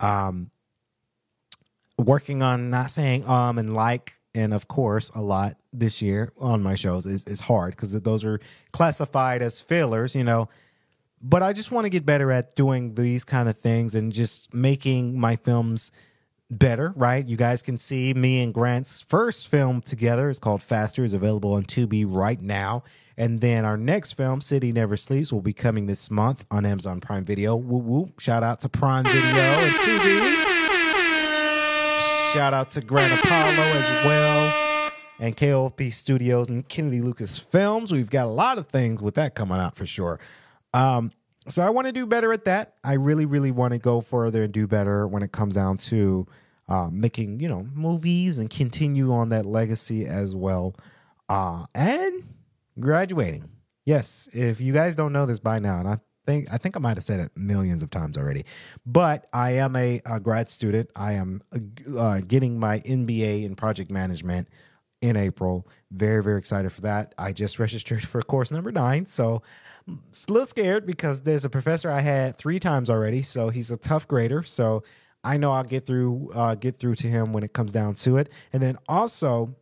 Um, 0.00 0.50
working 1.98 2.42
on 2.42 2.70
not 2.70 2.90
saying 2.90 3.24
um 3.26 3.58
and 3.58 3.74
like 3.74 4.14
and 4.34 4.52
of 4.52 4.68
course 4.68 5.10
a 5.14 5.20
lot 5.22 5.56
this 5.72 6.02
year 6.02 6.32
on 6.38 6.62
my 6.62 6.74
shows 6.74 7.06
is 7.06 7.24
is 7.24 7.40
hard 7.40 7.72
because 7.72 7.98
those 8.02 8.24
are 8.24 8.40
classified 8.72 9.42
as 9.42 9.60
fillers, 9.60 10.14
you 10.14 10.24
know. 10.24 10.48
but 11.22 11.42
I 11.42 11.52
just 11.52 11.72
want 11.72 11.84
to 11.86 11.90
get 11.90 12.04
better 12.04 12.30
at 12.30 12.54
doing 12.54 12.94
these 12.94 13.24
kind 13.24 13.48
of 13.48 13.56
things 13.58 13.94
and 13.94 14.12
just 14.12 14.52
making 14.54 15.18
my 15.18 15.36
films 15.36 15.90
better, 16.50 16.92
right? 16.94 17.26
You 17.26 17.36
guys 17.36 17.62
can 17.62 17.78
see 17.78 18.14
me 18.14 18.42
and 18.42 18.54
Grant's 18.54 19.00
first 19.00 19.48
film 19.48 19.80
together. 19.80 20.30
It's 20.30 20.38
called 20.38 20.62
Faster. 20.62 21.04
is 21.04 21.14
available 21.14 21.54
on 21.54 21.64
Tubi 21.64 22.04
right 22.06 22.40
now. 22.40 22.84
And 23.16 23.40
then 23.40 23.64
our 23.64 23.78
next 23.78 24.12
film, 24.12 24.40
City 24.42 24.72
Never 24.72 24.96
Sleeps, 24.96 25.32
will 25.32 25.40
be 25.40 25.54
coming 25.54 25.86
this 25.86 26.10
month 26.10 26.44
on 26.50 26.66
Amazon 26.66 27.00
Prime 27.00 27.24
Video. 27.24 27.56
Woo 27.56 27.78
woo. 27.78 28.12
Shout 28.18 28.42
out 28.44 28.60
to 28.60 28.68
Prime 28.68 29.04
Video 29.04 29.24
and 29.24 29.74
Tubi. 29.74 30.55
Shout 32.32 32.52
out 32.52 32.68
to 32.70 32.80
Grant 32.80 33.18
Apollo 33.20 33.50
as 33.50 34.04
well. 34.04 34.92
And 35.18 35.36
KOP 35.36 35.80
Studios 35.90 36.48
and 36.48 36.68
Kennedy 36.68 37.00
Lucas 37.00 37.38
Films. 37.38 37.92
We've 37.92 38.10
got 38.10 38.26
a 38.26 38.30
lot 38.30 38.58
of 38.58 38.66
things 38.68 39.00
with 39.00 39.14
that 39.14 39.34
coming 39.34 39.58
out 39.58 39.76
for 39.76 39.86
sure. 39.86 40.20
Um, 40.74 41.12
so 41.48 41.62
I 41.64 41.70
want 41.70 41.86
to 41.86 41.92
do 41.92 42.06
better 42.06 42.32
at 42.32 42.44
that. 42.44 42.74
I 42.84 42.94
really, 42.94 43.24
really 43.24 43.50
want 43.50 43.72
to 43.72 43.78
go 43.78 44.00
further 44.00 44.42
and 44.42 44.52
do 44.52 44.66
better 44.66 45.06
when 45.06 45.22
it 45.22 45.32
comes 45.32 45.54
down 45.54 45.78
to 45.78 46.26
uh, 46.68 46.90
making, 46.90 47.40
you 47.40 47.48
know, 47.48 47.66
movies 47.74 48.38
and 48.38 48.50
continue 48.50 49.12
on 49.12 49.30
that 49.30 49.46
legacy 49.46 50.04
as 50.06 50.34
well. 50.34 50.74
Uh, 51.28 51.66
and 51.74 52.24
graduating. 52.78 53.48
Yes, 53.84 54.28
if 54.32 54.60
you 54.60 54.72
guys 54.72 54.96
don't 54.96 55.12
know 55.12 55.26
this 55.26 55.38
by 55.38 55.60
now, 55.60 55.78
and 55.78 55.88
I 55.88 56.00
think 56.26 56.52
I 56.52 56.58
think 56.58 56.76
I 56.76 56.80
might 56.80 56.96
have 56.96 57.04
said 57.04 57.20
it 57.20 57.30
millions 57.36 57.82
of 57.82 57.90
times 57.90 58.18
already, 58.18 58.44
but 58.84 59.26
I 59.32 59.52
am 59.52 59.76
a, 59.76 60.00
a 60.04 60.20
grad 60.20 60.48
student. 60.48 60.90
I 60.94 61.12
am 61.12 61.42
uh, 61.96 62.20
getting 62.26 62.58
my 62.58 62.80
MBA 62.80 63.44
in 63.44 63.54
project 63.54 63.90
management 63.90 64.48
in 65.00 65.16
April. 65.16 65.68
Very, 65.90 66.22
very 66.22 66.38
excited 66.38 66.72
for 66.72 66.82
that. 66.82 67.14
I 67.16 67.32
just 67.32 67.58
registered 67.58 68.06
for 68.06 68.20
course 68.22 68.50
number 68.50 68.72
nine. 68.72 69.06
So 69.06 69.42
I'm 69.86 70.02
a 70.28 70.32
little 70.32 70.46
scared 70.46 70.86
because 70.86 71.22
there's 71.22 71.44
a 71.44 71.50
professor 71.50 71.90
I 71.90 72.00
had 72.00 72.38
three 72.38 72.58
times 72.58 72.90
already. 72.90 73.22
So 73.22 73.50
he's 73.50 73.70
a 73.70 73.76
tough 73.76 74.08
grader. 74.08 74.42
So 74.42 74.82
I 75.22 75.36
know 75.36 75.52
I'll 75.52 75.64
get 75.64 75.86
through 75.86 76.30
uh, 76.34 76.54
get 76.54 76.76
through 76.76 76.96
to 76.96 77.06
him 77.06 77.32
when 77.32 77.44
it 77.44 77.52
comes 77.52 77.72
down 77.72 77.94
to 77.94 78.16
it. 78.16 78.32
And 78.52 78.62
then 78.62 78.78
also 78.88 79.56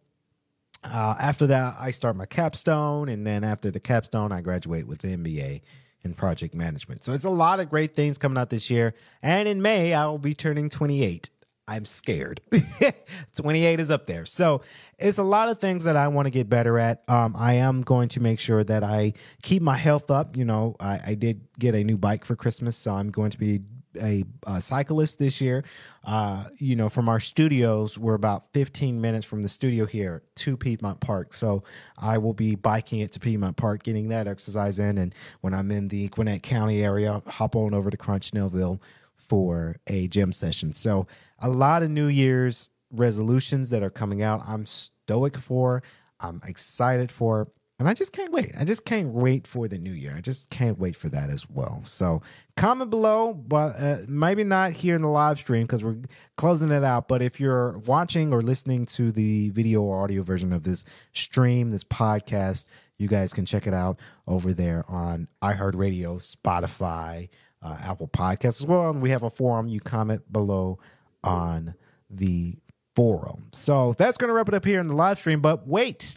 uh, 0.84 1.16
after 1.18 1.46
that, 1.46 1.76
I 1.78 1.90
start 1.92 2.14
my 2.14 2.26
capstone, 2.26 3.08
and 3.08 3.26
then 3.26 3.42
after 3.42 3.70
the 3.70 3.80
capstone, 3.80 4.32
I 4.32 4.42
graduate 4.42 4.86
with 4.86 4.98
the 4.98 5.16
MBA 5.16 5.62
in 6.04 6.14
project 6.14 6.54
management. 6.54 7.02
So 7.02 7.12
it's 7.12 7.24
a 7.24 7.30
lot 7.30 7.60
of 7.60 7.70
great 7.70 7.94
things 7.94 8.18
coming 8.18 8.38
out 8.38 8.50
this 8.50 8.70
year. 8.70 8.94
And 9.22 9.48
in 9.48 9.62
May, 9.62 9.94
I 9.94 10.06
will 10.06 10.18
be 10.18 10.34
turning 10.34 10.68
28. 10.68 11.30
I'm 11.66 11.86
scared. 11.86 12.42
28 13.36 13.80
is 13.80 13.90
up 13.90 14.06
there. 14.06 14.26
So 14.26 14.60
it's 14.98 15.16
a 15.16 15.22
lot 15.22 15.48
of 15.48 15.58
things 15.58 15.84
that 15.84 15.96
I 15.96 16.08
want 16.08 16.26
to 16.26 16.30
get 16.30 16.48
better 16.48 16.78
at. 16.78 17.02
Um, 17.08 17.34
I 17.36 17.54
am 17.54 17.80
going 17.80 18.10
to 18.10 18.20
make 18.20 18.38
sure 18.38 18.62
that 18.64 18.84
I 18.84 19.14
keep 19.42 19.62
my 19.62 19.76
health 19.76 20.10
up. 20.10 20.36
You 20.36 20.44
know, 20.44 20.76
I, 20.78 21.00
I 21.06 21.14
did 21.14 21.40
get 21.58 21.74
a 21.74 21.82
new 21.82 21.96
bike 21.96 22.26
for 22.26 22.36
Christmas, 22.36 22.76
so 22.76 22.94
I'm 22.94 23.10
going 23.10 23.30
to 23.30 23.38
be 23.38 23.62
a, 24.00 24.24
a 24.46 24.60
cyclist 24.60 25.18
this 25.18 25.40
year. 25.40 25.64
Uh, 26.04 26.44
you 26.58 26.76
know, 26.76 26.88
from 26.88 27.08
our 27.08 27.20
studios, 27.20 27.98
we're 27.98 28.14
about 28.14 28.52
15 28.52 29.00
minutes 29.00 29.26
from 29.26 29.42
the 29.42 29.48
studio 29.48 29.86
here 29.86 30.22
to 30.36 30.56
Piedmont 30.56 31.00
Park. 31.00 31.32
So 31.32 31.62
I 31.98 32.18
will 32.18 32.34
be 32.34 32.54
biking 32.54 33.00
it 33.00 33.12
to 33.12 33.20
Piedmont 33.20 33.56
Park, 33.56 33.82
getting 33.82 34.08
that 34.08 34.26
exercise 34.26 34.78
in. 34.78 34.98
And 34.98 35.14
when 35.40 35.54
I'm 35.54 35.70
in 35.70 35.88
the 35.88 36.08
Gwinnett 36.08 36.42
County 36.42 36.82
area, 36.82 37.22
hop 37.26 37.56
on 37.56 37.74
over 37.74 37.90
to 37.90 37.96
Crunch 37.96 38.30
Snellville 38.30 38.80
for 39.16 39.76
a 39.86 40.08
gym 40.08 40.32
session. 40.32 40.72
So 40.72 41.06
a 41.38 41.48
lot 41.48 41.82
of 41.82 41.90
New 41.90 42.06
Year's 42.08 42.70
resolutions 42.90 43.70
that 43.70 43.82
are 43.82 43.90
coming 43.90 44.22
out. 44.22 44.42
I'm 44.46 44.66
stoic 44.66 45.36
for. 45.36 45.82
I'm 46.20 46.40
excited 46.46 47.10
for. 47.10 47.48
And 47.80 47.88
I 47.88 47.94
just 47.94 48.12
can't 48.12 48.32
wait. 48.32 48.52
I 48.58 48.64
just 48.64 48.84
can't 48.84 49.08
wait 49.08 49.48
for 49.48 49.66
the 49.66 49.78
new 49.78 49.90
year. 49.92 50.14
I 50.16 50.20
just 50.20 50.48
can't 50.48 50.78
wait 50.78 50.94
for 50.94 51.08
that 51.08 51.28
as 51.28 51.50
well. 51.50 51.80
So 51.82 52.22
comment 52.56 52.88
below, 52.88 53.34
but 53.34 53.74
uh, 53.80 53.96
maybe 54.06 54.44
not 54.44 54.72
here 54.72 54.94
in 54.94 55.02
the 55.02 55.08
live 55.08 55.40
stream 55.40 55.64
because 55.64 55.82
we're 55.82 55.98
closing 56.36 56.70
it 56.70 56.84
out. 56.84 57.08
But 57.08 57.20
if 57.20 57.40
you're 57.40 57.78
watching 57.78 58.32
or 58.32 58.42
listening 58.42 58.86
to 58.86 59.10
the 59.10 59.50
video 59.50 59.82
or 59.82 60.04
audio 60.04 60.22
version 60.22 60.52
of 60.52 60.62
this 60.62 60.84
stream, 61.12 61.70
this 61.70 61.82
podcast, 61.82 62.66
you 62.96 63.08
guys 63.08 63.32
can 63.32 63.44
check 63.44 63.66
it 63.66 63.74
out 63.74 63.98
over 64.28 64.54
there 64.54 64.84
on 64.86 65.26
iHeartRadio, 65.42 66.36
Spotify, 66.36 67.28
uh, 67.60 67.76
Apple 67.82 68.06
Podcasts 68.06 68.60
as 68.60 68.66
well. 68.66 68.90
And 68.90 69.02
we 69.02 69.10
have 69.10 69.24
a 69.24 69.30
forum. 69.30 69.66
You 69.66 69.80
comment 69.80 70.32
below 70.32 70.78
on 71.24 71.74
the 72.08 72.56
forum. 72.94 73.48
So 73.52 73.94
that's 73.98 74.16
going 74.16 74.28
to 74.28 74.34
wrap 74.34 74.46
it 74.46 74.54
up 74.54 74.64
here 74.64 74.78
in 74.78 74.86
the 74.86 74.94
live 74.94 75.18
stream. 75.18 75.40
But 75.40 75.66
wait, 75.66 76.14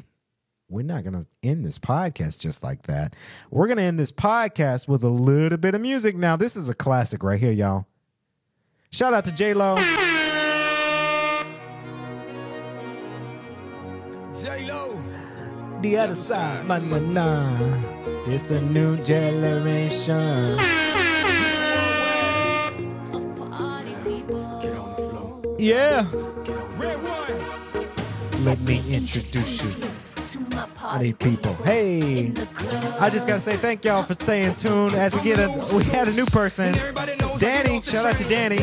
we're 0.69 0.83
not 0.83 1.03
going 1.03 1.13
to 1.13 1.25
end 1.43 1.65
this 1.65 1.79
podcast 1.79 2.39
just 2.39 2.61
like 2.63 2.83
that. 2.83 3.15
We're 3.49 3.67
going 3.67 3.77
to 3.77 3.83
end 3.83 3.97
this 3.97 4.11
podcast 4.11 4.87
with 4.87 5.03
a 5.03 5.09
little 5.09 5.57
bit 5.57 5.75
of 5.75 5.81
music. 5.81 6.15
Now, 6.15 6.35
this 6.35 6.57
is 6.57 6.67
a 6.67 6.73
classic 6.73 7.23
right 7.23 7.39
here, 7.39 7.51
y'all. 7.51 7.87
Shout 8.91 9.13
out 9.13 9.25
to 9.25 9.31
J 9.31 9.53
Lo. 9.53 9.75
J 14.33 14.65
Lo. 14.67 15.01
The 15.81 15.97
other 15.97 16.15
side, 16.15 16.67
na 16.67 16.79
na. 16.79 17.57
It's 18.25 18.43
the 18.43 18.59
new 18.61 18.97
generation. 19.03 20.59
of 23.13 23.35
party 23.37 23.95
people. 24.03 25.55
Yeah. 25.57 26.03
RedOne. 26.77 28.45
Let 28.45 28.59
me 28.61 28.83
introduce 28.93 29.77
you. 29.77 29.87
To 30.27 30.39
my 30.41 30.47
Party 30.49 30.73
party 30.75 31.13
people. 31.13 31.53
Hey. 31.63 32.25
in 32.25 32.33
the 32.33 32.45
club. 32.47 32.97
I 32.99 33.09
just 33.09 33.29
gotta 33.29 33.39
say 33.39 33.55
thank 33.55 33.85
y'all 33.85 34.03
for 34.03 34.13
staying 34.13 34.55
tuned 34.55 34.93
as 34.93 35.15
we 35.15 35.21
get 35.21 35.39
a 35.39 35.47
we 35.73 35.85
had 35.85 36.09
a 36.09 36.11
new 36.11 36.25
person. 36.25 36.73
Danny, 37.39 37.81
shout 37.81 38.05
out 38.05 38.17
to 38.17 38.25
Danny. 38.25 38.57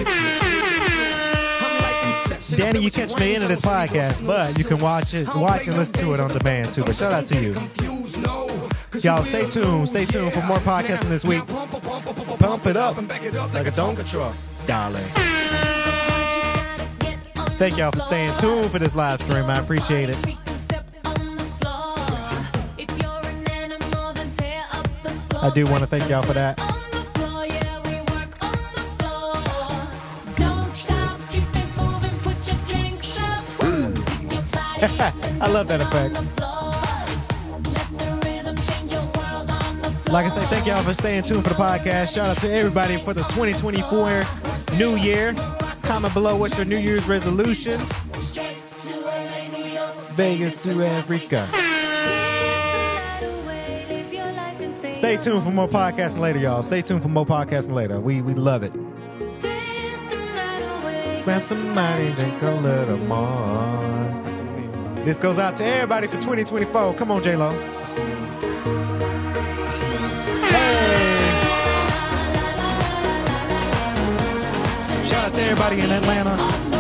Danny, 2.57 2.81
you 2.81 2.91
catch 2.91 3.15
the 3.15 3.25
end 3.25 3.45
of 3.45 3.49
this 3.49 3.63
podcast, 3.63 4.27
but 4.27 4.59
you 4.59 4.65
can 4.65 4.77
watch 4.79 5.15
it, 5.15 5.27
watch 5.35 5.67
and 5.67 5.79
listen 5.79 6.01
to 6.01 6.13
it 6.13 6.21
on 6.21 6.29
demand 6.29 6.71
too. 6.71 6.85
But 6.85 6.97
shout 6.97 7.13
out 7.13 7.27
to 7.29 7.43
you. 7.43 7.55
Y'all 9.01 9.23
stay 9.23 9.49
tuned, 9.49 9.89
stay 9.89 10.05
tuned 10.05 10.35
for 10.35 10.43
more 10.43 10.59
podcasting 10.59 11.09
this 11.09 11.25
week. 11.25 11.47
Pump 11.47 12.67
it 12.67 12.77
up 12.77 12.97
like 12.99 13.23
a 13.67 13.71
Donka 13.71 14.09
truck, 14.11 14.37
darling. 14.67 15.05
Thank 17.57 17.79
y'all 17.79 17.91
for 17.91 18.01
staying 18.01 18.37
tuned 18.37 18.71
for 18.71 18.79
this 18.79 18.95
live 18.95 19.23
stream. 19.23 19.45
I 19.45 19.61
appreciate 19.61 20.11
it. 20.11 20.44
I 25.45 25.51
do 25.51 25.67
want 25.67 25.83
to 25.83 25.87
thank 25.87 26.09
y'all 26.09 26.23
for 26.23 26.33
that. 26.33 26.59
I 35.43 35.49
love 35.49 35.69
that 35.69 35.83
effect. 35.83 36.15
Like 40.09 40.25
I 40.25 40.29
say, 40.31 40.47
thank 40.47 40.67
y'all 40.67 40.83
for 40.83 40.95
staying 40.95 41.25
tuned 41.25 41.45
for 41.45 41.51
the 41.51 41.57
podcast. 41.57 42.15
Shout 42.15 42.29
out 42.29 42.39
to 42.39 42.51
everybody 42.51 42.97
for 42.97 43.13
the 43.13 43.25
2024 43.25 44.25
New 44.79 44.97
Year. 44.97 45.35
Comment 45.83 46.15
below 46.15 46.37
what's 46.37 46.57
your 46.57 46.65
New 46.65 46.79
Year's 46.79 47.07
resolution. 47.07 47.79
Vegas 50.15 50.63
to 50.63 50.87
Africa. 50.87 51.64
Stay 55.05 55.19
tuned 55.19 55.45
for 55.45 55.51
more 55.51 55.69
podcasting 55.69 56.21
later, 56.21 56.39
y'all. 56.39 56.63
Stay 56.63 56.81
tuned 56.81 57.03
for 57.03 57.09
more 57.09 57.27
podcasting 57.27 57.73
later. 57.73 58.01
We 58.01 58.23
we 58.23 58.33
love 58.33 58.63
it. 58.63 58.73
Grab 61.25 61.43
some 61.43 61.75
money, 61.75 62.15
drink 62.15 62.41
a 62.41 62.51
little 62.53 62.97
more. 62.97 64.25
This 65.05 65.19
goes 65.19 65.39
out 65.39 65.57
to 65.57 65.65
everybody 65.67 66.07
for 66.07 66.17
2024. 66.17 66.95
Come 66.95 67.11
on, 67.11 67.23
J 67.23 67.37
Lo. 67.37 67.53
Hey. 70.49 70.71
Shout 75.05 75.27
out 75.27 75.35
to 75.35 75.43
everybody 75.43 75.81
in 75.81 75.91
Atlanta. 75.91 76.74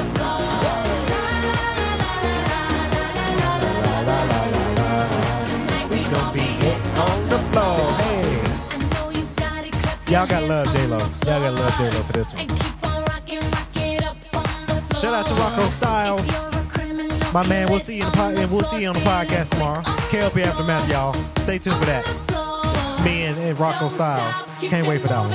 Y'all 10.15 10.29
gotta 10.29 10.47
love 10.47 10.71
J 10.71 10.87
Lo. 10.87 10.99
Y'all 10.99 11.11
gotta 11.25 11.51
love 11.51 11.77
J 11.77 11.91
Lo 11.91 12.03
for 12.05 12.13
this 12.13 12.33
one. 12.33 12.47
Shout 14.95 15.13
out 15.13 15.27
to 15.27 15.35
Rocco 15.35 15.67
Styles. 15.71 16.29
My 17.35 17.45
man, 17.49 17.69
we'll 17.69 17.81
see 17.81 17.97
you 17.97 18.05
in 18.05 18.11
the 18.13 18.17
pod, 18.17 18.39
and 18.39 18.49
we'll 18.49 18.63
see 18.63 18.83
you 18.83 18.87
on 18.87 18.95
the 18.95 19.01
podcast 19.01 19.51
tomorrow. 19.51 19.83
KLP 19.83 20.47
Aftermath, 20.47 20.89
y'all. 20.89 21.15
Stay 21.39 21.59
tuned 21.59 21.79
for 21.79 21.87
that. 21.87 22.07
Me 23.05 23.25
and, 23.25 23.37
and 23.41 23.59
Rocco 23.59 23.89
Styles. 23.89 24.49
Can't 24.61 24.87
wait 24.87 25.01
for 25.01 25.09
that 25.09 25.19
one. 25.19 25.33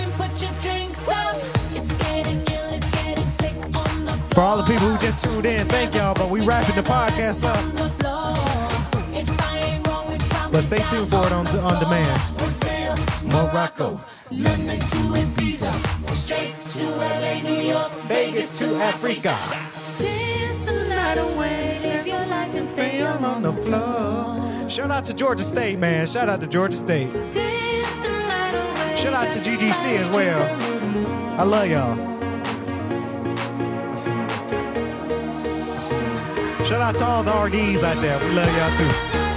For 4.29 4.39
all 4.39 4.55
the 4.55 4.63
people 4.63 4.87
who 4.87 4.97
just 4.97 5.21
tuned 5.21 5.45
in, 5.45 5.67
thank 5.67 5.93
y'all. 5.93 6.13
But 6.13 6.29
we 6.29 6.39
wrapping 6.39 6.77
the 6.77 6.83
podcast 6.83 7.43
up. 7.43 7.59
But 10.53 10.61
stay 10.61 10.81
tuned 10.89 11.11
for 11.11 11.25
it 11.25 11.33
on 11.33 11.45
on 11.47 11.79
demand. 11.81 12.39
Morocco, 13.25 13.99
London 14.31 14.79
to 14.79 14.97
Ibiza, 15.17 15.73
straight 16.13 16.53
to 16.75 16.85
LA, 16.97 17.41
New 17.41 17.61
York, 17.67 17.91
Vegas 18.07 18.59
to 18.59 18.75
Africa. 18.75 19.35
Dance 19.97 20.59
the 20.61 20.87
night 20.87 21.17
away, 21.17 21.79
live 21.81 22.05
your 22.05 22.25
life 22.27 22.53
and 22.53 22.69
stay 22.69 23.01
on 23.01 23.41
the 23.41 23.51
floor. 23.53 24.69
Shout 24.69 24.91
out 24.91 25.05
to 25.05 25.15
Georgia 25.15 25.43
State, 25.43 25.79
man. 25.79 26.05
Shout 26.05 26.29
out 26.29 26.41
to 26.41 26.47
Georgia 26.47 26.77
State. 26.77 27.11
Dance 27.11 27.95
the 28.03 28.09
night 28.27 28.53
away. 28.53 28.95
Shout 28.97 29.13
out 29.13 29.31
to 29.31 29.39
GGC 29.39 29.97
as 29.97 30.09
well. 30.15 30.43
I 31.39 31.43
love 31.43 31.67
y'all. 31.67 31.95
Shout 36.63 36.81
out 36.81 36.95
to 36.97 37.05
all 37.05 37.23
the 37.23 37.31
RDs 37.31 37.83
out 37.83 37.99
there. 37.99 38.19
We 38.19 38.35
love 38.35 38.55
y'all 38.55 38.77
too. 38.77 39.28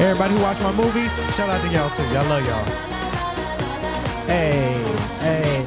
Everybody 0.00 0.32
who 0.32 0.40
watch 0.40 0.58
my 0.62 0.72
movies, 0.72 1.12
shout 1.36 1.50
out 1.50 1.60
to 1.60 1.68
y'all 1.68 1.90
too. 1.90 2.02
Y'all 2.04 2.26
love 2.26 2.46
y'all. 2.46 2.64
Hey, 4.26 4.72
hey, 5.20 5.60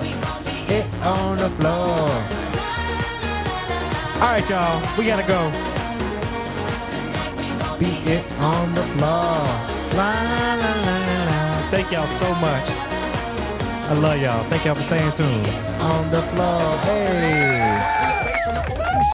it 0.75 0.86
on 1.05 1.38
the 1.38 1.51
floor. 1.51 2.09
All 4.15 4.31
right, 4.34 4.49
y'all, 4.49 4.81
we 4.97 5.05
gotta 5.05 5.27
go. 5.27 5.51
Be 7.77 7.91
it 8.11 8.25
on 8.39 8.73
the 8.73 8.84
floor. 8.97 9.38
La, 9.99 10.11
la, 10.61 10.71
la, 10.81 10.97
la. 11.05 11.69
Thank 11.69 11.91
y'all 11.91 12.07
so 12.07 12.34
much. 12.36 12.67
I 13.91 13.93
love 14.01 14.19
y'all. 14.19 14.43
Thank 14.45 14.65
y'all 14.65 14.73
for 14.73 14.81
staying 14.81 15.11
tuned. 15.11 15.47
On 15.79 16.09
the 16.09 16.23
floor. 16.34 16.77
Hey. 16.88 17.62